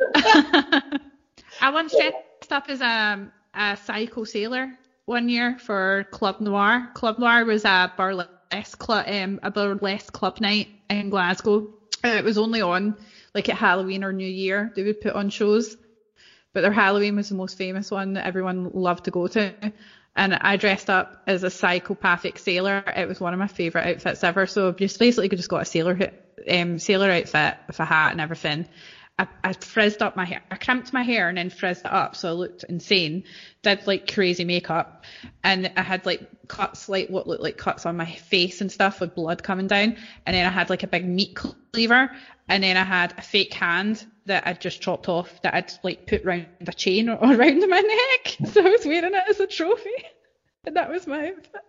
I 1.60 1.70
once 1.72 1.94
dressed 1.94 2.52
up 2.52 2.64
as 2.68 2.80
a, 2.80 3.30
a 3.54 3.76
psycho 3.76 4.24
sailor 4.24 4.78
one 5.06 5.28
year 5.28 5.56
for 5.58 6.06
Club 6.12 6.36
Noir. 6.40 6.88
Club 6.94 7.18
Noir 7.18 7.44
was 7.44 7.64
a 7.64 7.92
burlesque 7.96 8.78
club, 8.78 9.06
um, 9.08 9.40
a 9.42 9.50
burlesque 9.50 10.12
club 10.12 10.40
night 10.40 10.70
in 10.88 11.10
Glasgow. 11.10 11.68
Uh, 12.04 12.08
It 12.08 12.24
was 12.24 12.38
only 12.38 12.62
on 12.62 12.96
like 13.34 13.48
at 13.48 13.56
Halloween 13.56 14.04
or 14.04 14.12
New 14.12 14.28
Year. 14.28 14.72
They 14.74 14.82
would 14.84 15.00
put 15.00 15.14
on 15.14 15.30
shows, 15.30 15.76
but 16.54 16.62
their 16.62 16.72
Halloween 16.72 17.16
was 17.16 17.28
the 17.28 17.34
most 17.34 17.56
famous 17.58 17.90
one 17.90 18.14
that 18.14 18.26
everyone 18.26 18.70
loved 18.74 19.04
to 19.04 19.10
go 19.10 19.28
to. 19.28 19.54
And 20.16 20.34
I 20.40 20.56
dressed 20.56 20.90
up 20.90 21.16
as 21.26 21.44
a 21.44 21.50
psychopathic 21.50 22.38
sailor. 22.38 22.82
It 22.96 23.08
was 23.08 23.20
one 23.20 23.32
of 23.34 23.38
my 23.38 23.46
favourite 23.48 23.86
outfits 23.88 24.24
ever. 24.24 24.46
So 24.46 24.72
just 24.72 24.98
basically 24.98 25.28
just 25.28 25.48
got 25.48 25.62
a 25.62 25.66
sailor 25.66 25.98
um, 26.50 26.78
sailor 26.78 27.10
outfit 27.10 27.56
with 27.66 27.80
a 27.80 27.84
hat 27.84 28.12
and 28.12 28.20
everything. 28.20 28.66
I, 29.20 29.28
I 29.44 29.52
frizzed 29.52 30.00
up 30.00 30.16
my 30.16 30.24
hair. 30.24 30.40
I 30.50 30.56
crimped 30.56 30.94
my 30.94 31.02
hair 31.02 31.28
and 31.28 31.36
then 31.36 31.50
frizzed 31.50 31.84
it 31.84 31.92
up, 31.92 32.16
so 32.16 32.30
I 32.30 32.32
looked 32.32 32.64
insane. 32.64 33.24
Did 33.62 33.86
like 33.86 34.10
crazy 34.10 34.44
makeup, 34.44 35.04
and 35.44 35.70
I 35.76 35.82
had 35.82 36.06
like 36.06 36.26
cuts, 36.48 36.88
like 36.88 37.08
what 37.10 37.26
looked 37.26 37.42
like 37.42 37.58
cuts 37.58 37.84
on 37.84 37.98
my 37.98 38.10
face 38.10 38.62
and 38.62 38.72
stuff 38.72 38.98
with 38.98 39.14
blood 39.14 39.42
coming 39.42 39.66
down. 39.66 39.96
And 40.24 40.34
then 40.34 40.46
I 40.46 40.48
had 40.48 40.70
like 40.70 40.84
a 40.84 40.86
big 40.86 41.06
meat 41.06 41.34
cleaver, 41.34 42.10
and 42.48 42.64
then 42.64 42.78
I 42.78 42.84
had 42.84 43.12
a 43.18 43.22
fake 43.22 43.52
hand 43.52 44.06
that 44.24 44.46
I'd 44.46 44.60
just 44.60 44.80
chopped 44.80 45.10
off 45.10 45.42
that 45.42 45.52
I'd 45.52 45.72
like 45.82 46.06
put 46.06 46.24
round 46.24 46.46
a 46.66 46.72
chain 46.72 47.10
or 47.10 47.16
around 47.22 47.60
my 47.68 47.80
neck. 47.80 48.36
So 48.52 48.64
I 48.64 48.70
was 48.70 48.86
wearing 48.86 49.14
it 49.14 49.22
as 49.28 49.38
a 49.38 49.46
trophy, 49.46 49.90
and 50.64 50.76
that 50.76 50.88
was 50.88 51.06
my 51.06 51.28
outfit. 51.28 51.60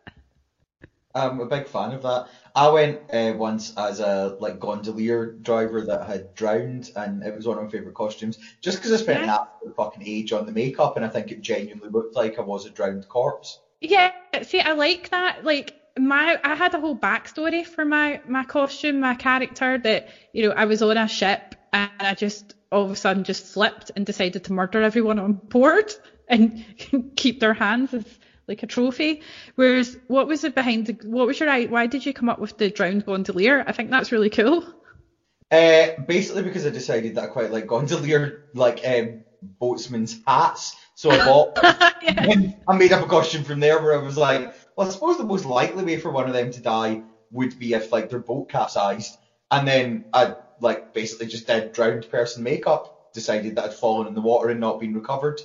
I'm 1.14 1.40
a 1.40 1.46
big 1.46 1.68
fan 1.68 1.94
of 1.94 2.04
that. 2.04 2.28
I 2.56 2.70
went 2.70 3.02
uh, 3.12 3.34
once 3.36 3.74
as 3.78 4.00
a 4.00 4.36
like 4.40 4.60
gondolier 4.60 5.34
driver 5.42 5.86
that 5.86 6.08
had 6.08 6.34
drowned, 6.34 6.90
and 6.96 7.24
it 7.24 7.36
was 7.36 7.48
one 7.48 7.58
of 7.58 7.64
my 7.64 7.70
favourite 7.70 7.96
costumes. 7.96 8.38
Just 8.62 8.78
because 8.78 8.92
I 8.94 8.98
spent 8.98 9.24
an 9.24 9.30
absolute 9.30 9.76
fucking 9.76 10.04
age 10.06 10.32
on 10.32 10.46
the 10.46 10.52
makeup, 10.52 10.96
and 10.96 11.06
I 11.06 11.10
think 11.10 11.32
it 11.32 11.42
genuinely 11.42 11.90
looked 11.90 12.16
like 12.16 12.40
I 12.40 12.42
was 12.42 12.66
a 12.66 12.70
drowned 12.70 13.08
corpse. 13.08 13.62
Yeah, 13.82 14.12
see, 14.44 14.60
I 14.60 14.74
like 14.74 15.10
that. 15.10 15.44
Like 15.44 15.74
my, 15.98 16.40
I 16.44 16.56
had 16.56 16.74
a 16.74 16.80
whole 16.80 16.98
backstory 16.98 17.66
for 17.66 17.86
my 17.86 18.22
my 18.26 18.44
costume, 18.44 19.00
my 19.00 19.16
character. 19.16 19.78
That 19.78 20.06
you 20.34 20.44
know, 20.44 20.54
I 20.56 20.66
was 20.66 20.82
on 20.82 20.98
a 20.98 21.08
ship 21.08 21.56
and 21.74 21.90
I 22.00 22.14
just 22.16 22.54
all 22.72 22.84
of 22.84 22.92
a 22.92 22.96
sudden 22.96 23.24
just 23.24 23.46
flipped 23.46 23.92
and 23.96 24.06
decided 24.06 24.44
to 24.46 24.54
murder 24.54 24.82
everyone 24.82 25.20
on 25.20 25.34
board 25.50 25.94
and 26.28 26.64
keep 27.16 27.40
their 27.40 27.54
hands 27.54 27.94
as 27.94 28.06
like 28.52 28.64
a 28.64 28.68
trophy. 28.68 29.22
Whereas, 29.56 29.98
what 30.08 30.28
was 30.28 30.44
it 30.44 30.54
behind 30.54 30.88
the? 30.88 30.94
What 31.08 31.26
was 31.26 31.40
your 31.40 31.50
Why 31.68 31.88
did 31.88 32.06
you 32.06 32.14
come 32.14 32.30
up 32.30 32.40
with 32.40 32.58
the 32.58 32.70
drowned 32.70 33.06
gondolier? 33.06 33.64
I 33.66 33.72
think 33.72 33.90
that's 33.90 34.12
really 34.12 34.30
cool. 34.30 34.64
Uh, 35.50 36.00
basically 36.08 36.44
because 36.44 36.66
I 36.66 36.70
decided 36.70 37.16
that 37.16 37.26
I 37.26 37.28
quite 37.28 37.52
like 37.52 37.68
gondolier, 37.68 38.46
like 38.54 38.82
um, 38.86 39.24
boatsmen's 39.60 40.20
hats. 40.28 40.76
So 40.96 41.10
I 41.12 41.26
bought, 41.26 41.58
yeah. 42.02 42.26
and 42.30 42.56
I 42.68 42.78
made 42.78 42.94
up 42.94 43.04
a 43.04 43.10
costume 43.10 43.44
from 43.44 43.60
there 43.60 43.82
where 43.82 43.98
I 43.98 44.04
was 44.04 44.18
like, 44.18 44.54
well, 44.76 44.88
I 44.88 44.92
suppose 44.92 45.18
the 45.18 45.24
most 45.24 45.46
likely 45.46 45.84
way 45.84 45.98
for 45.98 46.12
one 46.12 46.28
of 46.28 46.34
them 46.34 46.52
to 46.52 46.62
die 46.62 47.02
would 47.32 47.58
be 47.58 47.74
if 47.74 47.92
like 47.92 48.10
their 48.10 48.20
boat 48.20 48.50
capsized, 48.50 49.18
and 49.50 49.68
then 49.68 50.06
I 50.14 50.36
like 50.60 50.94
basically 50.94 51.28
just 51.28 51.48
did 51.48 51.72
drowned 51.74 52.10
person 52.10 52.44
makeup, 52.44 53.12
decided 53.14 53.56
that 53.56 53.66
I'd 53.66 53.74
fallen 53.74 54.08
in 54.08 54.14
the 54.14 54.22
water 54.22 54.50
and 54.50 54.60
not 54.60 54.80
been 54.80 54.94
recovered. 54.94 55.42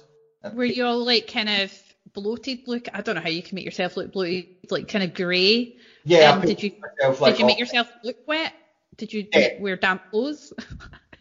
Were 0.53 0.65
you 0.65 0.85
all 0.85 1.05
like 1.05 1.27
kind 1.27 1.49
of 1.49 1.73
bloated 2.13 2.61
look? 2.67 2.87
I 2.93 3.01
don't 3.03 3.15
know 3.17 3.21
how 3.21 3.29
you 3.29 3.43
can 3.43 3.57
make 3.57 3.65
yourself 3.65 3.97
look 3.97 4.13
bloated, 4.13 4.47
like 4.71 4.89
kind 4.89 5.05
of 5.05 5.13
grey. 5.15 5.71
Yeah, 6.05 6.31
Um, 6.31 6.43
did 6.45 6.63
you 6.63 6.71
myself 6.83 7.21
like 7.21 7.35
did 7.35 7.39
you 7.39 7.45
make 7.45 7.59
yourself 7.59 7.89
look 8.03 8.17
wet? 8.27 8.53
Did 8.97 9.13
you 9.13 9.27
Yeah. 9.33 9.49
wear 9.57 9.77
damp 9.77 10.03
clothes? 10.11 10.53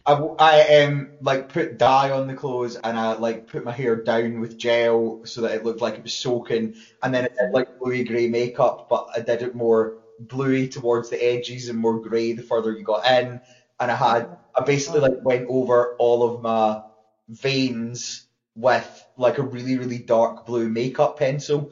I, 0.06 0.12
I 0.38 0.84
um 0.84 1.10
like 1.20 1.48
put 1.48 1.78
dye 1.78 2.10
on 2.10 2.26
the 2.28 2.34
clothes 2.34 2.76
and 2.76 2.98
I 2.98 3.14
like 3.14 3.46
put 3.46 3.64
my 3.64 3.72
hair 3.72 3.96
down 3.96 4.40
with 4.40 4.56
gel 4.56 5.20
so 5.24 5.40
that 5.42 5.54
it 5.54 5.64
looked 5.64 5.80
like 5.80 5.94
it 5.96 6.02
was 6.04 6.14
soaking 6.14 6.74
and 7.02 7.14
then 7.14 7.24
I 7.24 7.28
did 7.40 7.52
like 7.52 7.66
bluey 7.80 8.04
grey 8.04 8.28
makeup 8.28 8.86
but 8.88 9.08
I 9.16 9.20
did 9.20 9.42
it 9.42 9.54
more 9.54 9.96
bluey 10.18 10.68
towards 10.68 11.10
the 11.10 11.22
edges 11.22 11.68
and 11.68 11.78
more 11.78 12.00
grey 12.00 12.32
the 12.32 12.42
further 12.42 12.72
you 12.72 12.84
got 12.84 13.04
in 13.06 13.40
and 13.80 13.90
I 13.90 13.96
had 13.96 14.28
I 14.54 14.62
basically 14.64 15.00
like 15.00 15.12
went 15.22 15.46
over 15.48 15.94
all 15.98 16.22
of 16.22 16.40
my 16.40 16.82
veins 17.28 18.26
with 18.54 19.05
like 19.16 19.38
a 19.38 19.42
really 19.42 19.78
really 19.78 19.98
dark 19.98 20.46
blue 20.46 20.68
makeup 20.68 21.18
pencil 21.18 21.70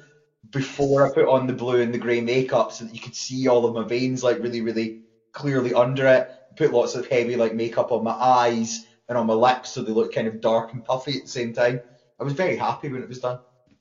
before 0.50 1.06
I 1.06 1.12
put 1.12 1.28
on 1.28 1.46
the 1.46 1.52
blue 1.52 1.80
and 1.80 1.92
the 1.92 1.98
grey 1.98 2.20
makeup 2.20 2.72
so 2.72 2.84
that 2.84 2.94
you 2.94 3.00
could 3.00 3.14
see 3.14 3.48
all 3.48 3.64
of 3.64 3.74
my 3.74 3.84
veins 3.84 4.22
like 4.22 4.40
really 4.40 4.60
really 4.60 4.98
clearly 5.32 5.74
under 5.74 6.06
it 6.06 6.28
put 6.56 6.72
lots 6.72 6.94
of 6.94 7.06
heavy 7.08 7.36
like 7.36 7.54
makeup 7.54 7.92
on 7.92 8.04
my 8.04 8.12
eyes 8.12 8.84
and 9.08 9.18
on 9.18 9.26
my 9.26 9.34
lips, 9.34 9.70
so 9.70 9.82
they 9.82 9.92
look 9.92 10.14
kind 10.14 10.28
of 10.28 10.40
dark 10.40 10.72
and 10.72 10.84
puffy 10.84 11.18
at 11.18 11.24
the 11.24 11.30
same 11.30 11.52
time. 11.52 11.80
I 12.18 12.24
was 12.24 12.32
very 12.32 12.56
happy 12.56 12.90
when 12.90 13.02
it 13.02 13.08
was 13.08 13.20
done. 13.20 13.38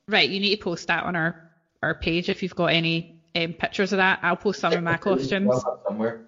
Right, 0.08 0.28
you 0.28 0.40
need 0.40 0.56
to 0.56 0.62
post 0.62 0.88
that 0.88 1.04
on 1.04 1.16
our 1.16 1.34
our 1.82 1.94
page 1.94 2.28
if 2.28 2.42
you've 2.42 2.54
got 2.54 2.66
any 2.66 3.14
um, 3.34 3.52
pictures 3.54 3.92
of 3.92 3.98
that. 3.98 4.20
I'll 4.22 4.36
post 4.36 4.60
some 4.60 4.72
of 4.72 4.82
my 4.82 4.96
costumes. 4.96 5.62
Somewhere. 5.86 6.26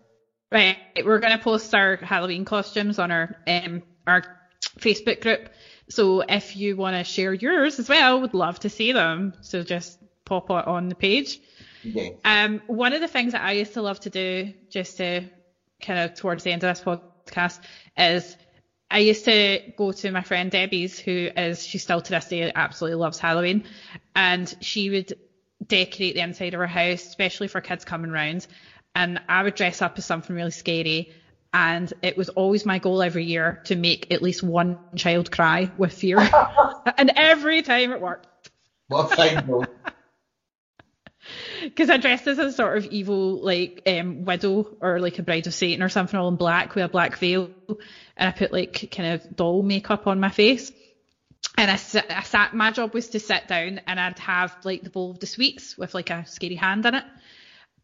Right, 0.52 0.76
we're 1.04 1.18
gonna 1.18 1.38
post 1.38 1.74
our 1.74 1.96
Halloween 1.96 2.44
costumes 2.44 2.98
on 2.98 3.10
our 3.10 3.28
um 3.46 3.82
our 4.06 4.22
Facebook 4.78 5.20
group. 5.20 5.48
So 5.88 6.22
if 6.28 6.56
you 6.56 6.76
want 6.76 6.96
to 6.96 7.04
share 7.04 7.32
yours 7.32 7.78
as 7.78 7.88
well, 7.88 8.20
would 8.20 8.34
love 8.34 8.58
to 8.60 8.68
see 8.68 8.92
them. 8.92 9.34
So 9.40 9.62
just 9.62 9.98
pop 10.24 10.50
it 10.50 10.66
on 10.66 10.88
the 10.88 10.94
page. 10.94 11.40
Yeah. 11.82 12.10
Um, 12.24 12.62
one 12.66 12.92
of 12.92 13.00
the 13.00 13.08
things 13.08 13.32
that 13.32 13.42
I 13.42 13.52
used 13.52 13.74
to 13.74 13.82
love 13.82 14.00
to 14.00 14.10
do, 14.10 14.52
just 14.68 14.96
to 14.96 15.22
kind 15.80 16.00
of 16.00 16.14
towards 16.14 16.42
the 16.42 16.50
end 16.50 16.64
of 16.64 16.76
this 16.76 16.84
podcast, 16.84 17.60
is 17.96 18.36
I 18.90 18.98
used 19.00 19.24
to 19.24 19.60
go 19.76 19.92
to 19.92 20.10
my 20.10 20.22
friend 20.22 20.50
Debbie's, 20.50 20.98
who 20.98 21.28
is 21.36 21.64
she 21.64 21.78
still 21.78 22.00
to 22.00 22.10
this 22.10 22.28
day 22.28 22.52
absolutely 22.54 22.96
loves 22.96 23.18
Halloween, 23.18 23.64
and 24.14 24.52
she 24.60 24.90
would 24.90 25.12
decorate 25.66 26.14
the 26.14 26.20
inside 26.20 26.54
of 26.54 26.60
her 26.60 26.66
house, 26.66 27.06
especially 27.06 27.48
for 27.48 27.60
kids 27.60 27.84
coming 27.84 28.10
round. 28.10 28.46
And 28.94 29.20
I 29.28 29.42
would 29.42 29.54
dress 29.54 29.82
up 29.82 29.98
as 29.98 30.04
something 30.06 30.34
really 30.34 30.50
scary. 30.50 31.12
And 31.56 31.90
it 32.02 32.18
was 32.18 32.28
always 32.28 32.66
my 32.66 32.78
goal 32.78 33.02
every 33.02 33.24
year 33.24 33.62
to 33.64 33.76
make 33.76 34.12
at 34.12 34.20
least 34.20 34.42
one 34.42 34.78
child 34.94 35.30
cry 35.30 35.72
with 35.78 35.94
fear. 35.94 36.18
and 36.98 37.10
every 37.16 37.62
time 37.62 37.92
it 37.92 38.00
worked. 38.02 38.50
What 38.88 39.10
a 39.10 39.16
fine. 39.16 39.66
Because 41.62 41.88
I 41.90 41.96
dressed 41.96 42.26
as 42.26 42.38
a 42.38 42.52
sort 42.52 42.76
of 42.76 42.84
evil, 42.84 43.42
like, 43.42 43.80
um, 43.86 44.26
widow 44.26 44.76
or 44.82 45.00
like 45.00 45.18
a 45.18 45.22
bride 45.22 45.46
of 45.46 45.54
Satan 45.54 45.82
or 45.82 45.88
something 45.88 46.20
all 46.20 46.28
in 46.28 46.36
black 46.36 46.74
with 46.74 46.84
a 46.84 46.90
black 46.90 47.16
veil. 47.16 47.48
And 48.18 48.28
I 48.28 48.32
put 48.32 48.52
like 48.52 48.90
kind 48.94 49.14
of 49.14 49.34
doll 49.34 49.62
makeup 49.62 50.06
on 50.06 50.20
my 50.20 50.28
face. 50.28 50.70
And 51.56 51.70
I, 51.70 51.74
I 52.10 52.22
sat, 52.22 52.54
my 52.54 52.70
job 52.70 52.92
was 52.92 53.08
to 53.08 53.18
sit 53.18 53.48
down 53.48 53.80
and 53.86 53.98
I'd 53.98 54.18
have 54.18 54.54
like 54.62 54.82
the 54.82 54.90
bowl 54.90 55.12
of 55.12 55.20
the 55.20 55.26
sweets 55.26 55.78
with 55.78 55.94
like 55.94 56.10
a 56.10 56.26
scary 56.26 56.56
hand 56.56 56.84
in 56.84 56.96
it. 56.96 57.04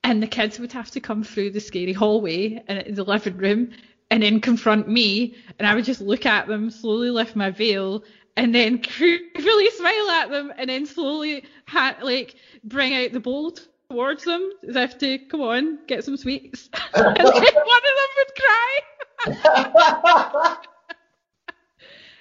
And 0.05 0.23
the 0.23 0.27
kids 0.27 0.59
would 0.59 0.73
have 0.73 0.91
to 0.93 1.01
come 1.01 1.23
through 1.23 1.51
the 1.51 1.61
scary 1.61 1.93
hallway 1.93 2.63
and 2.67 2.79
in 2.81 2.95
the 2.95 3.05
living 3.05 3.37
room 3.37 3.71
and 4.11 4.23
then 4.23 4.41
confront 4.41 4.89
me. 4.89 5.35
And 5.59 5.67
I 5.67 5.75
would 5.75 5.85
just 5.85 6.01
look 6.01 6.27
at 6.27 6.47
them, 6.47 6.71
slowly 6.71 7.11
lift 7.11 7.35
my 7.35 7.51
veil, 7.51 8.05
and 8.37 8.55
then 8.55 8.79
creepily 8.83 9.71
smile 9.71 10.11
at 10.11 10.31
them, 10.31 10.53
and 10.59 10.69
then 10.69 10.87
slowly 10.87 11.45
ha- 11.67 11.97
like 12.03 12.35
bring 12.65 12.95
out 12.95 13.13
the 13.13 13.21
bowl 13.21 13.55
towards 13.91 14.25
them 14.25 14.51
as 14.69 14.77
if 14.77 14.99
to 14.99 15.19
come 15.19 15.41
on, 15.41 15.79
get 15.87 16.05
some 16.05 16.17
sweets. 16.17 16.69
and 16.95 17.17
then 17.17 17.25
one 17.25 17.35
of 17.35 17.95
them 17.99 18.11
would 18.19 18.35
cry. 18.37 18.81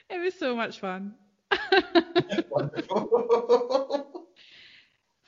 it 0.10 0.20
was 0.20 0.34
so 0.36 0.56
much 0.56 0.80
fun. 0.80 1.16
Wonderful. 2.50 4.01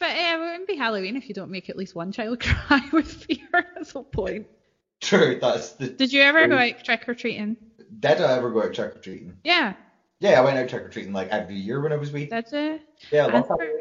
But 0.03 0.09
uh, 0.11 0.15
it 0.17 0.37
wouldn't 0.37 0.67
be 0.67 0.75
Halloween 0.75 1.15
if 1.15 1.29
you 1.29 1.33
don't 1.33 1.49
make 1.49 1.69
at 1.69 1.77
least 1.77 1.95
one 1.95 2.11
child 2.11 2.37
cry 2.41 2.81
with 2.91 3.09
fear. 3.09 3.37
That's 3.53 3.93
the 3.93 3.99
whole 3.99 4.03
point. 4.03 4.45
True, 4.99 5.37
that's 5.39 5.75
the. 5.75 5.87
Did 5.87 6.11
you 6.11 6.21
ever 6.21 6.45
go 6.45 6.57
out 6.57 6.73
trick 6.83 7.07
or 7.07 7.13
treating? 7.13 7.55
Did 8.01 8.19
I 8.19 8.35
ever 8.35 8.51
go 8.51 8.63
out 8.63 8.73
trick 8.73 8.97
or 8.97 8.99
treating? 8.99 9.37
Yeah. 9.45 9.75
Yeah, 10.19 10.37
I 10.37 10.43
went 10.43 10.57
out 10.57 10.67
trick 10.67 10.83
or 10.83 10.89
treating 10.89 11.13
like 11.13 11.29
every 11.29 11.55
year 11.55 11.79
when 11.79 11.93
I 11.93 11.95
was 11.95 12.11
wee. 12.11 12.25
Did 12.25 12.45
you? 12.51 12.81
Yeah, 13.11 13.27
I 13.27 13.29
I, 13.29 13.31
never- 13.31 13.71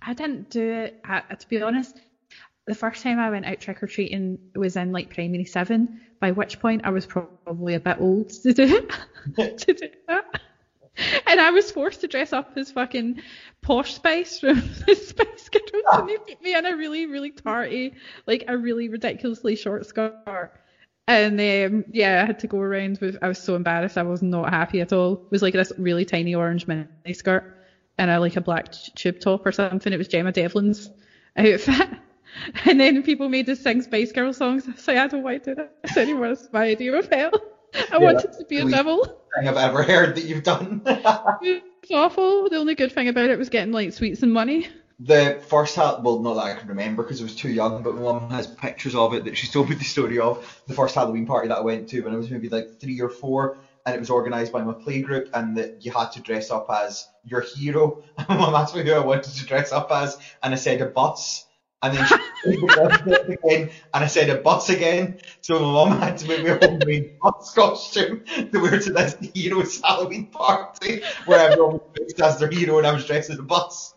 I 0.00 0.14
didn't 0.14 0.48
do 0.48 0.62
it. 0.66 0.94
I, 1.04 1.20
to 1.38 1.48
be 1.48 1.60
honest, 1.60 2.00
the 2.66 2.74
first 2.74 3.02
time 3.02 3.18
I 3.18 3.28
went 3.28 3.44
out 3.44 3.60
trick 3.60 3.82
or 3.82 3.86
treating 3.86 4.38
was 4.56 4.76
in 4.76 4.92
like 4.92 5.10
primary 5.10 5.44
seven. 5.44 5.90
By 6.20 6.30
which 6.30 6.58
point 6.58 6.80
I 6.84 6.90
was 6.90 7.04
probably 7.04 7.74
a 7.74 7.80
bit 7.80 7.98
old 8.00 8.30
to 8.30 8.54
do 8.54 8.62
it. 8.64 8.90
to 9.58 9.74
do 9.74 9.88
that. 10.08 10.24
And 11.26 11.40
I 11.40 11.50
was 11.50 11.70
forced 11.70 12.00
to 12.02 12.08
dress 12.08 12.32
up 12.32 12.52
as 12.56 12.72
fucking 12.72 13.22
Posh 13.62 13.94
Spice 13.94 14.40
from 14.40 14.56
the 14.86 14.94
Spice 14.94 15.48
Girls, 15.48 15.84
and 15.92 16.08
they 16.08 16.18
put 16.18 16.42
me 16.42 16.54
in 16.54 16.66
a 16.66 16.76
really, 16.76 17.06
really 17.06 17.30
tarty, 17.30 17.94
like 18.26 18.44
a 18.48 18.56
really 18.56 18.88
ridiculously 18.88 19.56
short 19.56 19.86
skirt. 19.86 20.52
And 21.08 21.40
um, 21.40 21.84
yeah, 21.90 22.22
I 22.22 22.26
had 22.26 22.38
to 22.40 22.46
go 22.46 22.58
around 22.58 22.98
with. 23.00 23.16
I 23.22 23.28
was 23.28 23.38
so 23.38 23.56
embarrassed. 23.56 23.98
I 23.98 24.02
was 24.02 24.22
not 24.22 24.50
happy 24.50 24.80
at 24.80 24.92
all. 24.92 25.14
It 25.14 25.30
was 25.30 25.42
like 25.42 25.54
this 25.54 25.72
really 25.78 26.04
tiny 26.04 26.34
orange 26.34 26.66
mini 26.66 26.86
skirt 27.12 27.56
and 27.98 28.10
a 28.10 28.20
like 28.20 28.36
a 28.36 28.40
black 28.40 28.72
tube 28.94 29.20
top 29.20 29.44
or 29.44 29.52
something. 29.52 29.92
It 29.92 29.98
was 29.98 30.08
Gemma 30.08 30.32
Devlin's 30.32 30.90
outfit. 31.36 31.88
And 32.64 32.78
then 32.78 33.02
people 33.02 33.28
made 33.28 33.50
us 33.50 33.58
sing 33.58 33.82
Spice 33.82 34.12
Girl 34.12 34.32
songs. 34.32 34.64
So 34.76 34.96
I 34.96 35.08
don't 35.08 35.24
want 35.24 35.42
to 35.44 35.54
do 35.56 35.64
this 35.82 35.96
anymore. 35.96 36.26
It's 36.26 36.48
my 36.52 36.62
idea 36.62 36.96
of 36.96 37.10
hell. 37.10 37.32
I 37.92 37.98
wanted 37.98 38.32
to 38.34 38.44
be 38.44 38.58
a 38.58 38.64
devil. 38.66 39.19
Thing 39.36 39.48
I've 39.48 39.56
ever 39.56 39.82
heard 39.82 40.16
that 40.16 40.24
you've 40.24 40.42
done. 40.42 40.82
It's 41.82 41.92
awful. 41.92 42.48
The 42.48 42.56
only 42.56 42.74
good 42.74 42.92
thing 42.92 43.08
about 43.08 43.30
it 43.30 43.38
was 43.38 43.48
getting 43.48 43.72
like 43.72 43.92
sweets 43.92 44.22
and 44.22 44.32
money. 44.32 44.68
the 44.98 45.42
first 45.48 45.74
ha- 45.76 45.98
well, 46.02 46.20
not 46.20 46.34
that 46.34 46.40
I 46.42 46.54
can 46.54 46.68
remember 46.68 47.02
because 47.02 47.20
I 47.20 47.24
was 47.24 47.34
too 47.34 47.48
young, 47.48 47.82
but 47.82 47.94
my 47.94 48.02
mum 48.02 48.30
has 48.30 48.46
pictures 48.46 48.94
of 48.94 49.14
it 49.14 49.24
that 49.24 49.36
she's 49.36 49.50
told 49.50 49.70
me 49.70 49.74
the 49.76 49.84
story 49.84 50.18
of 50.18 50.62
the 50.68 50.74
first 50.74 50.94
Halloween 50.94 51.26
party 51.26 51.48
that 51.48 51.56
I 51.58 51.62
went 51.62 51.88
to 51.88 52.02
when 52.02 52.12
I 52.12 52.16
was 52.16 52.30
maybe 52.30 52.48
like 52.50 52.78
three 52.80 53.00
or 53.00 53.08
four, 53.08 53.56
and 53.86 53.96
it 53.96 53.98
was 53.98 54.10
organised 54.10 54.52
by 54.52 54.62
my 54.62 54.74
playgroup, 54.74 55.28
and 55.32 55.56
that 55.56 55.84
you 55.84 55.90
had 55.90 56.12
to 56.12 56.20
dress 56.20 56.50
up 56.50 56.66
as 56.70 57.08
your 57.24 57.40
hero. 57.40 58.02
And 58.18 58.28
my 58.28 58.36
mum 58.36 58.54
asked 58.54 58.76
me 58.76 58.84
who 58.84 58.92
I 58.92 58.98
wanted 58.98 59.32
to 59.34 59.46
dress 59.46 59.72
up 59.72 59.90
as, 59.90 60.18
and 60.42 60.52
I 60.52 60.56
said 60.58 60.82
a 60.82 60.86
bus. 60.86 61.46
And 61.82 61.96
then 61.96 62.06
she 62.06 62.14
the 62.44 63.38
again, 63.42 63.70
and 63.94 64.04
I 64.04 64.06
said 64.06 64.28
a 64.28 64.36
bus 64.36 64.68
again. 64.68 65.18
So 65.40 65.58
my 65.58 65.72
mum 65.72 65.98
had 65.98 66.18
to 66.18 66.28
make 66.28 66.44
me 66.44 66.50
a 66.50 66.58
homemade 66.58 67.18
bus 67.18 67.54
costume 67.54 68.22
to 68.52 68.58
wear 68.58 68.78
to 68.78 68.92
this 68.92 69.16
hero's 69.32 69.80
Halloween 69.80 70.26
party, 70.26 71.02
where 71.24 71.38
everyone 71.38 71.80
was 71.96 72.12
dressed 72.12 72.20
as 72.20 72.38
their 72.38 72.50
hero 72.50 72.76
and 72.78 72.86
I 72.86 72.92
was 72.92 73.06
dressed 73.06 73.30
as 73.30 73.38
a 73.38 73.42
bus. 73.42 73.94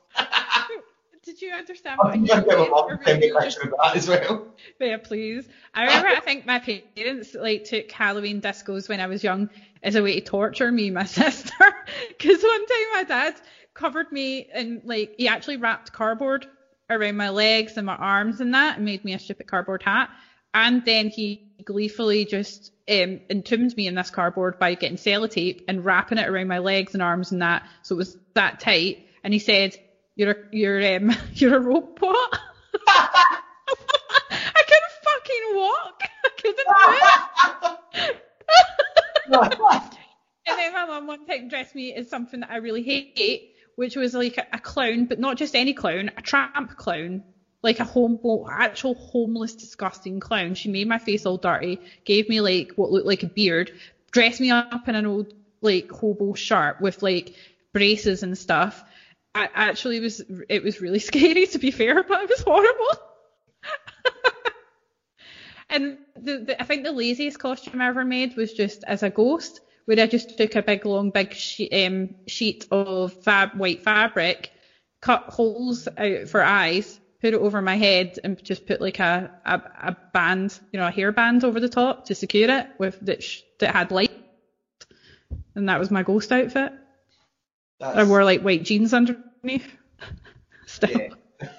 Did 1.23 1.41
you 1.41 1.51
understand 1.51 1.99
I 2.01 2.05
what 2.05 2.13
I'd 2.13 2.25
get 2.25 2.47
my 2.47 2.67
mum 2.69 2.89
to 2.89 2.99
I 3.01 3.05
send 3.05 3.23
a 3.23 3.39
picture 3.39 3.61
of 3.63 3.73
that 3.81 3.95
as 3.95 4.07
well. 4.07 4.47
Yeah, 4.79 4.97
please. 4.97 5.47
I 5.73 5.83
remember 5.83 6.07
I 6.07 6.19
think 6.21 6.45
my 6.45 6.59
parents 6.59 7.33
like 7.33 7.65
took 7.65 7.91
Halloween 7.91 8.39
discos 8.39 8.87
when 8.87 9.01
I 9.01 9.07
was 9.07 9.23
young 9.23 9.49
as 9.81 9.95
a 9.95 10.03
way 10.03 10.19
to 10.19 10.25
torture 10.25 10.71
me 10.71 10.89
my 10.89 11.03
sister. 11.05 11.75
Because 12.07 12.41
one 12.43 12.65
time 12.65 12.87
my 12.93 13.03
dad 13.03 13.35
covered 13.73 14.11
me 14.11 14.47
in 14.53 14.81
like 14.85 15.15
he 15.17 15.27
actually 15.27 15.57
wrapped 15.57 15.91
cardboard 15.91 16.47
around 16.89 17.17
my 17.17 17.29
legs 17.29 17.77
and 17.77 17.85
my 17.85 17.95
arms 17.95 18.41
and 18.41 18.53
that 18.53 18.77
and 18.77 18.85
made 18.85 19.03
me 19.03 19.13
a 19.13 19.19
stupid 19.19 19.47
cardboard 19.47 19.83
hat. 19.83 20.09
And 20.53 20.83
then 20.85 21.09
he 21.09 21.41
gleefully 21.65 22.25
just 22.25 22.71
um, 22.89 23.21
entombed 23.29 23.75
me 23.77 23.87
in 23.87 23.95
this 23.95 24.09
cardboard 24.09 24.59
by 24.59 24.75
getting 24.75 24.97
sellotape 24.97 25.59
and 25.67 25.83
wrapping 25.85 26.17
it 26.17 26.27
around 26.27 26.47
my 26.47 26.59
legs 26.59 26.93
and 26.93 27.01
arms 27.01 27.31
and 27.31 27.41
that, 27.41 27.63
so 27.81 27.95
it 27.95 27.97
was 27.97 28.17
that 28.35 28.59
tight. 28.59 28.97
And 29.23 29.33
he 29.33 29.39
said, 29.39 29.75
"You're 30.15 30.31
a, 30.31 30.35
you're 30.51 30.95
um 30.95 31.11
you're 31.33 31.57
a 31.57 31.61
robot." 31.61 32.39
I 32.87 34.63
couldn't 34.67 34.91
fucking 35.03 35.55
walk. 35.55 36.03
I 36.25 36.29
couldn't 36.37 36.77
do 36.77 36.91
it. 36.91 37.03
And 40.45 40.59
then 40.59 40.73
my 40.73 40.85
mum 40.85 41.07
one 41.07 41.25
time 41.25 41.47
dressed 41.47 41.73
me 41.75 41.93
as 41.93 42.09
something 42.09 42.41
that 42.41 42.51
I 42.51 42.57
really 42.57 42.83
hate, 42.83 43.43
which 43.75 43.95
was 43.95 44.13
like 44.13 44.37
a, 44.37 44.45
a 44.53 44.59
clown, 44.59 45.05
but 45.05 45.19
not 45.19 45.37
just 45.37 45.55
any 45.55 45.73
clown, 45.73 46.11
a 46.17 46.21
tramp 46.21 46.75
clown. 46.75 47.23
Like 47.63 47.79
a 47.79 47.85
home, 47.85 48.19
actual 48.51 48.93
homeless, 48.95 49.55
disgusting 49.55 50.19
clown. 50.19 50.53
She 50.53 50.69
made 50.69 50.87
my 50.87 50.97
face 50.97 51.25
all 51.25 51.37
dirty, 51.37 51.79
gave 52.05 52.27
me 52.27 52.41
like 52.41 52.73
what 52.75 52.91
looked 52.91 53.07
like 53.07 53.23
a 53.23 53.27
beard, 53.27 53.71
dressed 54.11 54.41
me 54.41 54.51
up 54.51 54.87
in 54.87 54.95
an 54.95 55.05
old 55.05 55.33
like 55.61 55.89
hobo 55.89 56.33
shirt 56.33 56.81
with 56.81 57.01
like 57.01 57.31
braces 57.73 58.21
and 58.21 58.37
stuff. 58.37 58.83
I 59.33 59.49
actually 59.53 60.01
was, 60.01 60.21
it 60.49 60.61
was 60.61 60.81
really 60.81 60.99
scary 61.09 61.47
to 61.47 61.59
be 61.59 61.71
fair, 61.71 62.03
but 62.03 62.21
it 62.23 62.29
was 62.29 62.41
horrible. 62.41 62.99
And 65.69 65.97
the, 66.15 66.39
the, 66.39 66.61
I 66.61 66.65
think 66.65 66.83
the 66.83 66.91
laziest 66.91 67.39
costume 67.39 67.81
I 67.81 67.87
ever 67.87 68.05
made 68.05 68.35
was 68.35 68.53
just 68.53 68.83
as 68.85 69.01
a 69.01 69.09
ghost, 69.09 69.61
where 69.85 69.99
I 69.99 70.07
just 70.07 70.37
took 70.37 70.55
a 70.55 70.63
big 70.63 70.85
long 70.85 71.09
big 71.11 71.33
sheet, 71.33 71.73
um, 71.73 72.09
sheet 72.27 72.65
of 72.71 73.13
fab 73.13 73.51
white 73.53 73.81
fabric, 73.81 74.51
cut 75.01 75.23
holes 75.27 75.87
out 75.97 76.27
for 76.29 76.41
eyes, 76.41 76.99
put 77.21 77.33
it 77.33 77.39
over 77.39 77.61
my 77.61 77.75
head, 77.75 78.19
and 78.23 78.41
just 78.43 78.65
put 78.65 78.81
like 78.81 78.99
a, 78.99 79.29
a, 79.45 79.61
a 79.81 79.95
band, 80.13 80.59
you 80.71 80.79
know, 80.79 80.87
a 80.87 80.91
hair 80.91 81.11
band 81.11 81.43
over 81.43 81.59
the 81.59 81.69
top 81.69 82.05
to 82.05 82.15
secure 82.15 82.49
it 82.49 82.67
with 82.77 82.97
that 83.01 83.23
sh- 83.23 83.41
that 83.59 83.73
had 83.73 83.91
light, 83.91 84.11
and 85.55 85.69
that 85.69 85.79
was 85.79 85.91
my 85.91 86.03
ghost 86.03 86.31
outfit. 86.31 86.71
I 87.81 88.03
wore 88.03 88.23
like 88.23 88.41
white 88.41 88.63
jeans 88.63 88.93
underneath. 88.93 89.67
Still, 90.65 90.89
yeah. 90.91 91.49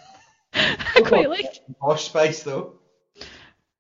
I 0.55 1.01
quite 1.05 1.29
like. 1.29 1.47
Posh 1.81 2.07
Spice 2.07 2.43
though. 2.43 2.77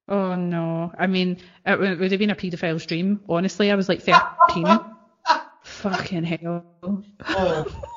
Oh 0.08 0.34
no. 0.34 0.92
I 0.98 1.06
mean, 1.06 1.38
it 1.64 1.78
would 1.78 1.98
would 1.98 2.10
have 2.12 2.18
been 2.18 2.30
a 2.30 2.36
paedophile's 2.36 2.86
dream. 2.86 3.20
Honestly, 3.28 3.70
I 3.70 3.74
was 3.74 3.88
like 3.88 4.02
13. 4.02 4.78
Fucking 5.62 6.24
hell. 6.24 6.64
Oh, 6.82 7.66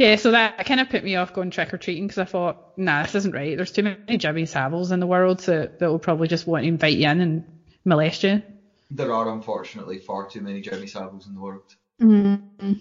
Yeah, 0.00 0.16
so 0.16 0.30
that 0.30 0.64
kind 0.64 0.80
of 0.80 0.88
put 0.88 1.04
me 1.04 1.16
off 1.16 1.34
going 1.34 1.50
trick 1.50 1.74
or 1.74 1.76
treating 1.76 2.06
because 2.06 2.16
I 2.16 2.24
thought, 2.24 2.78
nah, 2.78 3.02
this 3.02 3.16
isn't 3.16 3.34
right. 3.34 3.54
There's 3.54 3.70
too 3.70 3.82
many 3.82 4.16
Jimmy 4.16 4.46
Saviles 4.46 4.92
in 4.92 5.00
the 5.00 5.06
world 5.06 5.40
that 5.40 5.78
that 5.78 5.90
will 5.90 5.98
probably 5.98 6.26
just 6.26 6.46
want 6.46 6.64
to 6.64 6.68
invite 6.68 6.96
you 6.96 7.06
in 7.06 7.20
and 7.20 7.44
molest 7.84 8.22
you. 8.22 8.42
There 8.90 9.12
are 9.12 9.28
unfortunately 9.28 9.98
far 9.98 10.26
too 10.26 10.40
many 10.40 10.62
Jimmy 10.62 10.86
Saviles 10.86 11.26
in 11.26 11.34
the 11.34 11.40
world. 11.40 11.76
Mm-hmm. 12.00 12.72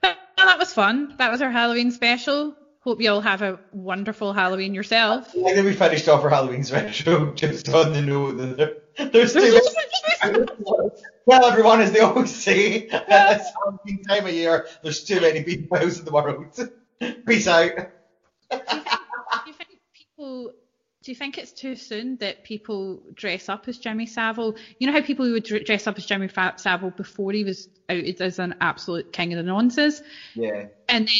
But 0.00 0.16
well, 0.38 0.46
that 0.46 0.58
was 0.58 0.72
fun. 0.72 1.14
That 1.18 1.30
was 1.30 1.42
our 1.42 1.50
Halloween 1.50 1.90
special. 1.90 2.56
Hope 2.88 3.02
you 3.02 3.10
all 3.10 3.20
have 3.20 3.42
a 3.42 3.60
wonderful 3.70 4.32
Halloween 4.32 4.72
yourself. 4.72 5.28
I 5.36 5.52
think 5.52 5.66
we 5.66 5.74
finished 5.74 6.08
off 6.08 6.24
our 6.24 6.30
Halloween 6.30 6.64
special 6.64 7.34
just 7.34 7.68
on 7.68 7.92
the 7.92 8.00
note 8.00 8.38
that 8.38 8.56
there, 8.56 9.08
there's 9.10 9.34
too 9.34 9.60
many. 10.24 10.46
well, 11.26 11.44
everyone, 11.44 11.82
as 11.82 11.92
they 11.92 12.00
always 12.00 12.34
say, 12.34 12.88
at 12.88 13.06
this 13.36 13.52
Halloween 13.62 14.02
time 14.04 14.26
of 14.26 14.32
year, 14.32 14.66
there's 14.82 15.04
too 15.04 15.20
many 15.20 15.44
pedophiles 15.44 15.98
in 15.98 16.06
the 16.06 16.12
world. 16.12 16.70
Peace 17.26 17.46
out. 17.46 17.72
do 18.50 18.56
you 18.56 19.52
think 19.52 19.68
people 19.92 20.54
do 21.02 21.12
you 21.12 21.16
think 21.16 21.36
it's 21.36 21.52
too 21.52 21.76
soon 21.76 22.16
that 22.16 22.42
people 22.42 23.02
dress 23.12 23.50
up 23.50 23.68
as 23.68 23.76
Jimmy 23.76 24.06
Savile? 24.06 24.56
You 24.78 24.86
know 24.86 24.94
how 24.94 25.02
people 25.02 25.30
would 25.30 25.44
dress 25.44 25.86
up 25.86 25.98
as 25.98 26.06
Jimmy 26.06 26.30
Savile 26.56 26.90
before 26.90 27.32
he 27.32 27.44
was 27.44 27.68
outed 27.90 28.18
as 28.22 28.38
an 28.38 28.54
absolute 28.62 29.12
king 29.12 29.34
of 29.34 29.44
the 29.44 29.50
nonces? 29.50 30.00
Yeah. 30.34 30.68
And 30.88 31.06
then 31.06 31.14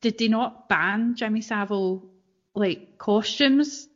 did 0.00 0.18
they 0.18 0.28
not 0.28 0.68
ban 0.68 1.14
Jimmy 1.16 1.40
Savile 1.40 2.08
like 2.54 2.98
costumes? 2.98 3.88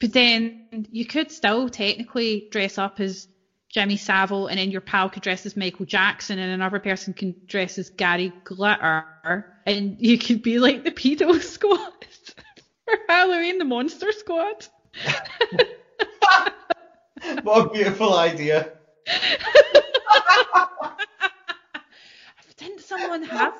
But 0.00 0.12
then 0.12 0.86
you 0.90 1.06
could 1.06 1.30
still 1.30 1.68
technically 1.68 2.48
dress 2.50 2.78
up 2.78 3.00
as 3.00 3.28
Jimmy 3.70 3.96
Savile, 3.96 4.46
and 4.46 4.58
then 4.58 4.70
your 4.70 4.80
pal 4.80 5.10
could 5.10 5.22
dress 5.22 5.44
as 5.44 5.56
Michael 5.56 5.86
Jackson, 5.86 6.38
and 6.38 6.52
another 6.52 6.78
person 6.78 7.14
can 7.14 7.34
dress 7.46 7.78
as 7.78 7.90
Gary 7.90 8.32
Glitter, 8.44 9.46
and 9.66 9.96
you 9.98 10.18
could 10.18 10.42
be 10.42 10.58
like 10.58 10.84
the 10.84 10.90
pedo 10.90 11.40
squad 11.42 11.92
for 12.84 12.94
Halloween, 13.08 13.58
the 13.58 13.64
monster 13.64 14.12
squad. 14.12 14.66
what 17.42 17.66
a 17.66 17.70
beautiful 17.70 18.14
idea. 18.14 18.72
Didn't 22.56 22.80
someone 22.80 23.22
have 23.24 23.52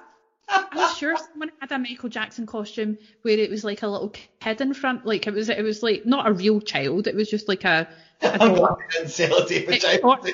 I'm 0.49 0.95
sure 0.95 1.17
someone 1.17 1.51
had 1.61 1.73
a 1.73 1.79
Michael 1.79 2.09
Jackson 2.09 2.47
costume 2.47 2.97
where 3.23 3.39
it 3.39 3.51
was 3.51 3.65
like 3.65 3.83
a 3.83 3.89
little 3.89 4.13
kid 4.41 4.61
in 4.61 4.75
front, 4.75 5.05
like 5.05 5.27
it 5.27 5.35
was 5.35 5.49
it 5.49 5.63
was 5.63 5.83
like 5.83 6.03
not 6.05 6.29
a 6.29 6.33
real 6.33 6.61
child, 6.61 7.07
it 7.07 7.17
was 7.17 7.29
just 7.29 7.49
like 7.49 7.65
a, 7.65 7.87
a 8.23 8.39
dog 8.39 8.77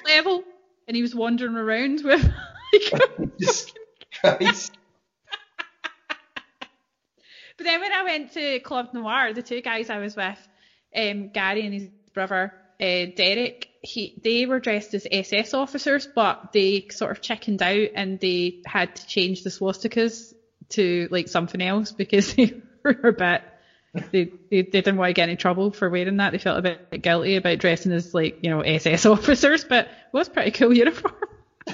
level, 0.07 0.45
and 0.87 0.97
he 0.97 1.03
was 1.03 1.15
wandering 1.15 1.57
around 1.57 2.03
with 2.05 2.23
like, 2.73 2.93
but 4.23 4.71
then 7.65 7.81
when 7.81 7.93
I 7.93 8.03
went 8.05 8.33
to 8.35 8.61
Club 8.61 8.89
Noir, 8.93 9.33
the 9.33 9.43
two 9.43 9.63
guys 9.63 9.91
I 9.91 9.99
was 9.99 10.17
with, 10.17 10.49
um, 10.95 11.29
Gary 11.29 11.65
and 11.65 11.75
his 11.75 11.89
brother 12.15 12.53
uh, 12.83 13.07
Derek, 13.15 13.69
he 13.81 14.21
they 14.23 14.45
were 14.47 14.59
dressed 14.59 14.93
as 14.95 15.07
SS 15.11 15.55
officers, 15.55 16.09
but 16.13 16.53
they 16.53 16.89
sort 16.91 17.13
of 17.13 17.21
chickened 17.21 17.63
out 17.63 17.89
and 17.95 18.19
they 18.19 18.61
had 18.67 18.97
to 18.97 19.07
change 19.07 19.45
the 19.45 19.51
swastikas 19.51 20.35
to 20.71 21.07
like 21.11 21.29
something 21.29 21.63
else 21.63 21.93
because 21.93 22.35
they 22.37 22.61
were 22.83 22.99
a 23.05 23.13
bit. 23.13 23.43
They, 24.11 24.33
they, 24.51 24.63
they 24.63 24.63
didn't 24.63 24.97
want 24.97 25.11
to 25.11 25.13
get 25.13 25.29
any 25.29 25.37
trouble 25.37 25.71
for 25.71 25.91
wearing 25.91 26.17
that. 26.17 26.33
They 26.33 26.39
felt 26.39 26.59
a 26.59 26.63
bit 26.63 27.03
guilty 27.03 27.37
about 27.37 27.59
dressing 27.59 27.93
as 27.93 28.13
like 28.15 28.39
you 28.43 28.51
know 28.51 28.63
SS 28.63 29.07
officers, 29.07 29.65
but 29.65 29.87
it 29.87 29.93
was 30.13 30.29
pretty 30.29 30.51
cool 30.51 30.73
uniform. 30.73 31.15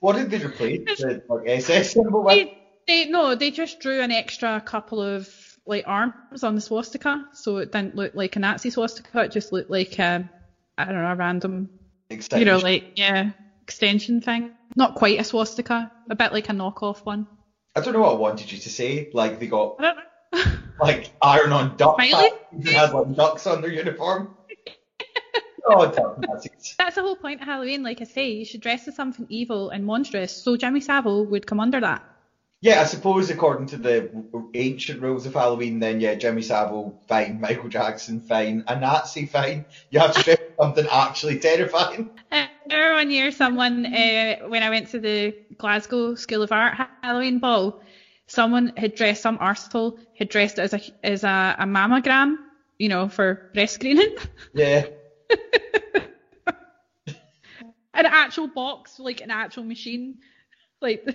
what 0.00 0.16
did 0.16 0.30
they 0.30 0.44
replace 0.44 0.80
the 0.98 1.22
like, 1.28 1.48
SS 1.48 1.92
symbol 1.92 2.24
with? 2.24 2.34
They, 2.34 2.58
they, 2.86 3.04
no, 3.10 3.36
they 3.36 3.52
just 3.52 3.78
drew 3.78 4.00
an 4.00 4.10
extra 4.10 4.60
couple 4.60 5.00
of 5.00 5.28
like 5.70 5.84
arms 5.86 6.42
on 6.42 6.54
the 6.54 6.60
swastika, 6.60 7.24
so 7.32 7.56
it 7.58 7.72
didn't 7.72 7.94
look 7.94 8.14
like 8.14 8.36
a 8.36 8.40
Nazi 8.40 8.68
swastika. 8.68 9.22
It 9.22 9.32
just 9.32 9.52
looked 9.52 9.70
like 9.70 9.98
a, 9.98 10.28
I 10.76 10.84
don't 10.84 10.94
know, 10.96 11.06
a 11.06 11.14
random, 11.14 11.70
Extension. 12.10 12.46
you 12.46 12.52
know, 12.52 12.58
like 12.58 12.84
yeah, 12.96 13.30
extension 13.62 14.20
thing. 14.20 14.52
Not 14.76 14.96
quite 14.96 15.18
a 15.18 15.24
swastika, 15.24 15.90
a 16.10 16.14
bit 16.14 16.32
like 16.32 16.48
a 16.48 16.52
knockoff 16.52 17.04
one. 17.04 17.26
I 17.74 17.80
don't 17.80 17.94
know 17.94 18.00
what 18.00 18.12
I 18.12 18.18
wanted 18.18 18.52
you 18.52 18.58
to 18.58 18.68
say. 18.68 19.10
Like 19.14 19.38
they 19.40 19.46
got 19.46 19.76
I 19.78 19.82
don't 19.82 19.96
know. 19.96 20.52
like 20.80 21.10
iron 21.22 21.52
on 21.52 21.76
duck 21.76 21.94
Smiley? 21.94 22.30
and 22.52 22.68
had 22.68 22.92
like 22.92 23.14
ducks 23.14 23.46
on 23.46 23.62
their 23.62 23.72
uniform. 23.72 24.34
oh. 25.66 25.86
That's 26.78 26.96
the 26.96 27.02
whole 27.02 27.16
point 27.16 27.40
of 27.40 27.46
Halloween. 27.46 27.82
Like 27.82 28.00
I 28.00 28.04
say, 28.04 28.32
you 28.32 28.44
should 28.44 28.60
dress 28.60 28.88
as 28.88 28.96
something 28.96 29.26
evil 29.28 29.70
and 29.70 29.84
monstrous. 29.84 30.32
So 30.32 30.56
Jimmy 30.56 30.80
Savile 30.80 31.26
would 31.26 31.46
come 31.46 31.60
under 31.60 31.80
that. 31.80 32.02
Yeah, 32.62 32.82
I 32.82 32.84
suppose 32.84 33.30
according 33.30 33.68
to 33.68 33.78
the 33.78 34.10
ancient 34.52 35.00
rules 35.00 35.24
of 35.24 35.32
Halloween, 35.32 35.78
then 35.80 35.98
yeah, 35.98 36.14
Jimmy 36.14 36.42
Savile 36.42 37.00
fine, 37.08 37.40
Michael 37.40 37.70
Jackson 37.70 38.20
fine, 38.20 38.64
a 38.68 38.78
Nazi 38.78 39.24
fine. 39.24 39.64
You 39.88 40.00
have 40.00 40.14
to 40.14 40.22
dress 40.22 40.40
something 40.60 40.86
actually 40.90 41.38
terrifying. 41.38 42.10
Remember 42.30 42.94
one 42.96 43.10
year, 43.10 43.30
someone 43.30 43.86
uh, 43.86 44.40
when 44.48 44.62
I 44.62 44.68
went 44.68 44.88
to 44.90 44.98
the 44.98 45.34
Glasgow 45.56 46.14
School 46.16 46.42
of 46.42 46.52
Art 46.52 46.74
Halloween 47.02 47.38
ball, 47.38 47.80
someone 48.26 48.74
had 48.76 48.94
dressed 48.94 49.22
some 49.22 49.38
arsehole 49.38 49.98
had 50.18 50.28
dressed 50.28 50.58
it 50.58 50.62
as 50.62 50.74
a 50.74 50.80
as 51.02 51.24
a, 51.24 51.56
a 51.58 51.64
mammogram, 51.64 52.36
you 52.78 52.90
know, 52.90 53.08
for 53.08 53.50
breast 53.54 53.74
screening. 53.74 54.14
Yeah. 54.52 54.84
an 57.06 57.16
actual 57.94 58.48
box, 58.48 58.98
like 58.98 59.22
an 59.22 59.30
actual 59.30 59.64
machine, 59.64 60.18
like. 60.82 61.06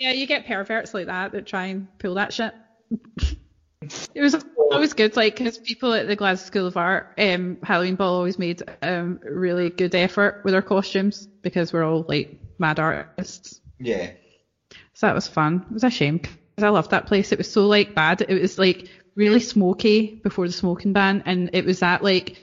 Yeah, 0.00 0.12
you 0.12 0.26
get 0.26 0.46
perverts 0.46 0.94
like 0.94 1.06
that 1.06 1.32
that 1.32 1.46
try 1.46 1.66
and 1.66 1.86
pull 1.98 2.14
that 2.14 2.32
shit. 2.32 2.54
it 4.14 4.22
was 4.22 4.34
always 4.72 4.94
good, 4.94 5.14
like 5.14 5.36
because 5.36 5.58
people 5.58 5.92
at 5.92 6.06
the 6.06 6.16
Glasgow 6.16 6.46
School 6.46 6.66
of 6.66 6.76
Art, 6.76 7.12
um, 7.18 7.58
Halloween 7.62 7.96
Ball 7.96 8.14
always 8.14 8.38
made 8.38 8.62
um 8.82 9.20
really 9.22 9.68
good 9.68 9.94
effort 9.94 10.40
with 10.42 10.52
their 10.52 10.62
costumes 10.62 11.28
because 11.42 11.72
we're 11.72 11.84
all 11.84 12.06
like 12.08 12.40
mad 12.58 12.80
artists. 12.80 13.60
Yeah. 13.78 14.12
So 14.94 15.06
that 15.06 15.14
was 15.14 15.28
fun. 15.28 15.66
It 15.70 15.74
was 15.74 15.84
a 15.84 15.90
shame 15.90 16.16
because 16.18 16.64
I 16.64 16.68
loved 16.70 16.90
that 16.92 17.06
place. 17.06 17.30
It 17.30 17.38
was 17.38 17.50
so 17.50 17.66
like 17.66 17.94
bad. 17.94 18.22
It 18.22 18.40
was 18.40 18.58
like 18.58 18.88
really 19.16 19.40
smoky 19.40 20.20
before 20.22 20.46
the 20.46 20.52
smoking 20.52 20.94
ban, 20.94 21.22
and 21.26 21.50
it 21.52 21.66
was 21.66 21.80
that 21.80 22.02
like 22.02 22.38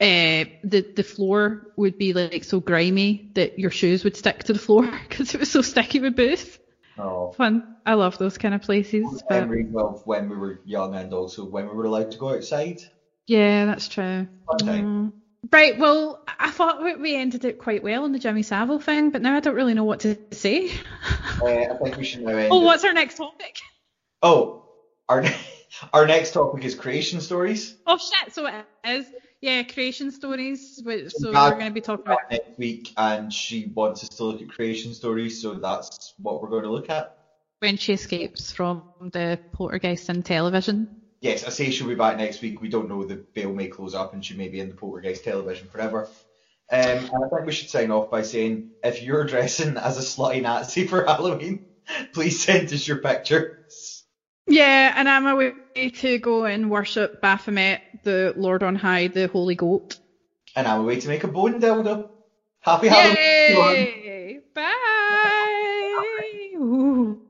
uh, 0.00 0.48
the 0.64 0.86
the 0.96 1.02
floor 1.02 1.72
would 1.76 1.98
be 1.98 2.14
like 2.14 2.44
so 2.44 2.58
grimy 2.58 3.30
that 3.34 3.58
your 3.58 3.70
shoes 3.70 4.02
would 4.02 4.16
stick 4.16 4.44
to 4.44 4.54
the 4.54 4.58
floor 4.58 4.90
because 5.08 5.34
it 5.34 5.40
was 5.40 5.50
so 5.50 5.60
sticky 5.60 6.00
with 6.00 6.16
booze. 6.16 6.58
Oh. 7.00 7.32
Fun. 7.36 7.62
I 7.86 7.94
love 7.94 8.18
those 8.18 8.36
kind 8.38 8.54
of 8.54 8.60
places. 8.60 9.22
But 9.28 9.40
Memories 9.40 9.72
of 9.76 10.00
when 10.04 10.28
we 10.28 10.36
were 10.36 10.60
young 10.64 10.94
and 10.94 11.12
also 11.12 11.44
when 11.46 11.66
we 11.68 11.74
were 11.74 11.84
allowed 11.84 12.10
to 12.12 12.18
go 12.18 12.34
outside. 12.34 12.80
yeah, 13.26 13.64
that's 13.66 13.88
true. 13.88 14.26
Mm. 14.60 15.12
Right. 15.50 15.78
Well, 15.78 16.20
I 16.38 16.50
thought 16.50 16.82
we- 16.82 16.96
we 16.96 17.16
ended 17.16 17.44
it 17.46 17.56
quite 17.58 17.82
well 17.82 18.04
on 18.04 18.12
the 18.12 18.18
Jimmy 18.18 18.42
Savile 18.42 18.78
thing, 18.78 19.10
but 19.10 19.22
now 19.22 19.34
I 19.36 19.40
don't 19.40 19.54
really 19.54 19.72
know 19.74 19.84
what 19.84 20.00
to 20.00 20.18
say. 20.32 20.70
Uh, 21.40 21.46
I 21.46 21.76
think 21.82 21.96
we 21.96 22.04
should 22.04 22.20
now 22.20 22.36
end. 22.36 22.52
oh, 22.52 22.60
what's 22.60 22.84
our 22.84 22.92
next 22.92 23.14
topic? 23.16 23.56
Oh, 24.22 24.66
our 25.08 25.24
our 25.94 26.06
next 26.06 26.32
topic 26.32 26.64
is 26.64 26.74
creation 26.74 27.20
stories. 27.22 27.76
Oh 27.86 27.96
shit! 27.96 28.34
So 28.34 28.46
it 28.46 28.66
is. 28.84 29.06
Yeah, 29.40 29.62
creation 29.62 30.10
stories. 30.10 30.82
So 31.08 31.32
we're 31.32 31.50
going 31.52 31.60
to 31.66 31.70
be 31.70 31.80
talking 31.80 32.04
about. 32.06 32.18
next 32.30 32.50
week, 32.58 32.92
and 32.96 33.32
she 33.32 33.70
wants 33.74 34.02
us 34.02 34.10
to 34.16 34.24
look 34.24 34.42
at 34.42 34.50
creation 34.50 34.92
stories, 34.92 35.40
so 35.40 35.54
that's 35.54 36.14
what 36.18 36.42
we're 36.42 36.50
going 36.50 36.64
to 36.64 36.70
look 36.70 36.90
at. 36.90 37.14
when 37.60 37.76
she 37.76 37.92
escapes 37.92 38.52
from 38.52 38.82
the 39.12 39.38
poltergeist 39.52 40.08
in 40.10 40.22
television. 40.22 40.88
Yes, 41.20 41.44
I 41.44 41.50
say 41.50 41.70
she'll 41.70 41.88
be 41.88 41.94
back 41.94 42.16
next 42.16 42.40
week. 42.40 42.60
We 42.60 42.68
don't 42.68 42.88
know. 42.88 43.04
The 43.04 43.24
veil 43.34 43.52
may 43.52 43.68
close 43.68 43.94
up, 43.94 44.14
and 44.14 44.24
she 44.24 44.34
may 44.34 44.48
be 44.48 44.60
in 44.60 44.68
the 44.68 44.74
poltergeist 44.74 45.24
television 45.24 45.68
forever. 45.68 46.08
Um, 46.72 46.80
and 46.80 47.24
I 47.24 47.28
think 47.28 47.46
we 47.46 47.52
should 47.52 47.68
sign 47.68 47.90
off 47.90 48.10
by 48.10 48.22
saying, 48.22 48.70
if 48.82 49.02
you're 49.02 49.24
dressing 49.24 49.76
as 49.76 49.98
a 49.98 50.02
slutty 50.02 50.40
Nazi 50.42 50.86
for 50.86 51.04
Halloween, 51.04 51.64
please 52.14 52.42
send 52.42 52.72
us 52.72 52.86
your 52.86 52.98
pictures. 52.98 53.56
Yeah, 54.46 54.94
and 54.96 55.08
I'm 55.08 55.26
away 55.26 55.52
to 55.90 56.18
go 56.18 56.44
and 56.44 56.70
worship 56.70 57.20
Baphomet, 57.20 57.82
the 58.02 58.34
Lord 58.36 58.62
on 58.62 58.76
High, 58.76 59.08
the 59.08 59.28
Holy 59.28 59.54
Goat. 59.54 59.98
And 60.56 60.66
I'm 60.66 60.80
away 60.80 61.00
to 61.00 61.08
make 61.08 61.24
a 61.24 61.28
bone 61.28 61.60
dildo. 61.60 62.10
Happy 62.60 62.88
Halloween. 62.88 63.16
Yay! 63.16 64.40
Bye. 64.54 64.70
Ooh. 66.56 67.20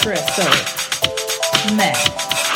Crystal 0.00 0.46
Meth. 1.76 2.47